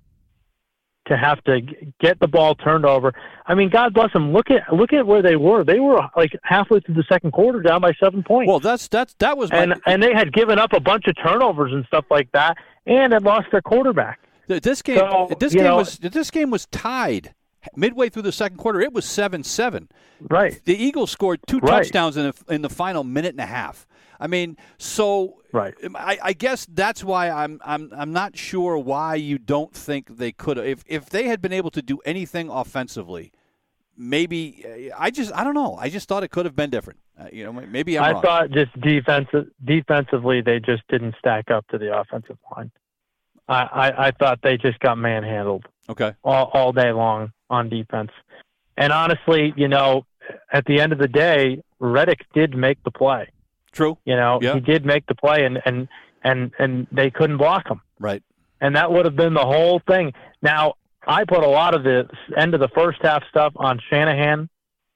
to 1.08 1.14
have 1.14 1.44
to 1.44 1.60
get 2.00 2.18
the 2.20 2.26
ball 2.26 2.54
turned 2.54 2.86
over. 2.86 3.12
I 3.44 3.54
mean, 3.54 3.68
God 3.68 3.92
bless 3.92 4.14
them. 4.14 4.32
Look 4.32 4.50
at 4.50 4.72
look 4.72 4.94
at 4.94 5.06
where 5.06 5.20
they 5.20 5.36
were. 5.36 5.62
They 5.62 5.78
were 5.78 6.00
like 6.16 6.32
halfway 6.42 6.80
through 6.80 6.94
the 6.94 7.04
second 7.06 7.32
quarter, 7.32 7.60
down 7.60 7.82
by 7.82 7.92
seven 8.02 8.22
points. 8.22 8.48
Well, 8.48 8.60
that's 8.60 8.88
that's 8.88 9.12
that 9.18 9.36
was 9.36 9.52
my... 9.52 9.58
and 9.58 9.74
and 9.84 10.02
they 10.02 10.14
had 10.14 10.32
given 10.32 10.58
up 10.58 10.72
a 10.72 10.80
bunch 10.80 11.06
of 11.06 11.16
turnovers 11.22 11.70
and 11.74 11.84
stuff 11.84 12.06
like 12.10 12.32
that, 12.32 12.56
and 12.86 13.12
had 13.12 13.24
lost 13.24 13.48
their 13.52 13.60
quarterback. 13.60 14.20
This 14.46 14.80
game, 14.80 14.96
so, 14.96 15.28
this 15.38 15.52
game 15.52 15.64
know, 15.64 15.76
was 15.76 15.98
this 15.98 16.30
game 16.30 16.50
was 16.50 16.64
tied 16.64 17.34
midway 17.76 18.08
through 18.08 18.22
the 18.22 18.32
second 18.32 18.56
quarter. 18.56 18.80
It 18.80 18.94
was 18.94 19.04
seven 19.04 19.44
seven. 19.44 19.90
Right. 20.30 20.62
The 20.64 20.82
Eagles 20.82 21.10
scored 21.10 21.40
two 21.46 21.58
right. 21.58 21.82
touchdowns 21.82 22.16
in 22.16 22.32
the, 22.32 22.54
in 22.54 22.62
the 22.62 22.70
final 22.70 23.04
minute 23.04 23.32
and 23.32 23.40
a 23.40 23.46
half. 23.46 23.86
I 24.20 24.26
mean, 24.26 24.56
so 24.78 25.40
right. 25.52 25.74
I, 25.94 26.18
I, 26.22 26.32
guess 26.32 26.66
that's 26.66 27.02
why 27.02 27.30
I'm 27.30 27.60
I'm 27.64 27.90
I'm 27.96 28.12
not 28.12 28.36
sure 28.36 28.78
why 28.78 29.14
you 29.16 29.38
don't 29.38 29.72
think 29.74 30.16
they 30.16 30.32
could 30.32 30.58
if 30.58 30.84
if 30.86 31.10
they 31.10 31.28
had 31.28 31.40
been 31.42 31.52
able 31.52 31.70
to 31.72 31.82
do 31.82 31.98
anything 32.04 32.48
offensively, 32.48 33.32
maybe 33.96 34.90
I 34.96 35.10
just 35.10 35.32
I 35.32 35.44
don't 35.44 35.54
know. 35.54 35.76
I 35.76 35.88
just 35.88 36.08
thought 36.08 36.22
it 36.22 36.30
could 36.30 36.46
have 36.46 36.56
been 36.56 36.70
different. 36.70 37.00
Uh, 37.18 37.26
you 37.32 37.44
know, 37.44 37.52
maybe 37.52 37.98
I'm 37.98 38.04
I 38.04 38.12
wrong. 38.12 38.22
thought 38.22 38.50
just 38.50 38.78
defensive 38.80 39.46
defensively 39.64 40.40
they 40.40 40.60
just 40.60 40.82
didn't 40.88 41.14
stack 41.18 41.50
up 41.50 41.66
to 41.68 41.78
the 41.78 41.96
offensive 41.96 42.38
line. 42.56 42.70
I, 43.48 43.62
I, 43.62 44.06
I 44.06 44.10
thought 44.12 44.40
they 44.42 44.56
just 44.56 44.78
got 44.80 44.96
manhandled 44.96 45.66
Okay. 45.88 46.12
all, 46.24 46.50
all 46.54 46.72
day 46.72 46.92
long 46.92 47.32
on 47.50 47.68
defense. 47.68 48.10
And 48.76 48.92
honestly, 48.92 49.52
you 49.56 49.68
know, 49.68 50.06
at 50.52 50.64
the 50.64 50.80
end 50.80 50.92
of 50.92 50.98
the 50.98 51.08
day, 51.08 51.62
Reddick 51.78 52.24
did 52.32 52.56
make 52.56 52.82
the 52.84 52.90
play. 52.90 53.28
True. 53.74 53.98
You 54.04 54.16
know, 54.16 54.38
Yeah. 54.42 54.54
he 54.54 54.60
did 54.60 54.84
make 54.86 55.06
the 55.06 55.14
play, 55.14 55.44
and 55.44 55.60
and 55.64 55.88
and 56.22 56.52
and 56.58 56.86
they 56.90 57.10
couldn't 57.10 57.36
block 57.36 57.68
him, 57.68 57.80
Right. 57.98 58.22
and 58.60 58.76
that 58.76 58.90
would 58.92 59.04
have 59.04 59.16
been 59.16 59.34
the 59.34 59.44
whole 59.44 59.80
thing. 59.86 60.12
Now, 60.40 60.74
I 61.06 61.24
put 61.24 61.42
a 61.44 61.48
lot 61.48 61.74
of 61.74 61.82
the 61.84 62.08
end 62.36 62.54
of 62.54 62.60
the 62.60 62.68
first 62.68 62.98
half 63.02 63.22
stuff 63.28 63.52
on 63.56 63.78
Shanahan. 63.90 64.48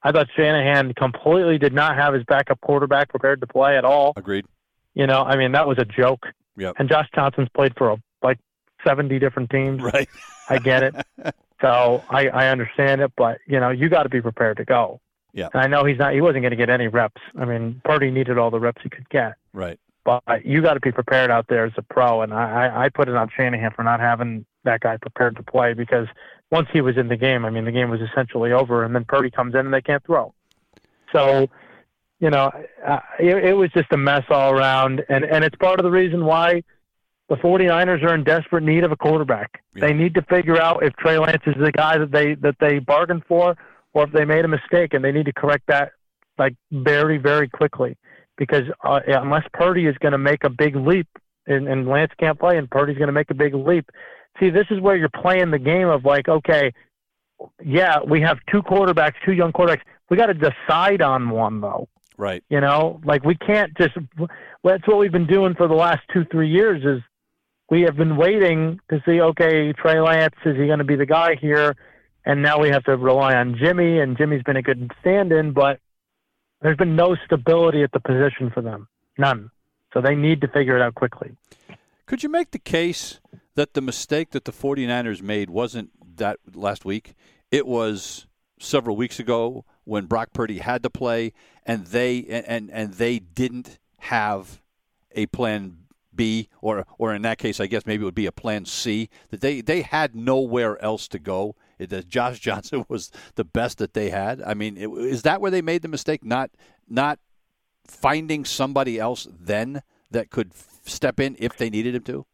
I 0.03 0.13
thought 0.13 0.29
Shanahan 0.37 0.95
completely 0.95 1.59
did 1.59 1.73
not 1.75 1.97
have 1.97 2.15
his 2.15 2.23
backup 2.25 2.61
quarterback 2.61 3.09
prepared 3.11 3.41
to 3.41 3.47
play 3.47 3.77
at 3.77 3.85
all. 3.85 4.13
Agreed. 4.17 4.47
You 4.95 5.07
know, 5.07 5.23
I 5.23 5.37
mean 5.37 5.53
that 5.53 5.67
was 5.69 5.79
a 5.79 5.85
joke. 5.85 6.27
Yep. 6.57 6.77
And 6.79 6.89
Josh 6.89 7.09
Johnson's 7.15 7.49
played 7.55 7.75
for 7.77 7.91
a, 7.91 7.97
like 8.23 8.39
seventy 8.87 9.19
different 9.19 9.51
teams. 9.51 9.83
Right. 9.83 10.09
I 10.49 10.59
get 10.59 10.83
it. 10.83 10.95
so 11.61 12.03
I, 12.09 12.29
I 12.29 12.49
understand 12.49 13.01
it, 13.03 13.13
but 13.17 13.39
you 13.47 13.61
know, 13.61 13.71
you 13.71 13.89
got 13.89 14.05
to 14.05 14.09
be 14.09 14.21
prepared 14.23 14.57
to 14.59 14.65
go. 14.65 15.01
Yeah. 15.33 15.49
I 15.55 15.67
know 15.67 15.85
he's 15.85 15.99
not. 15.99 16.15
He 16.15 16.21
wasn't 16.21 16.43
going 16.43 16.51
to 16.51 16.57
get 16.57 16.71
any 16.71 16.89
reps. 16.89 17.21
I 17.39 17.45
mean, 17.45 17.81
Purdy 17.85 18.11
needed 18.11 18.39
all 18.39 18.51
the 18.51 18.59
reps 18.61 18.83
he 18.83 18.89
could 18.89 19.09
get, 19.11 19.35
Right. 19.53 19.79
but 20.05 20.23
you 20.45 20.63
got 20.63 20.75
to 20.75 20.81
be 20.81 20.91
prepared 20.91 21.31
out 21.31 21.47
there 21.49 21.65
as 21.67 21.73
a 21.77 21.83
pro. 21.83 22.23
And 22.23 22.33
I, 22.33 22.67
I 22.67 22.85
I 22.85 22.89
put 22.89 23.09
it 23.09 23.15
on 23.15 23.29
Shanahan 23.37 23.73
for 23.73 23.83
not 23.85 24.01
having 24.01 24.47
that 24.65 24.81
guy 24.81 24.97
prepared 24.97 25.37
to 25.37 25.43
play 25.43 25.75
because 25.75 26.09
once 26.51 26.69
he 26.73 26.81
was 26.81 26.97
in 26.97 27.09
the 27.09 27.17
game, 27.17 27.45
I 27.45 27.51
mean, 27.51 27.65
the 27.67 27.73
game 27.73 27.91
was 27.91 28.01
essentially 28.01 28.53
over, 28.53 28.85
and 28.85 28.95
then 28.95 29.05
Purdy 29.05 29.31
comes 29.31 29.55
in 29.55 29.61
and 29.61 29.73
they 29.75 29.83
can't 29.83 30.05
throw. 30.05 30.33
So. 31.13 31.49
You 32.21 32.31
know, 32.31 32.51
uh, 32.85 32.99
it, 33.21 33.37
it 33.45 33.53
was 33.53 33.71
just 33.71 33.93
a 33.93 33.97
mess 33.97 34.25
all 34.29 34.51
around, 34.53 35.05
and 35.09 35.25
and 35.25 35.45
it's 35.45 35.55
part 35.55 35.79
of 35.79 35.85
the 35.85 35.91
reason 35.93 36.25
why 36.25 36.65
the 37.29 37.37
49ers 37.37 38.03
are 38.03 38.13
in 38.13 38.25
desperate 38.25 38.65
need 38.65 38.83
of 38.83 38.91
a 38.91 38.97
quarterback. 38.97 39.63
Yeah. 39.77 39.87
They 39.87 39.93
need 39.93 40.15
to 40.15 40.23
figure 40.23 40.61
out 40.61 40.83
if 40.83 40.95
Trey 40.97 41.17
Lance 41.17 41.45
is 41.47 41.55
the 41.61 41.71
guy 41.71 41.97
that 41.97 42.11
they 42.11 42.35
that 42.35 42.57
they 42.59 42.81
bargained 42.81 43.23
for, 43.29 43.57
or 43.95 44.05
if 44.05 44.13
they 44.13 44.25
made 44.25 44.45
a 44.45 44.49
mistake, 44.49 44.95
and 44.95 45.05
they 45.05 45.13
need 45.13 45.27
to 45.27 45.33
correct 45.33 45.65
that 45.69 45.93
like 46.39 46.55
very 46.73 47.19
very 47.19 47.49
quickly. 47.49 47.97
Because 48.37 48.65
uh, 48.85 49.01
unless 49.07 49.45
Purdy 49.53 49.87
is 49.87 49.97
going 49.99 50.13
to 50.13 50.19
make 50.19 50.45
a 50.45 50.51
big 50.51 50.77
leap, 50.77 51.09
and, 51.49 51.67
and 51.67 51.89
Lance 51.89 52.13
can't 52.21 52.39
play, 52.39 52.57
and 52.57 52.71
Purdy's 52.71 52.97
going 52.97 53.09
to 53.09 53.13
make 53.13 53.31
a 53.31 53.35
big 53.35 53.55
leap. 53.55 53.91
See, 54.39 54.51
this 54.51 54.67
is 54.71 54.81
where 54.81 54.97
you're 54.97 55.09
playing 55.09 55.51
the 55.51 55.59
game 55.59 55.89
of 55.89 56.05
like, 56.05 56.29
okay, 56.29 56.73
yeah, 57.65 57.99
we 58.07 58.21
have 58.21 58.39
two 58.51 58.63
quarterbacks, 58.63 59.15
two 59.25 59.33
young 59.33 59.53
quarterbacks. 59.53 59.83
We 60.11 60.17
got 60.17 60.27
to 60.27 60.35
decide 60.35 61.03
on 61.03 61.31
one 61.31 61.61
though. 61.61 61.89
Right. 62.17 62.43
You 62.49 62.61
know, 62.61 63.01
like 63.05 63.25
we 63.25 63.37
can't 63.37 63.77
just. 63.77 63.95
That's 64.65 64.87
what 64.87 64.99
we've 64.99 65.13
been 65.13 65.27
doing 65.27 65.55
for 65.55 65.69
the 65.69 65.75
last 65.75 66.01
two, 66.13 66.25
three 66.31 66.51
years. 66.51 66.85
Is 66.85 67.03
we 67.71 67.83
have 67.83 67.97
been 67.97 68.17
waiting 68.17 68.81
to 68.91 69.01
see. 69.07 69.21
Okay, 69.21 69.73
Trey 69.73 70.01
Lance 70.01 70.35
is 70.45 70.57
he 70.57 70.67
going 70.67 70.79
to 70.79 70.85
be 70.85 70.97
the 70.97 71.07
guy 71.07 71.37
here? 71.41 71.77
And 72.29 72.43
now 72.43 72.61
we 72.61 72.69
have 72.69 72.85
to 72.85 72.95
rely 72.95 73.35
on 73.35 73.57
Jimmy, 73.59 74.01
and 74.01 74.15
Jimmy's 74.19 74.43
been 74.43 74.57
a 74.57 74.63
good 74.63 74.93
stand-in, 75.01 75.53
but 75.53 75.81
there's 76.61 76.77
been 76.77 76.95
no 76.95 77.17
stability 77.25 77.83
at 77.83 77.91
the 77.93 78.01
position 78.01 78.51
for 78.51 78.61
them, 78.61 78.87
none. 79.17 79.51
So 79.95 80.03
they 80.03 80.15
need 80.15 80.43
to 80.43 80.49
figure 80.49 80.77
it 80.77 80.83
out 80.83 80.95
quickly. 80.95 81.35
Could 82.05 82.23
you 82.23 82.29
make 82.29 82.51
the 82.51 82.59
case 82.59 83.21
that 83.55 83.73
the 83.73 83.81
mistake 83.81 84.33
that 84.33 84.45
the 84.45 84.53
49ers 84.53 85.23
made 85.23 85.49
wasn't 85.49 85.91
that 86.19 86.37
last 86.55 86.85
week? 86.85 87.15
It 87.51 87.67
was 87.67 88.27
several 88.61 88.95
weeks 88.95 89.19
ago 89.19 89.65
when 89.85 90.05
Brock 90.05 90.35
Purdy 90.35 90.59
had 90.59 90.83
to 90.83 90.91
play 90.91 91.33
and 91.65 91.87
they 91.87 92.25
and 92.27 92.71
and 92.71 92.95
they 92.95 93.21
didn't 93.21 93.79
have 93.99 94.61
a 95.13 95.27
plan 95.27 95.79
B 96.15 96.49
or 96.61 96.85
or 96.99 97.15
in 97.15 97.23
that 97.23 97.39
case 97.39 97.61
I 97.61 97.67
guess 97.67 97.87
maybe 97.87 98.03
it 98.03 98.05
would 98.05 98.15
be 98.15 98.27
a 98.27 98.33
plan 98.33 98.65
C 98.65 99.09
that 99.31 99.41
they 99.41 99.61
they 99.61 99.83
had 99.83 100.15
nowhere 100.15 100.83
else 100.83 101.09
to 101.09 101.19
go. 101.19 101.57
That 101.87 102.09
Josh 102.09 102.41
Johnson 102.41 102.85
was 102.89 103.11
the 103.35 103.45
best 103.45 103.79
that 103.79 103.95
they 103.95 104.11
had. 104.11 104.43
I 104.43 104.55
mean, 104.55 104.77
it, 104.77 104.89
is 104.89 105.23
that 105.23 105.41
where 105.41 105.51
they 105.51 105.63
made 105.63 105.83
the 105.83 105.89
mistake 105.89 106.25
not 106.25 106.51
not 106.89 107.19
finding 107.87 108.45
somebody 108.45 108.99
else 108.99 109.27
then 109.39 109.83
that 110.11 110.31
could 110.31 110.53
step 110.85 111.21
in 111.21 111.37
if 111.39 111.57
they 111.57 111.71
needed 111.71 111.95
him 111.95 112.03
to? 112.05 112.27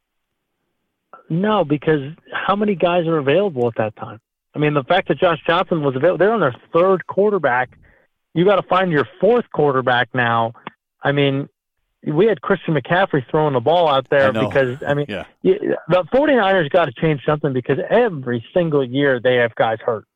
No, 1.29 1.65
because 1.65 2.13
how 2.33 2.55
many 2.55 2.75
guys 2.75 3.07
are 3.07 3.19
available 3.19 3.67
at 3.69 3.77
that 3.77 3.97
time? 3.97 4.21
I 4.55 4.59
mean, 4.59 4.75
the 4.75 4.85
fact 4.85 5.09
that 5.09 5.19
Josh 5.19 5.41
Johnson 5.47 5.83
was 5.83 5.97
available, 5.97 6.19
they're 6.19 6.33
on 6.33 6.41
their 6.41 6.55
third 6.73 7.07
quarterback. 7.07 7.79
You 8.35 8.45
got 8.45 8.57
to 8.57 8.63
find 8.63 8.93
your 8.93 9.09
fourth 9.21 9.47
quarterback 9.53 10.09
now. 10.15 10.53
I 11.03 11.13
mean, 11.13 11.49
we 12.07 12.27
had 12.27 12.41
Christian 12.43 12.75
McCaffrey 12.75 13.29
throwing 13.31 13.55
the 13.55 13.61
ball 13.61 13.89
out 13.89 14.09
there 14.11 14.33
know. 14.33 14.47
because, 14.49 14.83
I 14.87 14.95
mean, 14.95 15.07
Yeah. 15.09 15.25
you, 15.43 15.77
the 15.89 16.05
49ers 16.13 16.71
got 16.71 16.87
to 16.87 16.93
change 16.93 17.23
something 17.25 17.53
because 17.53 17.79
every 17.89 18.45
single 18.53 18.85
year 18.85 19.21
they 19.21 19.37
have 19.37 19.55
guys 19.55 19.79
hurt. 19.85 20.07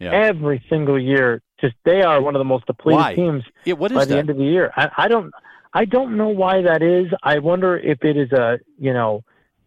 Yeah. 0.00 0.12
Every 0.12 0.64
single 0.68 0.98
year, 0.98 1.42
just 1.60 1.74
they 1.84 2.02
are 2.02 2.20
one 2.22 2.34
of 2.36 2.40
the 2.40 2.44
most 2.44 2.66
depleted 2.66 3.00
Why? 3.00 3.14
teams 3.14 3.42
Yeah, 3.64 3.74
what 3.74 3.92
by 3.92 4.02
is 4.02 4.08
the 4.08 4.16
end 4.18 4.30
of 4.30 4.36
the 4.36 4.44
year. 4.44 4.72
I, 4.76 4.90
I 4.96 5.08
don't, 5.08 5.32
I 5.74 5.84
don't 5.84 6.16
know 6.16 6.28
why 6.28 6.62
that 6.62 6.82
is. 6.82 7.06
I 7.22 7.38
wonder 7.40 7.76
if 7.76 8.04
it 8.04 8.16
is 8.16 8.30
a, 8.32 8.58
you 8.78 8.92
know, 8.92 9.24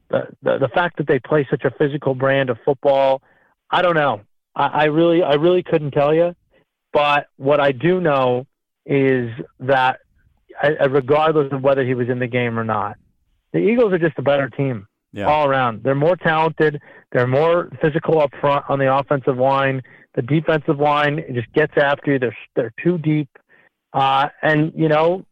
the, 0.09 0.27
the 0.41 0.57
the 0.59 0.67
fact 0.69 0.97
that 0.97 1.07
they 1.07 1.19
play 1.19 1.47
such 1.49 1.63
a 1.63 1.71
physical 1.71 2.15
brand 2.15 2.49
of 2.49 2.57
football. 2.65 3.21
I 3.69 3.81
don't 3.81 3.95
know. 3.95 4.21
I, 4.55 4.67
I 4.67 4.83
really, 4.85 5.21
I 5.23 5.33
really 5.35 5.63
couldn't 5.63 5.91
tell 5.91 6.13
you. 6.13 6.35
But 6.91 7.27
what 7.37 7.59
I 7.61 7.71
do 7.71 8.01
know 8.01 8.45
is 8.85 9.31
that, 9.61 9.99
I, 9.99 9.99
I- 9.99 9.99
regardless 10.89 11.51
of 11.51 11.61
whether 11.61 11.83
he 11.85 11.93
was 11.93 12.09
in 12.09 12.19
the 12.19 12.27
game 12.27 12.57
or 12.59 12.63
not, 12.63 12.97
the 13.53 13.59
Eagles 13.59 13.93
are 13.93 13.99
just 13.99 14.17
a 14.17 14.21
better 14.21 14.49
team 14.49 14.87
Yeah. 15.13 15.25
all 15.25 15.47
around. 15.47 15.83
They're 15.83 15.95
more 15.95 16.15
talented. 16.15 16.81
They're 17.11 17.27
more 17.27 17.69
physical 17.81 18.21
up 18.21 18.31
front 18.39 18.65
on 18.69 18.79
the 18.79 18.93
offensive 18.93 19.37
line. 19.37 19.81
The 20.15 20.21
defensive 20.21 20.79
line 20.79 21.23
just 21.33 21.51
gets 21.53 21.73
after 21.77 22.13
you. 22.13 22.19
They're 22.19 22.37
they're 22.55 22.73
too 22.83 22.97
deep. 22.97 23.29
Uh, 23.93 24.29
and 24.41 24.71
you 24.75 24.87
know, 24.89 25.25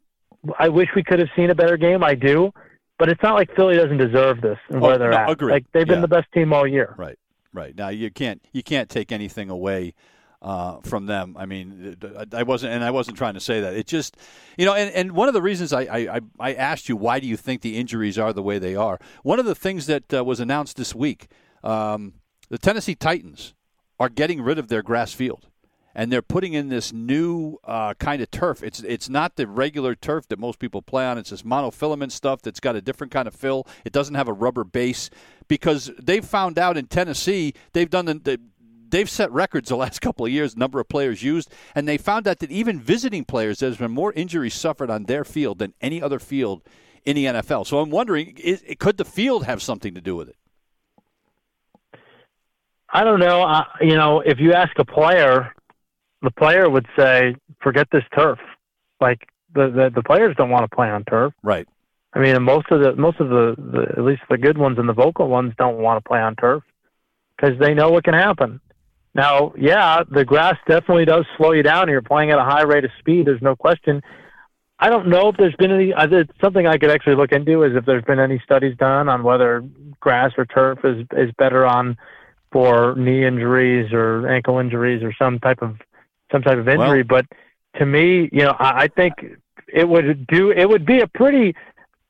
I 0.57 0.70
wish 0.70 0.89
we 0.95 1.03
could 1.03 1.20
have 1.20 1.30
seen 1.36 1.49
a 1.49 1.55
better 1.55 1.78
game. 1.78 2.03
I 2.03 2.15
do, 2.15 2.51
but 2.97 3.09
it's 3.09 3.22
not 3.24 3.36
like 3.36 3.53
Philly 3.55 3.76
doesn't 3.76 3.97
deserve 3.97 4.41
this 4.41 4.57
and 4.70 4.78
Oh, 4.84 4.88
where 4.88 4.97
they're 4.97 5.11
no, 5.11 5.17
at. 5.17 5.30
agreed. 5.30 5.51
Like 5.51 5.65
they've 5.74 5.88
been 5.88 6.01
the 6.01 6.07
best 6.07 6.28
team 6.34 6.51
all 6.53 6.65
year. 6.67 6.95
Right, 6.97 7.17
right. 7.53 7.76
Now 7.76 7.89
you 7.89 8.09
can't 8.11 8.41
you 8.53 8.63
can't 8.63 8.89
take 8.89 9.11
anything 9.11 9.49
away 9.49 9.93
uh, 10.41 10.79
from 10.81 11.05
them. 11.05 11.35
I 11.37 11.45
mean, 11.45 11.97
I 12.33 12.43
wasn't, 12.43 12.73
and 12.73 12.83
I 12.83 12.91
wasn't 12.91 13.17
trying 13.17 13.33
to 13.33 13.39
say 13.39 13.61
that. 13.61 13.75
It 13.75 13.87
just, 13.87 14.17
you 14.57 14.65
know, 14.65 14.73
and, 14.73 14.93
and 14.93 15.11
one 15.11 15.27
of 15.27 15.33
the 15.33 15.41
reasons 15.41 15.73
I, 15.73 15.81
I, 15.81 16.19
I- 16.39 16.53
asked 16.53 16.87
you 16.89 16.95
why 16.95 17.19
do 17.19 17.27
you 17.27 17.37
think 17.37 17.61
the 17.61 17.77
injuries 17.77 18.17
are 18.17 18.33
the 18.33 18.41
way 18.43 18.59
they 18.59 18.75
are. 18.75 18.99
One 19.23 19.39
of 19.39 19.45
the 19.45 19.55
things 19.55 19.85
that 19.87 20.13
uh, 20.13 20.23
was 20.23 20.39
announced 20.39 20.77
this 20.77 20.95
week, 20.95 21.27
um, 21.63 22.13
the 22.49 22.57
Tennessee 22.57 22.95
Titans 22.95 23.53
are 23.99 24.09
getting 24.09 24.41
rid 24.41 24.57
of 24.57 24.69
their 24.69 24.81
grass 24.81 25.13
field. 25.13 25.47
And 25.95 26.11
they're 26.11 26.21
putting 26.21 26.53
in 26.53 26.69
this 26.69 26.93
new 26.93 27.57
uh, 27.65 27.95
kind 27.95 28.21
of 28.21 28.29
turf. 28.31 28.63
It's 28.63 28.79
it's 28.81 29.09
not 29.09 29.35
the 29.35 29.47
regular 29.47 29.95
turf 29.95 30.27
that 30.29 30.39
most 30.39 30.59
people 30.59 30.81
play 30.81 31.03
on. 31.05 31.17
It's 31.17 31.31
this 31.31 31.41
monofilament 31.41 32.11
stuff 32.11 32.41
that's 32.41 32.59
got 32.59 32.75
a 32.75 32.81
different 32.81 33.11
kind 33.11 33.27
of 33.27 33.33
fill. 33.33 33.67
It 33.83 33.91
doesn't 33.91 34.15
have 34.15 34.27
a 34.27 34.33
rubber 34.33 34.63
base 34.63 35.09
because 35.47 35.91
they've 36.01 36.23
found 36.23 36.59
out 36.59 36.77
in 36.77 36.85
Tennessee 36.85 37.53
they've 37.73 37.89
done 37.89 38.05
the, 38.05 38.13
the 38.13 38.39
they've 38.89 39.09
set 39.09 39.31
records 39.31 39.69
the 39.69 39.75
last 39.75 39.99
couple 40.01 40.25
of 40.25 40.31
years, 40.31 40.55
number 40.57 40.79
of 40.79 40.89
players 40.89 41.23
used, 41.23 41.51
and 41.75 41.87
they 41.87 41.97
found 41.97 42.27
out 42.27 42.39
that 42.39 42.51
even 42.51 42.79
visiting 42.79 43.25
players, 43.25 43.59
there's 43.59 43.77
been 43.77 43.91
more 43.91 44.13
injuries 44.13 44.53
suffered 44.53 44.89
on 44.89 45.03
their 45.05 45.23
field 45.23 45.59
than 45.59 45.73
any 45.81 46.01
other 46.01 46.19
field 46.19 46.63
in 47.05 47.15
the 47.15 47.25
NFL. 47.25 47.65
So 47.65 47.79
I'm 47.79 47.89
wondering, 47.89 48.37
is, 48.37 48.63
could 48.79 48.97
the 48.97 49.05
field 49.05 49.45
have 49.45 49.61
something 49.61 49.93
to 49.95 50.01
do 50.01 50.15
with 50.15 50.29
it? 50.29 50.35
I 52.91 53.03
don't 53.03 53.19
know. 53.19 53.43
Uh, 53.43 53.65
you 53.81 53.95
know, 53.95 54.21
if 54.21 54.39
you 54.39 54.53
ask 54.53 54.71
a 54.79 54.85
player, 54.85 55.53
the 56.21 56.31
player 56.31 56.69
would 56.69 56.87
say, 56.97 57.35
"Forget 57.61 57.87
this 57.91 58.03
turf." 58.15 58.39
Like 58.99 59.29
the 59.53 59.69
the, 59.69 59.91
the 59.93 60.03
players 60.03 60.35
don't 60.37 60.49
want 60.49 60.69
to 60.69 60.75
play 60.75 60.89
on 60.89 61.03
turf. 61.05 61.33
Right. 61.43 61.67
I 62.13 62.19
mean, 62.19 62.41
most 62.41 62.65
of 62.71 62.81
the 62.81 62.95
most 62.95 63.19
of 63.19 63.29
the, 63.29 63.55
the 63.57 63.93
at 63.95 64.03
least 64.03 64.21
the 64.29 64.37
good 64.37 64.57
ones 64.57 64.79
and 64.79 64.89
the 64.89 64.93
vocal 64.93 65.27
ones 65.27 65.53
don't 65.57 65.77
want 65.77 66.03
to 66.03 66.07
play 66.07 66.19
on 66.19 66.35
turf 66.35 66.63
because 67.35 67.59
they 67.59 67.73
know 67.73 67.91
what 67.91 68.03
can 68.03 68.15
happen. 68.15 68.59
Now, 69.16 69.53
yeah, 69.57 70.03
the 70.10 70.24
grass 70.24 70.55
definitely 70.68 71.05
does 71.05 71.26
slow 71.38 71.51
you 71.51 71.64
down. 71.64 71.89
You're 71.89 72.01
playing 72.01 72.32
at 72.32 72.38
a 72.38 72.43
high 72.43 72.62
rate 72.64 72.86
of 72.86 72.91
speed. 72.99 73.26
There's 73.28 73.41
no 73.41 73.55
question. 73.55 74.01
I 74.80 74.89
don't 74.89 75.07
know 75.07 75.30
if 75.30 75.38
there's 75.38 75.55
been 75.55 75.72
any. 75.72 75.93
uh, 75.93 76.07
It's 76.10 76.32
something 76.39 76.66
I 76.68 76.78
could 76.78 76.89
actually 76.91 77.16
look 77.16 77.32
into 77.32 77.64
is 77.64 77.76
if 77.76 77.86
there's 77.86 78.03
been 78.03 78.20
any 78.20 78.39
studies 78.45 78.78
done 78.78 79.10
on 79.10 79.24
whether 79.24 79.64
grass 79.99 80.32
or 80.38 80.45
turf 80.45 80.80
is 80.86 81.05
is 81.18 81.32
better 81.38 81.66
on 81.66 81.97
for 82.51 82.95
knee 82.95 83.26
injuries 83.26 83.91
or 83.91 84.28
ankle 84.28 84.57
injuries 84.60 85.03
or 85.03 85.14
some 85.20 85.39
type 85.39 85.62
of 85.62 85.78
some 86.32 86.41
type 86.41 86.57
of 86.57 86.68
injury. 86.70 87.03
but 87.03 87.26
to 87.78 87.86
me, 87.86 88.30
you 88.32 88.43
know, 88.43 88.55
I, 88.57 88.84
I 88.84 88.88
think 88.88 89.14
it 89.68 89.88
would 89.88 90.26
do. 90.28 90.51
It 90.51 90.70
would 90.70 90.86
be 90.86 91.01
a 91.01 91.07
pretty 91.07 91.55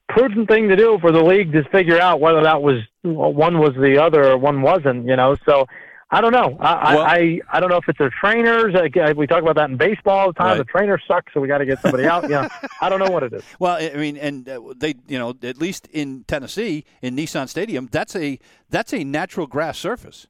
prudent 0.10 0.48
thing 0.50 0.70
to 0.70 0.76
do 0.76 0.98
for 1.02 1.12
the 1.12 1.24
league 1.24 1.52
to 1.54 1.64
figure 1.70 2.00
out 2.00 2.20
whether 2.20 2.44
that 2.44 2.62
was 2.62 2.82
one 3.04 3.58
was 3.60 3.74
the 3.76 3.98
other 4.02 4.32
or 4.32 4.38
one 4.38 4.62
wasn't. 4.62 5.08
You 5.08 5.16
know, 5.16 5.36
so 5.46 5.66
I 6.12 6.22
don't 6.22 6.32
know. 6.32 6.58
I, 6.60 6.96
Well- 6.96 7.04
I 7.06 7.40
I 7.52 7.60
don't 7.60 7.70
know 7.70 7.78
if 7.78 7.88
it's 7.88 8.00
their 8.00 8.10
trainers. 8.10 8.74
Uh, 8.74 9.14
we 9.16 9.28
talk 9.28 9.42
about 9.44 9.56
that 9.58 9.70
in 9.70 9.78
baseball 9.78 10.18
all 10.20 10.28
the 10.28 10.34
time. 10.34 10.48
Right. 10.48 10.58
The 10.58 10.64
trainers 10.64 11.02
suck, 11.08 11.30
so 11.34 11.40
we 11.40 11.48
got 11.48 11.60
to 11.60 11.66
get 11.66 11.80
somebody 11.82 12.06
out. 12.06 12.28
Yeah, 12.30 12.48
I 12.82 12.90
don't 12.90 13.00
know 13.00 13.12
what 13.12 13.22
it 13.24 13.32
is. 13.34 13.44
Well, 13.60 13.76
I 13.76 13.92
I 13.94 13.98
mean, 13.98 14.18
and 14.18 14.50
uh, 14.50 14.60
they, 14.76 14.96
you 15.08 15.20
know, 15.20 15.36
at 15.44 15.58
least 15.60 15.88
in 15.92 16.24
Tennessee, 16.28 16.84
in 17.04 17.16
Nissan 17.16 17.48
Stadium, 17.48 17.88
that's 17.92 18.16
a 18.16 18.40
that's 18.70 18.92
a 18.94 19.04
natural 19.04 19.46
grass 19.46 19.78
surface, 19.78 20.26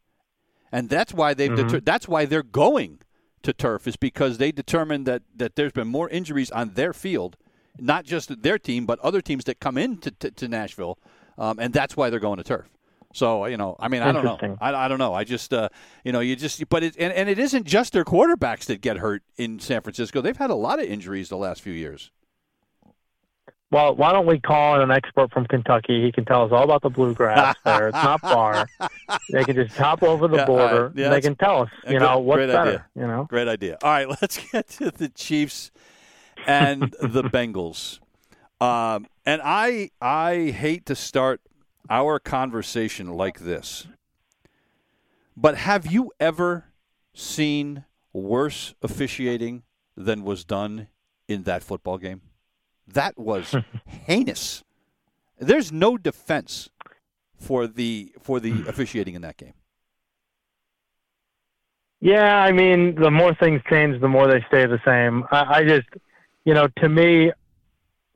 and 0.71 0.89
that's 0.89 1.13
why 1.13 1.33
they've 1.33 1.49
Mm-hmm. 1.51 1.67
deter- 1.67 1.79
that's 1.79 2.07
why 2.09 2.25
they're 2.25 2.43
going 2.43 2.99
to 3.43 3.53
turf 3.53 3.87
is 3.87 3.95
because 3.95 4.37
they 4.37 4.51
determined 4.51 5.05
that 5.05 5.21
that 5.33 5.55
there's 5.55 5.71
been 5.71 5.87
more 5.87 6.09
injuries 6.09 6.51
on 6.51 6.71
their 6.73 6.91
field, 6.91 7.37
not 7.79 8.03
just 8.03 8.41
their 8.43 8.59
team, 8.59 8.85
but 8.85 8.99
other 8.99 9.21
teams 9.21 9.45
that 9.45 9.61
come 9.61 9.77
into 9.77 10.11
to, 10.11 10.29
to 10.31 10.47
Nashville, 10.49 10.99
um, 11.37 11.57
and 11.57 11.73
that's 11.73 11.95
why 11.95 12.09
they're 12.09 12.19
going 12.19 12.35
to 12.37 12.43
turf. 12.43 12.67
So 13.13 13.45
you 13.47 13.57
know, 13.57 13.75
I 13.79 13.87
mean, 13.87 14.01
I 14.03 14.11
don't 14.11 14.23
know. 14.23 14.57
I, 14.61 14.73
I 14.85 14.87
don't 14.87 14.99
know. 14.99 15.13
I 15.15 15.23
just, 15.23 15.51
uh, 15.53 15.69
you 16.03 16.11
know, 16.11 16.19
you 16.19 16.35
just, 16.35 16.67
but 16.69 16.83
it, 16.83 16.95
and, 16.99 17.11
and 17.13 17.27
it 17.27 17.39
isn't 17.39 17.65
just 17.65 17.91
their 17.93 18.05
quarterbacks 18.05 18.65
that 18.65 18.81
get 18.81 18.97
hurt 18.97 19.23
in 19.35 19.59
San 19.59 19.81
Francisco. 19.81 20.21
They've 20.21 20.37
had 20.37 20.51
a 20.51 20.55
lot 20.55 20.79
of 20.79 20.85
injuries 20.85 21.29
the 21.29 21.37
last 21.37 21.61
few 21.61 21.73
years. 21.73 22.11
Well, 23.71 23.95
why 23.95 24.11
don't 24.13 24.25
we 24.25 24.39
call 24.39 24.75
in 24.75 24.81
an 24.81 24.89
expert 24.91 25.31
from 25.31 25.45
Kentucky? 25.45 26.03
He 26.03 26.11
can 26.11 26.25
tell 26.25 26.43
us 26.43 26.51
all 26.51 26.63
about 26.63 26.81
the 26.81 26.89
bluegrass 26.89 27.55
there. 27.63 27.89
It's 27.89 27.93
not 27.95 28.21
far. 28.21 28.67
They 29.31 29.43
can 29.43 29.55
just 29.55 29.75
hop 29.75 30.01
over 30.03 30.27
the 30.27 30.37
Yeah, 30.37 30.45
border. 30.45 30.87
right. 30.87 30.95
Yeah, 30.95 31.05
and 31.05 31.13
they 31.13 31.21
can 31.21 31.35
tell 31.35 31.63
us, 31.63 31.69
you 31.87 31.99
know, 31.99 32.17
what's 32.19 32.37
great 32.37 32.47
better. 32.47 32.69
idea. 32.69 32.85
You 32.95 33.07
know. 33.07 33.25
Great 33.29 33.47
idea. 33.47 33.77
All 33.83 33.89
right, 33.91 34.07
let's 34.21 34.39
get 34.51 34.67
to 34.69 34.89
the 34.91 35.09
Chiefs 35.09 35.69
and 36.47 36.95
the 37.01 37.23
Bengals. 37.23 37.99
Um, 38.61 39.07
and 39.25 39.41
I 39.41 39.89
I 40.01 40.49
hate 40.53 40.85
to 40.87 40.95
start 40.95 41.39
our 41.89 42.19
conversation 42.19 43.13
like 43.13 43.39
this, 43.39 43.87
but 45.35 45.55
have 45.55 45.87
you 45.87 46.11
ever 46.19 46.65
seen 47.13 47.85
worse 48.13 48.73
officiating 48.81 49.63
than 49.95 50.23
was 50.23 50.43
done 50.43 50.87
in 51.27 51.43
that 51.43 51.63
football 51.63 51.97
game? 51.97 52.21
That 52.87 53.17
was 53.17 53.55
heinous. 53.85 54.63
There's 55.37 55.71
no 55.71 55.97
defense 55.97 56.69
for 57.37 57.67
the 57.67 58.13
for 58.21 58.39
the 58.39 58.51
officiating 58.67 59.15
in 59.15 59.21
that 59.21 59.37
game. 59.37 59.53
Yeah, 62.01 62.37
I 62.41 62.51
mean, 62.51 62.95
the 62.95 63.11
more 63.11 63.35
things 63.35 63.61
change, 63.69 63.99
the 63.99 64.07
more 64.07 64.27
they 64.27 64.43
stay 64.47 64.65
the 64.65 64.79
same. 64.85 65.25
I, 65.31 65.59
I 65.59 65.63
just, 65.65 65.87
you 66.45 66.53
know, 66.53 66.67
to 66.77 66.87
me, 66.87 67.31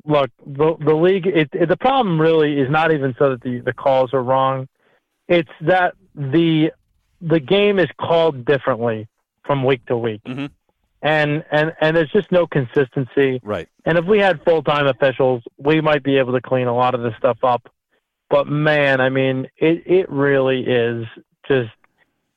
look, 0.06 0.30
the 0.45 0.76
the 0.80 0.93
league. 0.93 1.28
It, 1.28 1.49
it, 1.54 1.70
the 1.70 1.78
problem 1.78 2.20
really 2.20 2.60
is 2.60 2.70
not 2.70 2.93
even 2.93 3.16
so 3.18 3.30
that 3.32 3.41
the 3.41 3.60
the 3.60 3.74
calls 3.74 4.14
are 4.14 4.24
wrong. 4.24 4.68
It's 5.28 5.49
that 5.62 5.95
the 6.16 6.72
the 7.22 7.39
game 7.39 7.80
is 7.80 7.88
called 7.99 8.45
differently 8.45 9.08
from 9.45 9.64
week 9.64 9.86
to 9.88 9.97
week, 9.97 10.22
Mhm. 10.26 10.49
and 11.01 11.43
and 11.51 11.74
and 11.82 11.95
there's 11.95 12.12
just 12.12 12.32
no 12.32 12.45
consistency. 12.47 13.39
Right. 13.43 13.68
And 13.86 13.97
if 13.97 14.06
we 14.06 14.20
had 14.20 14.43
full 14.43 14.64
time 14.64 14.88
officials, 14.88 15.43
we 15.58 15.82
might 15.82 16.04
be 16.04 16.18
able 16.18 16.34
to 16.34 16.41
clean 16.41 16.68
a 16.68 16.76
lot 16.76 16.95
of 16.95 17.01
this 17.01 17.14
stuff 17.18 17.38
up. 17.43 17.70
But 18.30 18.47
man, 18.47 18.99
I 19.01 19.10
mean, 19.10 19.47
it 19.58 19.84
it 19.86 20.10
really 20.10 20.62
is 20.66 21.06
just 21.47 21.72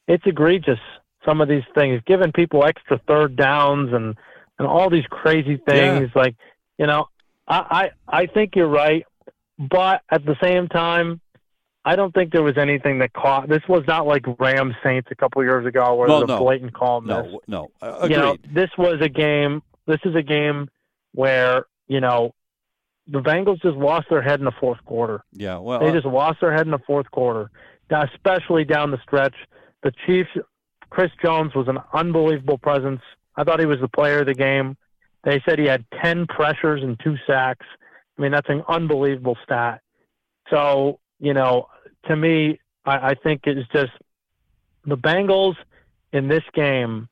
it's 0.07 0.25
egregious. 0.27 0.81
Some 1.25 1.41
of 1.41 1.49
these 1.49 1.65
things, 1.75 2.01
giving 2.07 2.31
people 2.31 2.65
extra 2.65 2.99
third 3.09 3.35
downs 3.37 3.93
and 3.93 4.17
and 4.59 4.67
all 4.67 4.89
these 4.89 5.07
crazy 5.11 5.57
things, 5.57 6.11
like 6.15 6.37
you 6.79 6.87
know, 6.87 7.09
I 7.47 7.91
I, 8.09 8.23
I 8.23 8.27
think 8.27 8.57
you're 8.57 8.69
right, 8.69 9.05
but 9.59 10.03
at 10.11 10.25
the 10.25 10.37
same 10.43 10.69
time. 10.69 11.21
I 11.89 11.95
don't 11.95 12.13
think 12.13 12.33
there 12.33 12.43
was 12.43 12.59
anything 12.59 12.99
that 12.99 13.13
caught. 13.13 13.49
This 13.49 13.63
was 13.69 13.85
not 13.87 14.09
like 14.09 14.25
Rams 14.41 14.75
Saints 14.83 15.07
a 15.13 15.15
couple 15.15 15.45
years 15.45 15.65
ago 15.65 15.95
where 15.95 16.09
Well, 16.09 16.19
there 16.19 16.27
was 16.27 16.41
a 16.41 16.43
blatant 16.43 16.75
call 16.75 17.01
miss 17.01 17.11
No, 17.11 17.41
no. 17.47 17.69
Uh, 17.81 17.99
agreed. 18.01 18.11
you 18.11 18.17
know, 18.21 18.37
this 18.53 18.71
was 18.77 18.97
a 19.01 19.09
game. 19.09 19.63
This 19.87 20.01
is 20.05 20.17
a 20.17 20.23
game 20.23 20.69
where 21.13 21.67
you 21.87 22.01
know 22.01 22.35
the 23.07 23.21
Bengals 23.21 23.63
just 23.63 23.77
lost 23.77 24.09
their 24.11 24.21
head 24.21 24.41
in 24.41 24.45
the 24.45 24.53
fourth 24.59 24.85
quarter. 24.85 25.23
yeah. 25.33 25.59
Well, 25.59 25.79
They 25.79 25.91
uh, 25.91 25.93
just 25.93 26.07
lost 26.07 26.41
their 26.41 26.53
head 26.53 26.67
in 26.67 26.73
the 26.73 26.81
fourth 26.87 27.09
quarter, 27.13 27.51
especially 27.91 28.65
down 28.65 28.91
the 28.91 28.99
stretch. 29.03 29.35
The 29.85 29.93
Chiefs, 30.07 30.31
Chris 30.91 31.13
Jones 31.23 31.55
was 31.55 31.69
an 31.69 31.79
unbelievable 31.93 32.59
presence. 32.59 33.01
I 33.37 33.45
thought 33.45 33.61
he 33.61 33.67
was 33.67 33.79
the 33.81 33.89
player 33.89 34.21
of 34.21 34.27
the 34.27 34.35
game. 34.35 34.77
They 35.27 35.43
said 35.47 35.59
he 35.59 35.67
had 35.67 35.85
ten 36.03 36.27
pressures 36.27 36.83
and 36.83 36.99
two 37.05 37.17
sacks. 37.27 37.67
I 38.19 38.23
mean, 38.23 38.33
that's 38.33 38.49
an 38.49 38.63
unbelievable 38.69 39.37
stat. 39.45 39.83
So 40.51 41.01
you 41.21 41.35
know, 41.35 41.69
to 42.07 42.17
me, 42.17 42.61
I, 42.87 43.11
I 43.11 43.15
think 43.15 43.43
it's 43.45 43.69
just 43.73 43.93
the 44.87 44.97
Bengals 44.97 45.57
in 46.13 46.29
this 46.29 46.45
game 46.55 47.09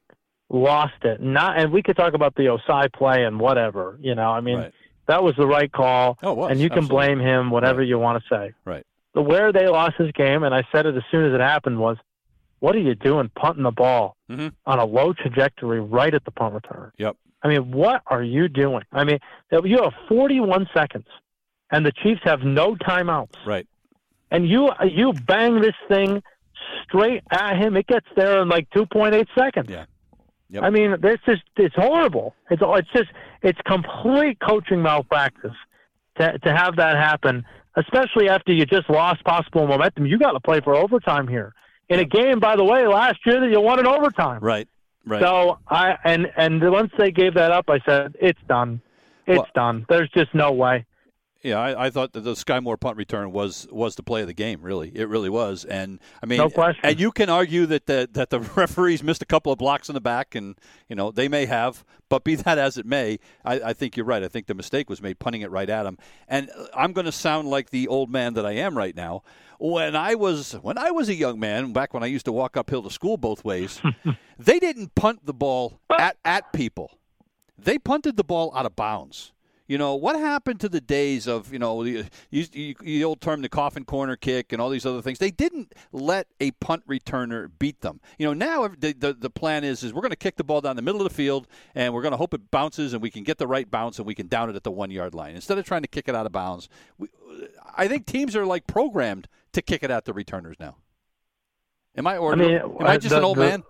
lost 0.48 1.02
it. 1.02 1.20
Not, 1.20 1.58
and 1.58 1.72
we 1.72 1.82
could 1.82 1.96
talk 1.96 2.14
about 2.14 2.34
the 2.36 2.44
Ossai 2.44 2.92
play 2.92 3.24
and 3.24 3.40
whatever. 3.40 3.98
You 4.00 4.14
know, 4.14 4.30
I 4.30 4.40
mean, 4.40 4.58
right. 4.58 4.72
that 5.08 5.22
was 5.24 5.34
the 5.36 5.46
right 5.46 5.70
call, 5.72 6.16
Oh, 6.22 6.32
it 6.32 6.36
was, 6.36 6.50
and 6.52 6.60
you 6.60 6.68
can 6.68 6.84
absolutely. 6.84 7.06
blame 7.16 7.20
him 7.20 7.50
whatever 7.50 7.80
Right. 7.80 7.88
you 7.88 7.98
want 7.98 8.22
to 8.22 8.28
say. 8.28 8.52
Right. 8.64 8.86
The 9.14 9.22
where 9.22 9.52
they 9.52 9.66
lost 9.68 9.94
this 9.98 10.12
game, 10.12 10.42
and 10.44 10.54
I 10.54 10.62
said 10.70 10.86
it 10.86 10.96
as 10.96 11.02
soon 11.10 11.24
as 11.26 11.34
it 11.34 11.40
happened, 11.40 11.78
was, 11.80 11.96
what 12.60 12.74
are 12.76 12.80
you 12.80 12.94
doing 12.94 13.30
punting 13.34 13.62
the 13.64 13.70
ball 13.72 14.16
Mhm. 14.30 14.52
on 14.66 14.78
a 14.78 14.84
low 14.84 15.12
trajectory 15.12 15.80
right 15.80 16.12
at 16.14 16.24
the 16.24 16.30
punt 16.30 16.54
return? 16.54 16.92
Yep. 16.98 17.16
I 17.44 17.48
mean, 17.48 17.70
what 17.70 18.02
are 18.06 18.22
you 18.22 18.48
doing? 18.48 18.82
I 18.92 19.04
mean, 19.04 19.18
you 19.52 19.78
have 19.82 19.92
41 20.08 20.66
seconds, 20.74 21.06
and 21.70 21.84
the 21.84 21.92
Chiefs 21.92 22.22
have 22.24 22.40
no 22.40 22.74
timeouts 22.74 23.36
Right. 23.46 23.66
and 24.30 24.48
you 24.48 24.70
you 24.90 25.12
bang 25.12 25.60
this 25.60 25.74
thing 25.88 26.22
straight 26.82 27.22
at 27.30 27.56
him, 27.58 27.76
it 27.76 27.86
gets 27.86 28.06
there 28.16 28.40
in 28.40 28.48
like 28.48 28.68
2.8 28.70 29.26
seconds. 29.38 29.68
Yeah. 29.70 29.84
Yep. 30.50 30.62
I 30.62 30.70
mean, 30.70 30.96
this 31.00 31.18
is 31.26 31.38
it's 31.56 31.74
horrible. 31.74 32.34
It's 32.50 32.62
it's 32.64 32.88
just 32.92 33.10
it's 33.42 33.58
complete 33.66 34.38
coaching 34.40 34.80
malpractice 34.82 35.56
to 36.18 36.38
to 36.38 36.54
have 36.56 36.76
that 36.76 36.96
happen, 36.96 37.44
especially 37.76 38.28
after 38.28 38.52
you 38.52 38.64
just 38.64 38.88
lost 38.88 39.22
possible 39.24 39.66
momentum. 39.66 40.06
You 40.06 40.18
got 40.18 40.32
to 40.32 40.40
play 40.40 40.60
for 40.60 40.74
overtime 40.74 41.28
here 41.28 41.52
in 41.88 41.98
a 42.00 42.04
game, 42.04 42.40
by 42.40 42.56
the 42.56 42.64
way, 42.64 42.86
last 42.86 43.18
year 43.26 43.40
that 43.40 43.50
you 43.50 43.60
won 43.60 43.78
in 43.80 43.86
overtime. 43.86 44.40
Right. 44.40 44.68
Right. 45.06 45.20
So 45.20 45.58
I 45.68 45.96
and 46.04 46.30
and 46.36 46.62
once 46.70 46.92
they 46.98 47.10
gave 47.10 47.34
that 47.34 47.50
up, 47.50 47.68
I 47.68 47.78
said 47.86 48.16
it's 48.20 48.40
done. 48.48 48.80
It's 49.26 49.38
Well- 49.38 49.48
done. 49.54 49.86
There's 49.88 50.10
just 50.10 50.34
no 50.34 50.52
way. 50.52 50.86
Yeah, 51.44 51.60
I, 51.60 51.86
I 51.86 51.90
thought 51.90 52.14
that 52.14 52.22
the 52.22 52.32
Skyy 52.32 52.62
Moore 52.62 52.78
punt 52.78 52.96
return 52.96 53.30
was 53.30 53.68
was 53.70 53.96
the 53.96 54.02
play 54.02 54.22
of 54.22 54.28
the 54.28 54.32
game. 54.32 54.62
Really, 54.62 54.90
it 54.94 55.10
really 55.10 55.28
was. 55.28 55.66
And 55.66 56.00
I 56.22 56.26
mean, 56.26 56.38
No 56.38 56.48
question. 56.48 56.80
And 56.82 56.98
you 56.98 57.12
can 57.12 57.28
argue 57.28 57.66
that 57.66 57.84
the 57.84 58.08
that 58.12 58.30
the 58.30 58.40
referees 58.56 59.02
missed 59.02 59.20
a 59.20 59.26
couple 59.26 59.52
of 59.52 59.58
blocks 59.58 59.90
in 59.90 59.94
the 59.94 60.00
back, 60.00 60.34
and 60.34 60.56
you 60.88 60.96
know 60.96 61.10
they 61.10 61.28
may 61.28 61.44
have. 61.44 61.84
But 62.08 62.24
be 62.24 62.34
that 62.36 62.56
as 62.56 62.78
it 62.78 62.86
may, 62.86 63.18
I, 63.44 63.60
I 63.60 63.72
think 63.74 63.94
you're 63.94 64.06
right. 64.06 64.22
I 64.22 64.28
think 64.28 64.46
the 64.46 64.54
mistake 64.54 64.88
was 64.88 65.02
made 65.02 65.18
punting 65.18 65.42
it 65.42 65.50
right 65.50 65.68
at 65.68 65.84
him. 65.84 65.98
And 66.28 66.50
I'm 66.74 66.94
going 66.94 67.06
to 67.06 67.12
sound 67.12 67.48
like 67.48 67.68
the 67.68 67.88
old 67.88 68.08
man 68.08 68.32
that 68.34 68.46
I 68.46 68.52
am 68.52 68.76
right 68.76 68.96
now. 68.96 69.22
When 69.58 69.94
I 69.94 70.14
was 70.14 70.54
when 70.62 70.78
I 70.78 70.92
was 70.92 71.10
a 71.10 71.14
young 71.14 71.38
man, 71.38 71.74
back 71.74 71.92
when 71.92 72.02
I 72.02 72.06
used 72.06 72.24
to 72.24 72.32
walk 72.32 72.56
uphill 72.56 72.82
to 72.84 72.90
school 72.90 73.18
both 73.18 73.44
ways, 73.44 73.82
they 74.38 74.58
didn't 74.58 74.94
punt 74.94 75.26
the 75.26 75.34
ball 75.34 75.78
at 75.90 76.16
at 76.24 76.54
people. 76.54 76.98
They 77.58 77.78
punted 77.78 78.16
the 78.16 78.24
ball 78.24 78.50
out 78.56 78.64
of 78.64 78.74
bounds. 78.74 79.33
You 79.66 79.78
know 79.78 79.94
what 79.94 80.18
happened 80.18 80.60
to 80.60 80.68
the 80.68 80.80
days 80.80 81.26
of 81.26 81.50
you 81.50 81.58
know 81.58 81.82
the, 81.82 82.04
you, 82.30 82.74
the 82.80 83.02
old 83.02 83.22
term 83.22 83.40
the 83.40 83.48
coffin 83.48 83.84
corner 83.84 84.14
kick 84.14 84.52
and 84.52 84.60
all 84.60 84.68
these 84.68 84.84
other 84.84 85.00
things? 85.00 85.18
They 85.18 85.30
didn't 85.30 85.72
let 85.90 86.26
a 86.38 86.50
punt 86.52 86.86
returner 86.86 87.50
beat 87.58 87.80
them. 87.80 88.00
You 88.18 88.26
know 88.26 88.34
now 88.34 88.68
the 88.68 88.92
the, 88.92 89.14
the 89.14 89.30
plan 89.30 89.64
is 89.64 89.82
is 89.82 89.94
we're 89.94 90.02
going 90.02 90.10
to 90.10 90.16
kick 90.16 90.36
the 90.36 90.44
ball 90.44 90.60
down 90.60 90.76
the 90.76 90.82
middle 90.82 91.00
of 91.00 91.08
the 91.08 91.14
field 91.14 91.46
and 91.74 91.94
we're 91.94 92.02
going 92.02 92.12
to 92.12 92.18
hope 92.18 92.34
it 92.34 92.50
bounces 92.50 92.92
and 92.92 93.02
we 93.02 93.10
can 93.10 93.24
get 93.24 93.38
the 93.38 93.46
right 93.46 93.70
bounce 93.70 93.98
and 93.98 94.06
we 94.06 94.14
can 94.14 94.26
down 94.26 94.50
it 94.50 94.56
at 94.56 94.64
the 94.64 94.70
one 94.70 94.90
yard 94.90 95.14
line 95.14 95.34
instead 95.34 95.56
of 95.56 95.64
trying 95.64 95.82
to 95.82 95.88
kick 95.88 96.08
it 96.08 96.14
out 96.14 96.26
of 96.26 96.32
bounds. 96.32 96.68
We, 96.98 97.08
I 97.74 97.88
think 97.88 98.04
teams 98.04 98.36
are 98.36 98.44
like 98.44 98.66
programmed 98.66 99.28
to 99.52 99.62
kick 99.62 99.82
it 99.82 99.90
at 99.90 100.04
the 100.04 100.12
returners 100.12 100.56
now. 100.60 100.76
Am 101.96 102.06
I 102.06 102.18
or 102.18 102.32
I 102.32 102.34
mean, 102.34 102.50
am 102.54 102.76
I 102.80 102.98
just 102.98 103.10
the- 103.10 103.18
an 103.18 103.24
old 103.24 103.38
man? 103.38 103.62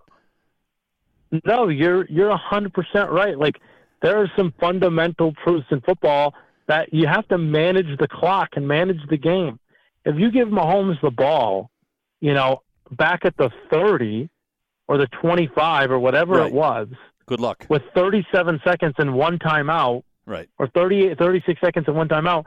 No, 1.45 1.69
you're 1.69 2.05
you're 2.05 2.29
a 2.29 2.37
hundred 2.37 2.73
percent 2.73 3.09
right. 3.11 3.37
Like 3.37 3.59
there 4.01 4.17
are 4.21 4.31
some 4.37 4.53
fundamental 4.59 5.33
truths 5.43 5.67
in 5.71 5.81
football 5.81 6.33
that 6.67 6.93
you 6.93 7.07
have 7.07 7.27
to 7.29 7.37
manage 7.37 7.97
the 7.99 8.07
clock 8.07 8.49
and 8.55 8.67
manage 8.67 8.99
the 9.09 9.17
game. 9.17 9.59
If 10.05 10.17
you 10.19 10.31
give 10.31 10.47
Mahomes 10.49 10.99
the 11.01 11.11
ball, 11.11 11.69
you 12.21 12.33
know, 12.33 12.61
back 12.91 13.25
at 13.25 13.35
the 13.37 13.49
thirty 13.71 14.29
or 14.87 14.97
the 14.97 15.07
twenty 15.07 15.47
five 15.55 15.91
or 15.91 15.99
whatever 15.99 16.33
Right. 16.35 16.47
it 16.47 16.53
was, 16.53 16.87
Good 17.25 17.39
luck. 17.39 17.65
with 17.69 17.81
thirty 17.95 18.25
seven 18.31 18.59
seconds 18.63 18.95
and 18.97 19.13
one 19.15 19.39
timeout, 19.39 20.03
Right. 20.27 20.49
or 20.57 20.67
38, 20.67 21.17
36 21.19 21.61
seconds 21.61 21.85
and 21.87 21.95
one 21.95 22.07
timeout, 22.07 22.45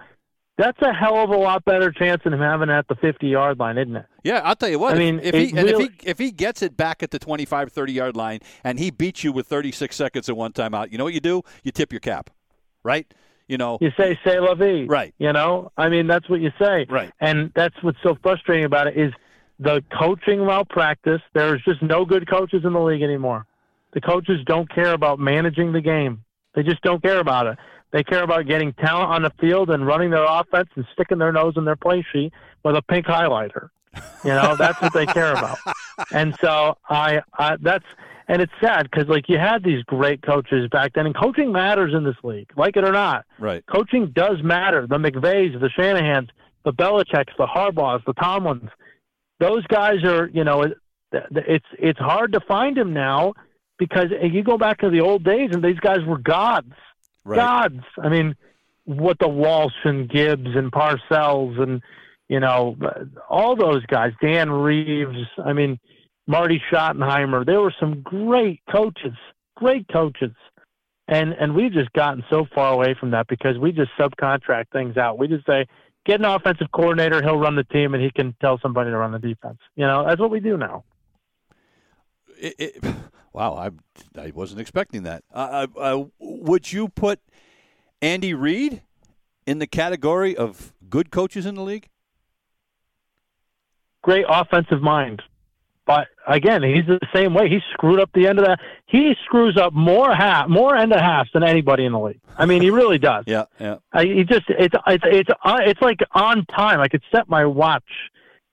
that's 0.58 0.80
a 0.82 0.92
hell 0.92 1.16
of 1.16 1.30
a 1.30 1.36
lot 1.36 1.64
better 1.64 1.90
chance 1.92 2.22
than 2.24 2.34
him 2.34 2.40
having 2.40 2.68
it 2.68 2.72
at 2.72 2.88
the 2.88 2.96
fifty 2.96 3.28
yard 3.28 3.58
line, 3.58 3.78
isn't 3.78 3.96
it? 3.96 4.06
Yeah, 4.24 4.40
I'll 4.44 4.56
tell 4.56 4.68
you 4.68 4.78
what. 4.78 4.94
I 4.94 4.98
mean, 4.98 5.20
if, 5.22 5.34
he 5.34 5.56
and 5.56 5.66
really- 5.66 5.84
if 5.84 6.00
he 6.02 6.08
if 6.10 6.18
he 6.18 6.30
gets 6.32 6.60
it 6.62 6.76
back 6.76 7.02
at 7.02 7.10
the 7.12 7.18
25 7.18 7.72
30 7.72 7.92
yard 7.92 8.16
line 8.16 8.40
and 8.64 8.78
he 8.78 8.90
beats 8.90 9.24
you 9.24 9.32
with 9.32 9.46
36 9.46 9.94
seconds 9.94 10.28
and 10.28 10.36
one 10.36 10.52
timeout, 10.52 10.90
you 10.92 10.98
know 10.98 11.04
what 11.04 11.14
you 11.14 11.20
do? 11.20 11.42
You 11.62 11.72
tip 11.72 11.92
your 11.92 12.00
cap. 12.00 12.30
Right? 12.82 13.06
You 13.46 13.56
know. 13.56 13.78
You 13.80 13.90
say 13.96 14.18
"say 14.24 14.38
la 14.40 14.54
vie," 14.54 14.84
Right. 14.86 15.14
You 15.18 15.32
know, 15.32 15.72
I 15.76 15.88
mean, 15.88 16.06
that's 16.06 16.28
what 16.28 16.40
you 16.40 16.50
say. 16.60 16.86
Right. 16.90 17.12
And 17.20 17.52
that's 17.54 17.74
what's 17.82 17.98
so 18.02 18.16
frustrating 18.22 18.64
about 18.64 18.88
it 18.88 18.96
is 18.96 19.12
the 19.58 19.82
coaching 19.98 20.44
malpractice. 20.44 21.22
There's 21.34 21.62
just 21.64 21.82
no 21.82 22.04
good 22.04 22.28
coaches 22.28 22.62
in 22.64 22.72
the 22.72 22.80
league 22.80 23.02
anymore. 23.02 23.46
The 23.92 24.00
coaches 24.00 24.40
don't 24.44 24.68
care 24.72 24.92
about 24.92 25.18
managing 25.18 25.72
the 25.72 25.80
game. 25.80 26.24
They 26.54 26.62
just 26.62 26.82
don't 26.82 27.02
care 27.02 27.18
about 27.20 27.46
it. 27.46 27.58
They 27.90 28.04
care 28.04 28.22
about 28.22 28.46
getting 28.46 28.72
talent 28.74 29.10
on 29.10 29.22
the 29.22 29.32
field 29.40 29.70
and 29.70 29.86
running 29.86 30.10
their 30.10 30.24
offense 30.24 30.68
and 30.74 30.84
sticking 30.92 31.18
their 31.18 31.32
nose 31.32 31.54
in 31.56 31.64
their 31.64 31.76
play 31.76 32.04
sheet 32.12 32.32
with 32.64 32.76
a 32.76 32.82
pink 32.82 33.06
highlighter. 33.06 33.70
You 34.24 34.30
know, 34.30 34.56
that's 34.56 34.80
what 34.80 34.92
they 34.92 35.06
care 35.06 35.32
about. 35.32 35.58
And 36.12 36.36
so 36.40 36.78
I, 36.88 37.22
I 37.36 37.56
that's 37.60 37.84
and 38.28 38.40
it's 38.40 38.52
sad 38.60 38.88
because 38.88 39.08
like 39.08 39.28
you 39.28 39.36
had 39.36 39.64
these 39.64 39.82
great 39.82 40.22
coaches 40.22 40.68
back 40.70 40.92
then, 40.94 41.06
and 41.06 41.16
coaching 41.16 41.50
matters 41.50 41.92
in 41.92 42.04
this 42.04 42.14
league, 42.22 42.48
like 42.56 42.76
it 42.76 42.84
or 42.84 42.92
not. 42.92 43.24
Right. 43.40 43.64
Coaching 43.66 44.12
does 44.14 44.40
matter. 44.42 44.86
The 44.86 44.98
McVays, 44.98 45.58
the 45.58 45.70
Shanahans, 45.76 46.28
the 46.64 46.72
Belichick's, 46.72 47.32
the 47.36 47.46
Harbaughs, 47.46 48.04
the 48.04 48.14
Tomlins. 48.14 48.70
Those 49.40 49.66
guys 49.66 50.04
are, 50.04 50.28
you 50.28 50.44
know, 50.44 50.66
it's 51.12 51.66
it's 51.78 51.98
hard 51.98 52.32
to 52.34 52.40
find 52.40 52.76
them 52.76 52.92
now 52.92 53.34
because 53.78 54.06
you 54.22 54.42
go 54.42 54.58
back 54.58 54.78
to 54.82 54.90
the 54.90 55.00
old 55.00 55.24
days 55.24 55.50
and 55.52 55.64
these 55.64 55.80
guys 55.80 56.04
were 56.06 56.18
gods, 56.18 56.74
Right. 57.28 57.36
gods. 57.36 57.84
I 58.02 58.08
mean, 58.08 58.34
what 58.84 59.18
the 59.18 59.28
Walsh 59.28 59.74
and 59.84 60.08
Gibbs 60.08 60.48
and 60.54 60.72
Parcells 60.72 61.60
and 61.60 61.82
you 62.28 62.40
know 62.40 62.76
all 63.28 63.54
those 63.54 63.84
guys, 63.86 64.12
Dan 64.22 64.50
Reeves. 64.50 65.26
I 65.44 65.52
mean, 65.52 65.78
Marty 66.26 66.62
Schottenheimer. 66.72 67.44
There 67.44 67.60
were 67.60 67.74
some 67.78 68.00
great 68.00 68.60
coaches, 68.70 69.14
great 69.56 69.86
coaches, 69.92 70.32
and 71.06 71.34
and 71.34 71.54
we've 71.54 71.72
just 71.72 71.92
gotten 71.92 72.24
so 72.30 72.46
far 72.54 72.72
away 72.72 72.94
from 72.98 73.10
that 73.10 73.26
because 73.28 73.58
we 73.58 73.72
just 73.72 73.90
subcontract 73.98 74.70
things 74.72 74.96
out. 74.96 75.18
We 75.18 75.28
just 75.28 75.46
say. 75.46 75.66
Get 76.06 76.20
an 76.20 76.24
offensive 76.24 76.68
coordinator, 76.72 77.20
he'll 77.22 77.36
run 77.36 77.54
the 77.54 77.64
team, 77.64 77.92
and 77.92 78.02
he 78.02 78.10
can 78.10 78.34
tell 78.40 78.58
somebody 78.62 78.88
to 78.88 78.96
run 78.96 79.12
the 79.12 79.18
defense. 79.18 79.58
You 79.76 79.86
know, 79.86 80.06
that's 80.06 80.18
what 80.18 80.30
we 80.30 80.40
do 80.40 80.56
now. 80.56 80.84
It, 82.40 82.54
it, 82.58 82.84
wow, 83.38 83.54
I 83.54 84.20
I 84.20 84.32
wasn't 84.34 84.60
expecting 84.60 85.04
that. 85.04 85.22
Uh, 85.32 85.68
uh, 85.76 86.04
would 86.18 86.72
you 86.72 86.88
put 86.88 87.20
Andy 88.02 88.34
Reid 88.34 88.82
in 89.46 89.60
the 89.60 89.66
category 89.66 90.36
of 90.36 90.72
good 90.90 91.12
coaches 91.12 91.46
in 91.46 91.54
the 91.54 91.62
league? 91.62 91.88
Great 94.02 94.26
offensive 94.28 94.82
mind. 94.82 95.22
But 95.86 96.08
again, 96.26 96.62
he's 96.62 96.84
the 96.86 96.98
same 97.14 97.32
way. 97.32 97.48
He 97.48 97.60
screwed 97.72 98.00
up 98.00 98.10
the 98.12 98.26
end 98.26 98.38
of 98.38 98.44
that. 98.44 98.58
He 98.86 99.14
screws 99.24 99.56
up 99.56 99.72
more 99.72 100.14
half, 100.14 100.48
more 100.48 100.76
end 100.76 100.92
of 100.92 101.00
halves 101.00 101.30
than 101.32 101.42
anybody 101.42 101.84
in 101.84 101.92
the 101.92 102.00
league. 102.00 102.20
I 102.36 102.44
mean, 102.44 102.60
he 102.60 102.70
really 102.70 102.98
does. 102.98 103.24
Yeah, 103.28 103.44
yeah. 103.60 103.76
I, 103.92 104.04
he 104.04 104.24
just 104.24 104.46
it's 104.48 104.74
it's 104.86 105.04
it's 105.06 105.30
uh, 105.44 105.58
it's 105.60 105.80
like 105.80 106.00
on 106.12 106.44
time. 106.46 106.80
I 106.80 106.88
could 106.88 107.02
set 107.12 107.28
my 107.28 107.46
watch 107.46 107.88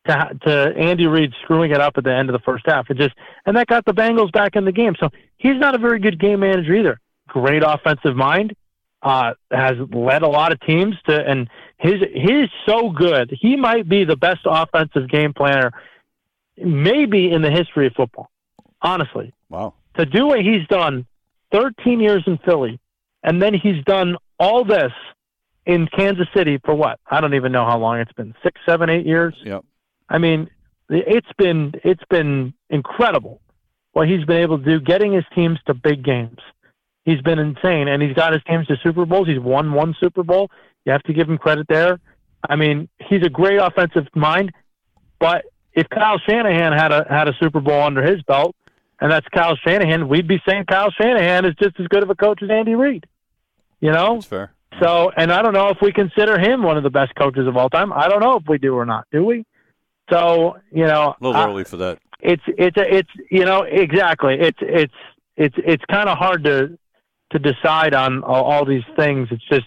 to 0.07 0.37
to 0.43 0.73
Andy 0.77 1.07
Reid 1.07 1.33
screwing 1.43 1.71
it 1.71 1.79
up 1.81 1.93
at 1.97 2.03
the 2.03 2.13
end 2.13 2.29
of 2.29 2.33
the 2.33 2.43
first 2.45 2.65
half. 2.67 2.89
It 2.89 2.97
just 2.97 3.15
and 3.45 3.55
that 3.57 3.67
got 3.67 3.85
the 3.85 3.93
Bengals 3.93 4.31
back 4.31 4.55
in 4.55 4.65
the 4.65 4.71
game. 4.71 4.95
So 4.99 5.09
he's 5.37 5.57
not 5.57 5.75
a 5.75 5.77
very 5.77 5.99
good 5.99 6.19
game 6.19 6.39
manager 6.41 6.73
either. 6.73 6.99
Great 7.27 7.63
offensive 7.65 8.15
mind. 8.15 8.55
Uh, 9.01 9.33
has 9.51 9.73
led 9.91 10.23
a 10.23 10.27
lot 10.27 10.51
of 10.51 10.59
teams 10.61 10.95
to, 11.07 11.13
and 11.15 11.47
his 11.77 12.01
he's 12.13 12.49
so 12.65 12.89
good. 12.89 13.31
He 13.39 13.55
might 13.55 13.87
be 13.87 14.03
the 14.03 14.15
best 14.15 14.39
offensive 14.45 15.07
game 15.09 15.31
planner, 15.31 15.71
maybe 16.57 17.31
in 17.31 17.41
the 17.43 17.51
history 17.51 17.87
of 17.87 17.93
football. 17.93 18.29
Honestly, 18.81 19.31
Wow. 19.49 19.73
to 19.97 20.05
do 20.05 20.25
what 20.27 20.41
he's 20.41 20.65
done 20.67 21.05
13 21.51 21.99
years 21.99 22.23
in 22.25 22.37
Philly, 22.39 22.79
and 23.23 23.41
then 23.41 23.53
he's 23.53 23.83
done 23.85 24.17
all 24.39 24.63
this 24.63 24.91
in 25.67 25.87
Kansas 25.87 26.27
City 26.35 26.59
for 26.63 26.73
what? 26.75 26.99
I 27.09 27.21
don't 27.21 27.33
even 27.33 27.51
know 27.51 27.65
how 27.65 27.77
long 27.77 27.99
it's 27.99 28.13
been 28.13 28.33
six, 28.43 28.59
seven, 28.65 28.89
eight 28.89 29.05
years. 29.05 29.35
Yep. 29.43 29.65
I 30.09 30.17
mean, 30.17 30.49
it's 30.89 31.31
been 31.37 31.73
it's 31.83 32.03
been 32.09 32.53
incredible 32.69 33.41
what 33.93 34.07
he's 34.07 34.25
been 34.25 34.41
able 34.41 34.57
to 34.59 34.63
do, 34.63 34.79
getting 34.79 35.13
his 35.13 35.23
teams 35.33 35.57
to 35.65 35.73
big 35.73 36.03
games. 36.03 36.39
He's 37.05 37.21
been 37.21 37.39
insane, 37.39 37.87
and 37.87 38.01
he's 38.01 38.13
got 38.13 38.33
his 38.33 38.41
teams 38.43 38.67
to 38.67 38.75
Super 38.83 39.05
Bowls. 39.05 39.27
He's 39.27 39.39
won 39.39 39.73
one 39.73 39.95
Super 39.99 40.23
Bowl. 40.23 40.51
You 40.85 40.91
have 40.91 41.03
to 41.03 41.13
give 41.13 41.29
him 41.29 41.37
credit 41.37 41.67
there. 41.69 41.99
I 42.47 42.55
mean, 42.55 42.89
he's 42.99 43.23
a 43.23 43.29
great 43.29 43.57
offensive 43.57 44.07
mind, 44.15 44.51
but 45.19 45.45
if 45.73 45.89
Kyle 45.89 46.19
Shanahan 46.19 46.73
had 46.73 46.91
a 46.91 47.05
had 47.09 47.27
a 47.27 47.33
Super 47.39 47.59
Bowl 47.61 47.81
under 47.81 48.03
his 48.03 48.21
belt, 48.23 48.55
and 48.99 49.11
that's 49.11 49.27
Kyle 49.29 49.55
Shanahan, 49.55 50.07
we'd 50.07 50.27
be 50.27 50.41
saying 50.47 50.65
Kyle 50.65 50.91
Shanahan 50.91 51.45
is 51.45 51.55
just 51.55 51.79
as 51.79 51.87
good 51.87 52.03
of 52.03 52.09
a 52.09 52.15
coach 52.15 52.41
as 52.43 52.49
Andy 52.49 52.75
Reid. 52.75 53.05
You 53.81 53.91
know, 53.91 54.15
That's 54.15 54.25
fair. 54.25 54.53
so, 54.81 55.11
and 55.15 55.31
I 55.31 55.41
don't 55.41 55.53
know 55.53 55.69
if 55.69 55.77
we 55.81 55.91
consider 55.91 56.39
him 56.39 56.63
one 56.63 56.77
of 56.77 56.83
the 56.83 56.89
best 56.89 57.13
coaches 57.15 57.47
of 57.47 57.57
all 57.57 57.69
time. 57.69 57.91
I 57.93 58.07
don't 58.07 58.21
know 58.21 58.37
if 58.37 58.43
we 58.47 58.57
do 58.57 58.73
or 58.75 58.85
not. 58.85 59.05
Do 59.11 59.23
we? 59.25 59.45
So, 60.09 60.57
you 60.71 60.85
know, 60.85 61.15
A 61.19 61.23
little 61.23 61.41
early 61.41 61.63
for 61.63 61.77
that. 61.77 61.99
it's 62.21 62.43
it's 62.57 62.77
it's 62.77 63.09
you 63.31 63.45
know 63.45 63.63
exactly. 63.63 64.35
It's 64.39 64.59
it's 64.61 64.93
it's 65.35 65.55
it's 65.65 65.83
kind 65.89 66.09
of 66.09 66.17
hard 66.17 66.43
to 66.45 66.77
to 67.31 67.39
decide 67.39 67.93
on 67.93 68.23
all, 68.23 68.43
all 68.43 68.65
these 68.65 68.83
things. 68.95 69.27
It's 69.31 69.47
just 69.49 69.65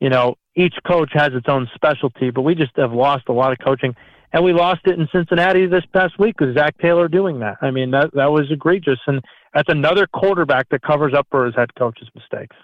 you 0.00 0.08
know 0.08 0.36
each 0.54 0.74
coach 0.86 1.10
has 1.14 1.30
its 1.34 1.48
own 1.48 1.68
specialty, 1.74 2.30
but 2.30 2.42
we 2.42 2.54
just 2.54 2.72
have 2.76 2.92
lost 2.92 3.24
a 3.28 3.32
lot 3.32 3.52
of 3.52 3.58
coaching, 3.58 3.94
and 4.32 4.44
we 4.44 4.52
lost 4.52 4.82
it 4.84 4.98
in 4.98 5.08
Cincinnati 5.12 5.66
this 5.66 5.84
past 5.92 6.18
week 6.18 6.38
with 6.40 6.54
Zac 6.54 6.78
Taylor 6.78 7.08
doing 7.08 7.40
that. 7.40 7.56
I 7.60 7.70
mean 7.70 7.90
that 7.90 8.14
that 8.14 8.30
was 8.30 8.50
egregious, 8.50 9.00
and 9.06 9.20
that's 9.54 9.68
another 9.68 10.06
quarterback 10.06 10.68
that 10.70 10.82
covers 10.82 11.12
up 11.14 11.26
for 11.30 11.44
his 11.46 11.54
head 11.56 11.74
coach's 11.74 12.08
mistakes. 12.14 12.56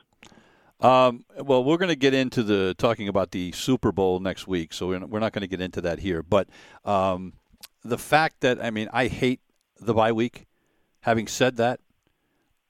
Um, 0.80 1.24
well, 1.36 1.64
we're 1.64 1.76
going 1.76 1.88
to 1.88 1.96
get 1.96 2.14
into 2.14 2.42
the 2.42 2.74
talking 2.78 3.08
about 3.08 3.32
the 3.32 3.52
Super 3.52 3.90
Bowl 3.90 4.20
next 4.20 4.46
week, 4.46 4.72
so 4.72 4.88
we're, 4.88 5.04
we're 5.06 5.18
not 5.18 5.32
going 5.32 5.42
to 5.42 5.48
get 5.48 5.60
into 5.60 5.80
that 5.80 5.98
here. 5.98 6.22
But 6.22 6.48
um, 6.84 7.32
the 7.84 7.98
fact 7.98 8.40
that 8.40 8.62
I 8.64 8.70
mean, 8.70 8.88
I 8.92 9.08
hate 9.08 9.40
the 9.80 9.94
bye 9.94 10.12
week. 10.12 10.46
Having 11.02 11.28
said 11.28 11.56
that, 11.56 11.80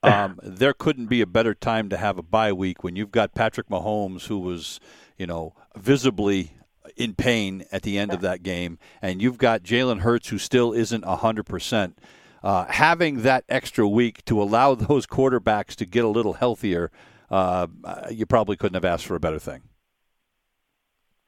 um, 0.02 0.38
there 0.42 0.72
couldn't 0.72 1.06
be 1.06 1.20
a 1.20 1.26
better 1.26 1.54
time 1.54 1.88
to 1.88 1.96
have 1.96 2.18
a 2.18 2.22
bye 2.22 2.52
week 2.52 2.84
when 2.84 2.96
you've 2.96 3.11
got 3.11 3.34
Patrick 3.34 3.68
Mahomes, 3.68 4.26
who 4.26 4.38
was, 4.38 4.80
you 5.16 5.26
know, 5.26 5.54
visibly 5.76 6.52
in 6.96 7.14
pain 7.14 7.64
at 7.72 7.82
the 7.82 7.98
end 7.98 8.12
of 8.12 8.20
that 8.22 8.42
game, 8.42 8.78
and 9.02 9.20
you've 9.20 9.38
got 9.38 9.62
Jalen 9.62 10.00
Hurts, 10.00 10.28
who 10.28 10.38
still 10.38 10.72
isn't 10.72 11.04
hundred 11.04 11.44
percent. 11.44 11.98
Uh, 12.42 12.66
having 12.66 13.22
that 13.22 13.44
extra 13.48 13.88
week 13.88 14.24
to 14.24 14.40
allow 14.40 14.74
those 14.74 15.06
quarterbacks 15.06 15.74
to 15.74 15.84
get 15.84 16.04
a 16.04 16.09
little 16.09 16.34
healthier, 16.34 16.90
uh, 17.31 17.66
you 18.11 18.26
probably 18.26 18.57
couldn't 18.57 18.74
have 18.74 18.85
asked 18.85 19.07
for 19.07 19.14
a 19.14 19.20
better 19.20 19.39
thing. 19.39 19.62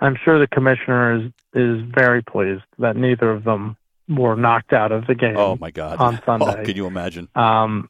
I'm 0.00 0.16
sure 0.24 0.38
the 0.38 0.46
commissioner 0.46 1.16
is 1.16 1.32
is 1.54 1.82
very 1.94 2.22
pleased 2.22 2.62
that 2.78 2.96
neither 2.96 3.30
of 3.30 3.44
them 3.44 3.76
were 4.08 4.34
knocked 4.36 4.72
out 4.72 4.92
of 4.92 5.06
the 5.06 5.14
game. 5.14 5.36
Oh 5.36 5.56
my 5.56 5.70
God! 5.70 5.98
on 5.98 6.20
Sunday. 6.26 6.60
Oh, 6.60 6.64
can 6.64 6.76
you 6.76 6.86
imagine? 6.86 7.28
um, 7.34 7.88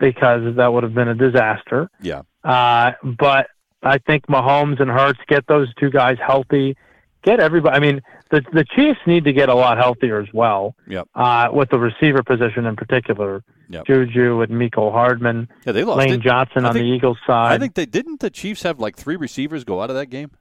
because 0.00 0.56
that 0.56 0.72
would 0.72 0.82
have 0.82 0.94
been 0.94 1.08
a 1.08 1.14
disaster. 1.14 1.88
Yeah. 2.02 2.22
Uh, 2.42 2.92
but 3.18 3.46
I 3.82 3.98
think 3.98 4.26
Mahomes 4.26 4.80
and 4.80 4.90
Hurts 4.90 5.20
get 5.28 5.46
those 5.46 5.72
two 5.74 5.90
guys 5.90 6.18
healthy. 6.24 6.76
Get 7.24 7.40
everybody. 7.40 7.74
I 7.74 7.80
mean, 7.80 8.02
the 8.30 8.42
the 8.52 8.64
Chiefs 8.64 9.00
need 9.06 9.24
to 9.24 9.32
get 9.32 9.48
a 9.48 9.54
lot 9.54 9.78
healthier 9.78 10.20
as 10.20 10.28
well. 10.34 10.74
Yep. 10.88 11.08
Uh, 11.14 11.48
with 11.52 11.70
the 11.70 11.78
receiver 11.78 12.22
position 12.22 12.66
in 12.66 12.76
particular, 12.76 13.42
Yep. 13.70 13.86
Juju 13.86 14.42
and 14.42 14.52
Mecole 14.52 14.92
Hardman, 14.92 15.48
Yeah, 15.64 15.72
they 15.72 15.84
lost. 15.84 15.98
Lane 15.98 16.08
Did- 16.10 16.22
Johnson 16.22 16.64
I 16.64 16.68
on 16.68 16.74
think- 16.74 16.84
the 16.84 16.90
Eagles 16.90 17.16
side. 17.26 17.52
I 17.52 17.58
think 17.58 17.74
they 17.74 17.86
didn't. 17.86 18.20
The 18.20 18.28
Chiefs 18.30 18.62
have 18.62 18.78
like 18.78 18.96
three 18.96 19.16
receivers 19.16 19.64
go 19.64 19.80
out 19.80 19.88
of 19.88 19.96
that 19.96 20.06
game. 20.10 20.32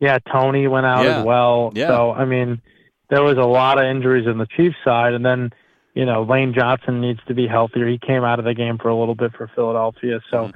Yeah, 0.00 0.18
Toney 0.32 0.66
went 0.68 0.86
out 0.86 1.04
Yeah. 1.04 1.18
as 1.20 1.24
well. 1.24 1.72
Yeah. 1.74 1.88
So 1.88 2.12
I 2.12 2.24
mean, 2.24 2.60
there 3.10 3.22
was 3.22 3.36
a 3.36 3.42
lot 3.44 3.78
of 3.78 3.84
injuries 3.84 4.26
in 4.28 4.38
the 4.38 4.46
Chiefs 4.56 4.76
side, 4.84 5.12
and 5.14 5.24
then 5.26 5.52
you 5.94 6.04
know 6.06 6.22
Lane 6.22 6.54
Johnson 6.54 7.00
needs 7.00 7.20
to 7.26 7.34
be 7.34 7.48
healthier. 7.48 7.86
He 7.88 7.98
came 7.98 8.22
out 8.22 8.38
of 8.38 8.44
the 8.44 8.54
game 8.54 8.78
for 8.78 8.88
a 8.90 8.96
little 8.96 9.14
bit 9.16 9.32
for 9.36 9.48
Philadelphia, 9.56 10.20
so 10.30 10.48
Mhm. 10.48 10.52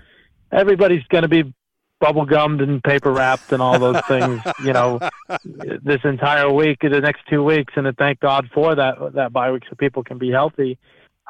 everybody's 0.53 1.03
going 1.09 1.23
to 1.23 1.29
be 1.29 1.53
bubble 2.01 2.25
gummed 2.25 2.61
and 2.61 2.83
paper 2.83 3.13
wrapped 3.13 3.53
and 3.53 3.63
all 3.63 3.79
those 3.79 4.01
things. 4.03 4.41
You 4.65 4.73
know, 4.73 5.01
this 5.83 6.01
entire 6.05 6.53
week, 6.53 6.79
the 6.81 7.01
next 7.01 7.23
two 7.29 7.43
weeks, 7.43 7.75
and 7.77 7.95
thank 7.97 8.21
God 8.21 8.49
for 8.53 8.75
that 8.75 9.15
that 9.15 9.33
bye 9.33 9.51
week 9.51 9.65
so 9.69 9.77
people 9.77 10.03
can 10.03 10.19
be 10.19 10.31
healthy. 10.31 10.79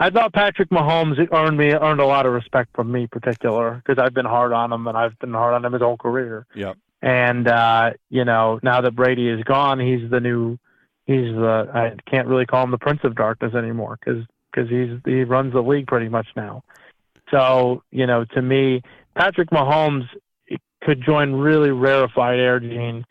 I 0.00 0.10
thought 0.10 0.32
Patrick 0.32 0.70
Mahomes 0.70 1.18
earned 1.32 1.58
me 1.58 1.72
earned 1.72 2.00
a 2.00 2.06
lot 2.06 2.24
of 2.24 2.32
respect 2.32 2.70
from 2.74 2.92
me, 2.92 3.06
particular, 3.06 3.82
because 3.84 4.02
I've 4.02 4.14
been 4.14 4.26
hard 4.26 4.52
on 4.52 4.72
him 4.72 4.86
and 4.86 4.96
I've 4.96 5.18
been 5.18 5.32
hard 5.32 5.54
on 5.54 5.64
him 5.64 5.72
his 5.72 5.82
whole 5.82 5.96
career. 5.96 6.46
Yep. 6.54 6.76
And 7.02 7.48
uh, 7.48 7.92
you 8.08 8.24
know, 8.24 8.60
now 8.62 8.80
that 8.80 8.92
Brady 8.92 9.28
is 9.28 9.42
gone, 9.44 9.80
he's 9.80 10.08
the 10.10 10.20
new. 10.20 10.58
He's 11.06 11.34
the. 11.34 11.68
I 11.72 12.10
can't 12.10 12.28
really 12.28 12.46
call 12.46 12.64
him 12.64 12.70
the 12.70 12.78
Prince 12.78 13.00
of 13.04 13.14
Darkness 13.14 13.54
anymore 13.54 13.98
because 14.00 14.24
because 14.52 14.68
he's 14.70 14.98
he 15.04 15.24
runs 15.24 15.52
the 15.52 15.62
league 15.62 15.86
pretty 15.86 16.08
much 16.08 16.28
now. 16.36 16.62
So 17.30 17.82
you 17.90 18.06
know, 18.06 18.24
to 18.24 18.42
me, 18.42 18.82
Patrick 19.16 19.50
Mahomes 19.50 20.08
could 20.82 21.02
join 21.02 21.34
really 21.34 21.70
rarefied 21.70 22.38
air, 22.38 22.60
Gene. 22.60 23.04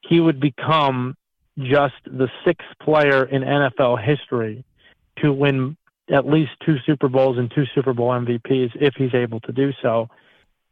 He 0.00 0.20
would 0.20 0.40
become 0.40 1.16
just 1.58 1.94
the 2.06 2.28
sixth 2.44 2.68
player 2.82 3.24
in 3.24 3.42
NFL 3.42 4.02
history 4.02 4.64
to 5.22 5.32
win 5.32 5.76
at 6.10 6.26
least 6.26 6.50
two 6.64 6.76
Super 6.84 7.08
Bowls 7.08 7.38
and 7.38 7.50
two 7.54 7.64
Super 7.74 7.94
Bowl 7.94 8.10
MVPs 8.10 8.72
if 8.74 8.94
he's 8.96 9.14
able 9.14 9.40
to 9.40 9.52
do 9.52 9.72
so. 9.80 10.08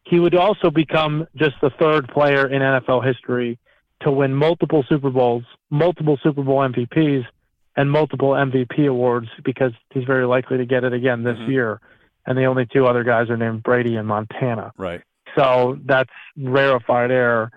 He 0.05 0.18
would 0.18 0.34
also 0.34 0.70
become 0.70 1.26
just 1.36 1.55
the 1.62 1.70
third 1.70 2.09
player 2.09 2.46
in 2.46 2.61
NFL 2.61 3.07
history 3.07 3.59
to 4.00 4.11
win 4.11 4.34
multiple 4.34 4.84
Super 4.88 5.11
Bowls, 5.11 5.44
multiple 5.70 6.18
Super 6.22 6.42
Bowl 6.42 6.59
MVPs, 6.59 7.24
and 7.76 7.90
multiple 7.90 8.30
MVP 8.30 8.86
awards 8.86 9.28
because 9.44 9.72
he's 9.90 10.05
very 10.05 10.26
likely 10.26 10.59
to 10.59 10.66
get 10.66 10.84
it 10.84 10.92
again 10.92 11.22
this 11.22 11.38
Mhm. 11.38 11.48
year. 11.48 11.80
And 12.26 12.36
the 12.36 12.44
only 12.44 12.66
two 12.66 12.86
other 12.86 13.05
guys 13.05 13.30
are 13.30 13.36
named 13.36 13.62
Brady 13.62 13.96
and 13.96 14.07
Montana. 14.07 14.72
Right. 14.76 15.00
So 15.36 15.78
that's 15.84 16.10
rarefied 16.36 17.10
air. 17.10 17.50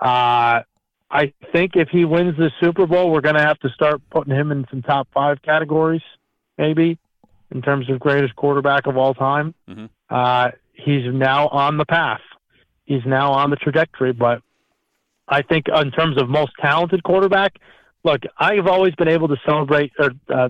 Uh, 0.00 0.62
I 1.10 1.32
think 1.52 1.76
if 1.76 1.88
he 1.90 2.04
wins 2.04 2.36
the 2.36 2.50
Super 2.60 2.86
Bowl, 2.86 3.10
we're 3.10 3.20
going 3.20 3.34
to 3.34 3.42
have 3.42 3.58
to 3.60 3.68
start 3.70 4.00
putting 4.10 4.34
him 4.34 4.50
in 4.50 4.66
some 4.70 4.82
top 4.82 5.08
five 5.12 5.42
categories, 5.42 6.02
maybe, 6.56 6.98
in 7.50 7.62
terms 7.62 7.90
of 7.90 8.00
greatest 8.00 8.34
quarterback 8.34 8.86
of 8.86 8.96
all 8.96 9.14
time. 9.14 9.54
Mhm. 9.68 9.90
Uh, 10.08 10.50
he's 10.72 11.12
now 11.12 11.48
on 11.48 11.76
the 11.76 11.84
path. 11.84 12.22
He's 12.86 13.04
now 13.04 13.32
on 13.32 13.50
the 13.50 13.56
trajectory. 13.56 14.12
But 14.12 14.42
I 15.28 15.42
think 15.42 15.68
in 15.68 15.90
terms 15.90 16.20
of 16.20 16.28
most 16.28 16.52
talented 16.60 17.02
quarterback, 17.02 17.58
look, 18.04 18.22
I've 18.38 18.66
always 18.66 18.94
been 18.94 19.08
able 19.08 19.28
to 19.28 19.36
celebrate 19.46 19.92
or 19.98 20.12
uh, 20.28 20.48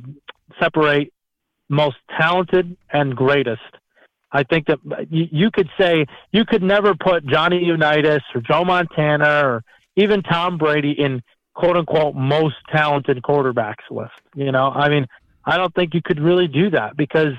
separate 0.61 1.13
most 1.69 1.97
talented 2.19 2.77
and 2.93 3.17
greatest. 3.17 3.63
I 4.33 4.43
think 4.45 4.67
that 4.67 4.79
uh, 4.91 5.05
you, 5.11 5.29
you 5.31 5.51
could 5.51 5.69
say 5.79 6.07
you 6.33 6.45
could 6.45 6.63
never 6.63 6.95
put 6.95 7.27
Johnny 7.27 7.65
Unitas 7.65 8.23
or 8.35 8.41
Joe 8.41 8.65
Montana 8.65 9.43
or 9.47 9.65
even 9.97 10.23
Tom 10.23 10.59
Brady 10.59 10.93
in 10.93 11.23
quote 11.55 11.77
unquote 11.77 12.15
most 12.15 12.57
talented 12.73 13.23
quarterbacks 13.23 13.91
list. 13.91 14.13
You 14.35 14.53
know, 14.53 14.71
I 14.71 14.89
mean, 14.89 15.07
I 15.45 15.57
don't 15.57 15.75
think 15.75 15.95
you 15.95 16.01
could 16.03 16.21
really 16.21 16.49
do 16.49 16.71
that 16.71 16.97
because, 16.97 17.35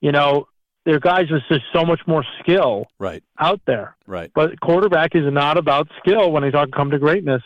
you 0.00 0.12
know, 0.12 0.48
there 0.84 0.94
are 0.96 1.00
guys 1.00 1.30
with 1.30 1.42
just 1.48 1.64
so 1.74 1.84
much 1.84 2.00
more 2.06 2.24
skill 2.40 2.86
Right. 2.98 3.22
out 3.40 3.60
there. 3.66 3.96
Right. 4.06 4.30
But 4.34 4.60
quarterback 4.60 5.14
is 5.14 5.24
not 5.32 5.58
about 5.58 5.88
skill 5.98 6.30
when 6.30 6.44
you 6.44 6.50
talk 6.50 6.70
come 6.70 6.90
to 6.90 6.98
greatness. 6.98 7.42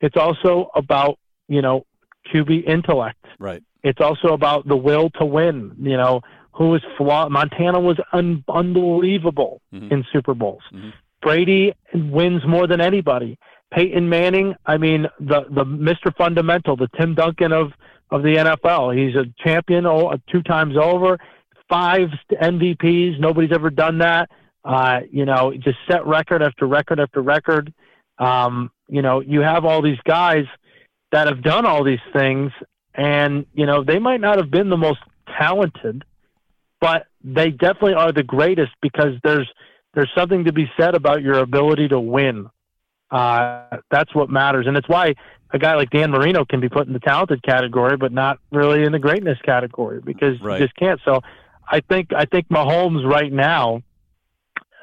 It's 0.00 0.16
also 0.16 0.70
about, 0.74 1.18
you 1.48 1.62
know, 1.62 1.86
QB 2.32 2.64
intellect. 2.66 3.24
Right. 3.38 3.62
It's 3.84 4.00
also 4.00 4.28
about 4.28 4.66
the 4.66 4.76
will 4.76 5.10
to 5.20 5.24
win. 5.24 5.76
You 5.80 5.96
know, 5.96 6.22
who 6.52 6.68
was 6.68 6.82
flawed. 6.96 7.30
Montana 7.32 7.80
was 7.80 7.98
un- 8.12 8.44
unbelievable 8.48 9.60
Mhm. 9.74 9.90
in 9.92 10.04
Super 10.12 10.34
Bowls. 10.34 10.62
Mhm. 10.72 10.92
Brady 11.22 11.72
wins 11.94 12.44
more 12.46 12.66
than 12.66 12.80
anybody. 12.80 13.38
Peyton 13.72 14.08
Manning, 14.08 14.54
I 14.66 14.76
mean, 14.76 15.08
the 15.20 15.44
the 15.48 15.64
Mr. 15.64 16.14
Fundamental, 16.16 16.76
the 16.76 16.88
Tim 16.98 17.14
Duncan 17.14 17.52
of 17.52 17.72
of 18.10 18.22
the 18.22 18.36
NFL. 18.36 18.90
He's 18.90 19.14
a 19.16 19.24
champion 19.42 19.86
oh, 19.86 20.14
two 20.30 20.42
times 20.42 20.76
over, 20.76 21.18
five 21.70 22.10
MVPs. 22.30 23.18
Nobody's 23.18 23.52
ever 23.52 23.70
done 23.70 23.98
that. 23.98 24.28
Uh, 24.64 25.00
you 25.10 25.24
know, 25.24 25.52
just 25.58 25.78
set 25.90 26.06
record 26.06 26.42
after 26.42 26.66
record 26.66 27.00
after 27.00 27.22
record. 27.22 27.72
Um, 28.18 28.70
you 28.88 29.00
know, 29.00 29.20
you 29.20 29.40
have 29.40 29.64
all 29.64 29.80
these 29.80 29.98
guys 30.04 30.44
that 31.12 31.26
have 31.26 31.42
done 31.42 31.64
all 31.66 31.82
these 31.82 32.04
things, 32.12 32.52
and 32.94 33.46
you 33.54 33.64
know 33.64 33.82
they 33.82 33.98
might 33.98 34.20
not 34.20 34.36
have 34.38 34.50
been 34.50 34.68
the 34.68 34.76
most 34.76 35.00
talented, 35.38 36.04
but 36.82 37.06
they 37.22 37.50
definitely 37.50 37.94
are 37.94 38.10
the 38.12 38.24
greatest 38.24 38.72
because 38.82 39.14
there's 39.22 39.48
there's 39.94 40.10
something 40.16 40.44
to 40.44 40.52
be 40.52 40.70
said 40.78 40.94
about 40.94 41.22
your 41.22 41.38
ability 41.38 41.86
to 41.88 42.00
win. 42.00 42.48
Uh, 43.10 43.62
that's 43.90 44.14
what 44.14 44.28
matters, 44.30 44.66
and 44.66 44.76
it's 44.76 44.88
why 44.88 45.14
a 45.52 45.58
guy 45.58 45.74
like 45.76 45.90
Dan 45.90 46.10
Marino 46.10 46.44
can 46.44 46.60
be 46.60 46.68
put 46.68 46.86
in 46.86 46.92
the 46.94 46.98
talented 46.98 47.42
category, 47.42 47.96
but 47.96 48.10
not 48.10 48.38
really 48.50 48.84
in 48.84 48.90
the 48.92 48.98
greatness 48.98 49.38
category 49.44 50.00
because 50.02 50.40
Right. 50.40 50.58
you 50.60 50.66
just 50.66 50.74
can't. 50.76 50.98
So, 51.04 51.20
I 51.70 51.80
think 51.80 52.12
I 52.14 52.24
think 52.24 52.48
Mahomes 52.48 53.06
right 53.08 53.32
now, 53.32 53.82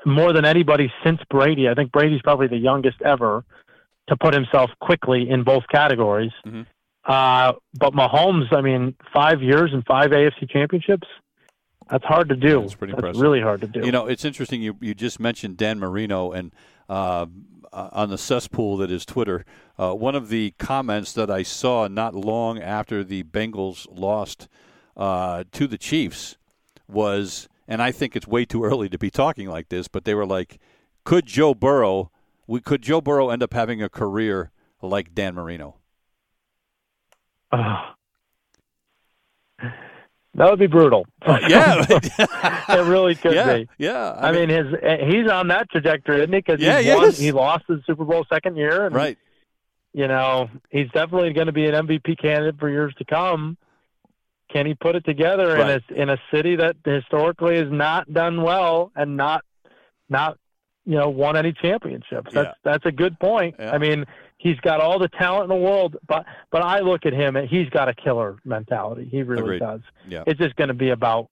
more 0.06 0.32
than 0.32 0.45
anybody 0.45 0.91
since 1.04 1.20
Brady, 1.30 1.68
I 1.68 1.74
think 1.74 1.91
Brady's 1.91 2.22
probably 2.22 2.47
the 2.47 2.58
youngest 2.58 3.02
ever 3.02 3.43
to 4.08 4.16
put 4.16 4.34
himself 4.34 4.70
quickly 4.80 5.30
in 5.30 5.43
both 5.43 5.64
categories. 5.72 6.32
Mhm. 6.47 6.66
Uh, 7.06 7.54
but 7.78 7.93
Mahomes, 7.93 8.54
I 8.54 8.62
mean, 8.62 8.95
five 9.14 9.41
years 9.41 9.74
and 9.74 9.84
five 9.86 10.12
AFC 10.14 10.45
championships. 10.47 11.08
That's 11.89 12.05
hard 12.05 12.29
to 12.29 12.35
do. 12.35 12.61
That's 12.61 12.75
pretty 12.75 12.91
That's 12.93 12.99
impressive. 12.99 13.21
really 13.21 13.41
hard 13.41 13.61
to 13.61 13.67
do. 13.67 13.81
You 13.83 13.91
know, 13.91 14.05
it's 14.05 14.23
interesting. 14.23 14.61
You 14.61 14.77
you 14.79 14.93
just 14.93 15.19
mentioned 15.19 15.57
Dan 15.57 15.79
Marino, 15.79 16.31
and 16.31 16.53
uh, 16.87 17.25
uh, 17.73 17.89
on 17.91 18.09
the 18.09 18.17
cesspool 18.17 18.77
that 18.77 18.91
is 18.91 19.05
Twitter, 19.05 19.45
uh, 19.77 19.93
one 19.93 20.15
of 20.15 20.29
the 20.29 20.51
comments 20.59 21.13
that 21.13 21.31
I 21.31 21.43
saw 21.43 21.87
not 21.87 22.13
long 22.13 22.61
after 22.61 23.03
the 23.03 23.23
Bengals 23.23 23.87
lost 23.89 24.47
uh, 24.95 25.45
to 25.51 25.67
the 25.67 25.77
Chiefs 25.77 26.37
was, 26.87 27.47
and 27.67 27.81
I 27.81 27.91
think 27.91 28.15
it's 28.15 28.27
way 28.27 28.45
too 28.45 28.63
early 28.63 28.89
to 28.89 28.97
be 28.97 29.09
talking 29.09 29.47
like 29.49 29.69
this, 29.69 29.87
but 29.87 30.05
they 30.05 30.13
were 30.13 30.25
like, 30.27 30.59
"Could 31.03 31.25
Joe 31.25 31.55
Burrow? 31.55 32.11
We 32.45 32.61
could 32.61 32.83
Joe 32.83 33.01
Burrow 33.01 33.29
end 33.29 33.41
up 33.41 33.53
having 33.53 33.81
a 33.81 33.89
career 33.89 34.51
like 34.81 35.15
Dan 35.15 35.33
Marino?" 35.33 35.77
Ugh. 37.51 37.95
That 40.36 40.49
would 40.49 40.59
be 40.59 40.67
brutal. 40.67 41.05
Oh, 41.25 41.38
yeah, 41.47 41.84
it 41.89 42.86
really 42.88 43.15
could 43.15 43.34
yeah, 43.36 43.57
be. 43.57 43.69
yeah. 43.77 44.11
I, 44.19 44.32
mean, 44.32 44.49
his 44.49 44.67
eh, 44.82 45.05
he's 45.05 45.30
on 45.30 45.47
that 45.49 45.69
trajectory, 45.71 46.17
isn't 46.17 46.32
he? 46.34 46.39
Because 46.39 46.61
Yeah, 46.61 46.80
he 46.80 46.89
he 46.89 46.95
won, 46.95 47.11
he 47.11 47.32
lost 47.32 47.65
the 47.67 47.82
Super 47.88 48.05
Bowl 48.05 48.25
second 48.32 48.55
year, 48.55 48.86
and 48.86 48.93
right. 48.95 49.17
you 49.93 50.07
know 50.07 50.49
he's 50.69 50.89
definitely 50.91 51.34
going 51.34 51.47
to 51.47 51.53
be 51.53 51.65
an 51.65 51.73
MVP 51.88 52.19
candidate 52.21 52.59
for 52.59 52.69
years 52.69 52.93
to 52.99 53.05
come. 53.05 53.57
Can 54.51 54.65
he 54.65 54.73
put 54.73 54.95
it 54.95 55.05
together 55.05 55.55
Right. 55.55 55.82
in 55.89 55.97
a 55.97 56.01
in 56.03 56.09
a 56.09 56.17
city 56.34 56.55
that 56.57 56.75
historically 56.86 57.57
has 57.57 57.71
not 57.71 58.11
done 58.11 58.41
well 58.41 58.91
and 58.95 59.15
not 59.17 59.43
not 60.09 60.38
you 60.86 60.95
know 60.95 61.09
won 61.09 61.36
any 61.38 61.53
championships? 61.53 62.32
That's 62.34 62.47
Yeah. 62.47 62.53
that's 62.63 62.86
a 62.86 62.91
good 62.91 63.19
point. 63.19 63.55
Yeah. 63.59 63.71
I 63.71 63.77
mean, 63.77 64.05
he's 64.39 64.57
got 64.61 64.81
all 64.81 64.97
the 64.97 65.07
talent 65.09 65.43
in 65.43 65.49
the 65.49 65.63
world, 65.63 65.95
but 66.07 66.25
but 66.51 66.63
I 66.63 66.79
look 66.79 67.05
at 67.05 67.13
him 67.13 67.35
and 67.35 67.47
he's 67.47 67.69
got 67.69 67.87
a 67.87 67.93
killer 67.93 68.37
mentality. 68.43 69.07
He 69.11 69.21
really 69.21 69.43
Agreed. 69.43 69.59
does. 69.59 69.81
Yeah. 70.07 70.23
It's 70.25 70.39
just 70.39 70.55
going 70.55 70.69
to 70.69 70.73
be 70.73 70.89
about 70.89 71.29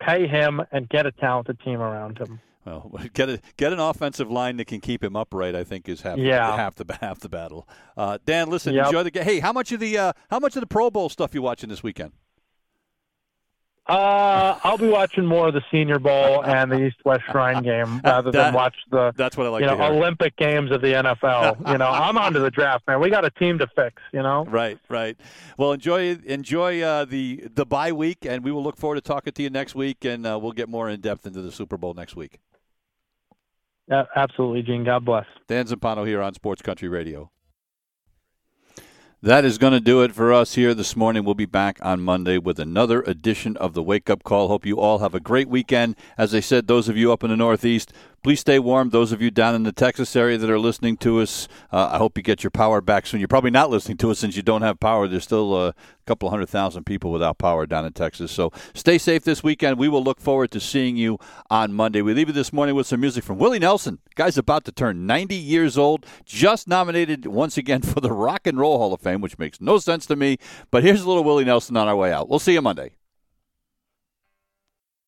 pay 0.00 0.26
him 0.28 0.60
and 0.72 0.86
get 0.90 1.06
a 1.06 1.12
talented 1.12 1.58
team 1.60 1.80
around 1.80 2.18
him. 2.18 2.38
Well, 2.66 2.90
get 3.14 3.28
a 3.30 3.40
get 3.56 3.72
an 3.72 3.80
offensive 3.80 4.30
line 4.30 4.58
that 4.58 4.66
can 4.66 4.80
keep 4.80 5.02
him 5.02 5.16
upright. 5.16 5.54
I 5.56 5.64
think 5.64 5.88
is 5.88 6.02
half 6.02 6.18
Yeah. 6.18 6.54
half 6.54 6.74
the 6.74 6.84
half 7.00 7.18
the 7.20 7.28
battle. 7.30 7.66
Uh, 7.96 8.18
Dan, 8.26 8.50
listen, 8.50 8.74
Yep. 8.74 8.86
enjoy 8.86 9.02
the 9.04 9.10
game. 9.10 9.24
Hey, 9.24 9.40
how 9.40 9.52
much 9.52 9.72
of 9.72 9.80
the 9.80 9.96
uh, 9.96 10.12
how 10.30 10.38
much 10.38 10.54
of 10.56 10.60
the 10.60 10.66
Pro 10.66 10.90
Bowl 10.90 11.08
stuff 11.08 11.34
you 11.34 11.40
watching 11.42 11.70
this 11.70 11.82
weekend? 11.82 12.12
Uh, 13.90 14.58
I'll 14.62 14.78
be 14.78 14.88
watching 14.88 15.26
more 15.26 15.48
of 15.48 15.54
the 15.54 15.62
Senior 15.70 15.98
Bowl 15.98 16.44
and 16.44 16.70
the 16.70 16.86
East 16.86 16.98
West 17.04 17.24
Shrine 17.30 17.62
game 17.62 18.00
rather 18.04 18.30
That- 18.30 18.44
than 18.44 18.54
watch 18.54 18.76
the 18.90 19.12
That's 19.16 19.36
what 19.36 19.46
I 19.46 19.50
like 19.50 19.60
you 19.62 19.66
know 19.66 19.76
hear. 19.76 19.86
Olympic 19.86 20.36
games 20.36 20.70
of 20.70 20.80
the 20.80 20.92
NFL. 20.92 21.68
you 21.72 21.78
know, 21.78 21.88
I'm 21.88 22.16
on 22.16 22.32
to 22.34 22.38
the 22.40 22.50
draft, 22.50 22.86
man. 22.86 23.00
We 23.00 23.10
got 23.10 23.24
a 23.24 23.30
team 23.30 23.58
to 23.58 23.66
fix. 23.74 24.00
You 24.12 24.22
know. 24.22 24.44
Right, 24.44 24.78
right. 24.88 25.16
Well, 25.56 25.72
enjoy 25.72 26.16
enjoy 26.24 26.80
uh, 26.82 27.04
the 27.04 27.48
the 27.52 27.66
bye 27.66 27.90
week, 27.92 28.24
and 28.24 28.44
we 28.44 28.52
will 28.52 28.62
look 28.62 28.76
forward 28.76 28.94
to 28.96 29.00
talking 29.00 29.32
to 29.32 29.42
you 29.42 29.50
next 29.50 29.74
week, 29.74 30.04
and 30.04 30.26
uh, 30.26 30.38
we'll 30.40 30.52
get 30.52 30.68
more 30.68 30.88
in 30.88 31.00
depth 31.00 31.26
into 31.26 31.42
the 31.42 31.50
Super 31.50 31.76
Bowl 31.76 31.92
next 31.94 32.14
week. 32.14 32.38
Yeah, 33.88 34.04
absolutely, 34.14 34.62
Gene. 34.62 34.84
God 34.84 35.04
bless. 35.04 35.26
Dan 35.48 35.66
Zampano 35.66 36.06
here 36.06 36.22
on 36.22 36.32
Sports 36.34 36.62
Country 36.62 36.88
Radio. 36.88 37.30
That 39.22 39.44
is 39.44 39.58
going 39.58 39.74
to 39.74 39.80
do 39.80 40.00
it 40.00 40.14
for 40.14 40.32
us 40.32 40.54
here 40.54 40.72
this 40.72 40.96
morning. 40.96 41.26
We'll 41.26 41.34
be 41.34 41.44
back 41.44 41.78
on 41.82 42.00
Monday 42.00 42.38
with 42.38 42.58
another 42.58 43.02
edition 43.02 43.54
of 43.58 43.74
the 43.74 43.82
Wake 43.82 44.08
Up 44.08 44.22
Call. 44.22 44.48
Hope 44.48 44.64
you 44.64 44.80
all 44.80 45.00
have 45.00 45.14
a 45.14 45.20
great 45.20 45.46
weekend. 45.46 45.94
As 46.16 46.34
I 46.34 46.40
said, 46.40 46.66
those 46.66 46.88
of 46.88 46.96
you 46.96 47.12
up 47.12 47.22
in 47.22 47.28
the 47.28 47.36
Northeast, 47.36 47.92
please 48.22 48.40
stay 48.40 48.58
warm. 48.58 48.90
Those 48.90 49.12
of 49.12 49.22
you 49.22 49.30
down 49.30 49.54
in 49.54 49.62
the 49.62 49.72
Texas 49.72 50.14
area 50.14 50.36
that 50.38 50.50
are 50.50 50.58
listening 50.58 50.96
to 50.98 51.20
us, 51.20 51.48
uh, 51.72 51.90
I 51.92 51.98
hope 51.98 52.16
you 52.16 52.22
get 52.22 52.42
your 52.42 52.50
power 52.50 52.80
back 52.80 53.06
soon. 53.06 53.20
You're 53.20 53.28
probably 53.28 53.50
not 53.50 53.70
listening 53.70 53.96
to 53.98 54.10
us 54.10 54.18
since 54.18 54.36
you 54.36 54.42
don't 54.42 54.62
have 54.62 54.78
power. 54.80 55.08
There's 55.08 55.24
still 55.24 55.54
uh, 55.54 55.68
a 55.68 55.74
couple 56.06 56.28
hundred 56.30 56.48
thousand 56.48 56.84
people 56.84 57.10
without 57.12 57.38
power 57.38 57.66
down 57.66 57.84
in 57.84 57.92
Texas. 57.92 58.30
So 58.30 58.52
stay 58.74 58.98
safe 58.98 59.24
this 59.24 59.42
weekend. 59.42 59.78
We 59.78 59.88
will 59.88 60.02
look 60.02 60.20
forward 60.20 60.50
to 60.52 60.60
seeing 60.60 60.96
you 60.96 61.18
on 61.48 61.72
Monday. 61.72 62.02
We 62.02 62.14
leave 62.14 62.28
you 62.28 62.34
this 62.34 62.52
morning 62.52 62.74
with 62.74 62.86
some 62.86 63.00
music 63.00 63.24
from 63.24 63.38
Willie 63.38 63.58
Nelson. 63.58 63.98
Guy's 64.14 64.38
about 64.38 64.64
to 64.64 64.72
turn 64.72 65.06
90 65.06 65.34
years 65.34 65.78
old, 65.78 66.04
just 66.24 66.68
nominated 66.68 67.26
once 67.26 67.56
again 67.56 67.82
for 67.82 68.00
the 68.00 68.12
Rock 68.12 68.46
and 68.46 68.58
Roll 68.58 68.78
Hall 68.78 68.92
of 68.92 69.00
Fame, 69.00 69.20
which 69.20 69.38
makes 69.38 69.60
no 69.60 69.78
sense 69.78 70.06
to 70.06 70.16
me. 70.16 70.38
But 70.70 70.84
here's 70.84 71.02
a 71.02 71.08
little 71.08 71.24
Willie 71.24 71.44
Nelson 71.44 71.76
on 71.76 71.88
our 71.88 71.96
way 71.96 72.12
out. 72.12 72.28
We'll 72.28 72.38
see 72.38 72.52
you 72.52 72.62
Monday. 72.62 72.92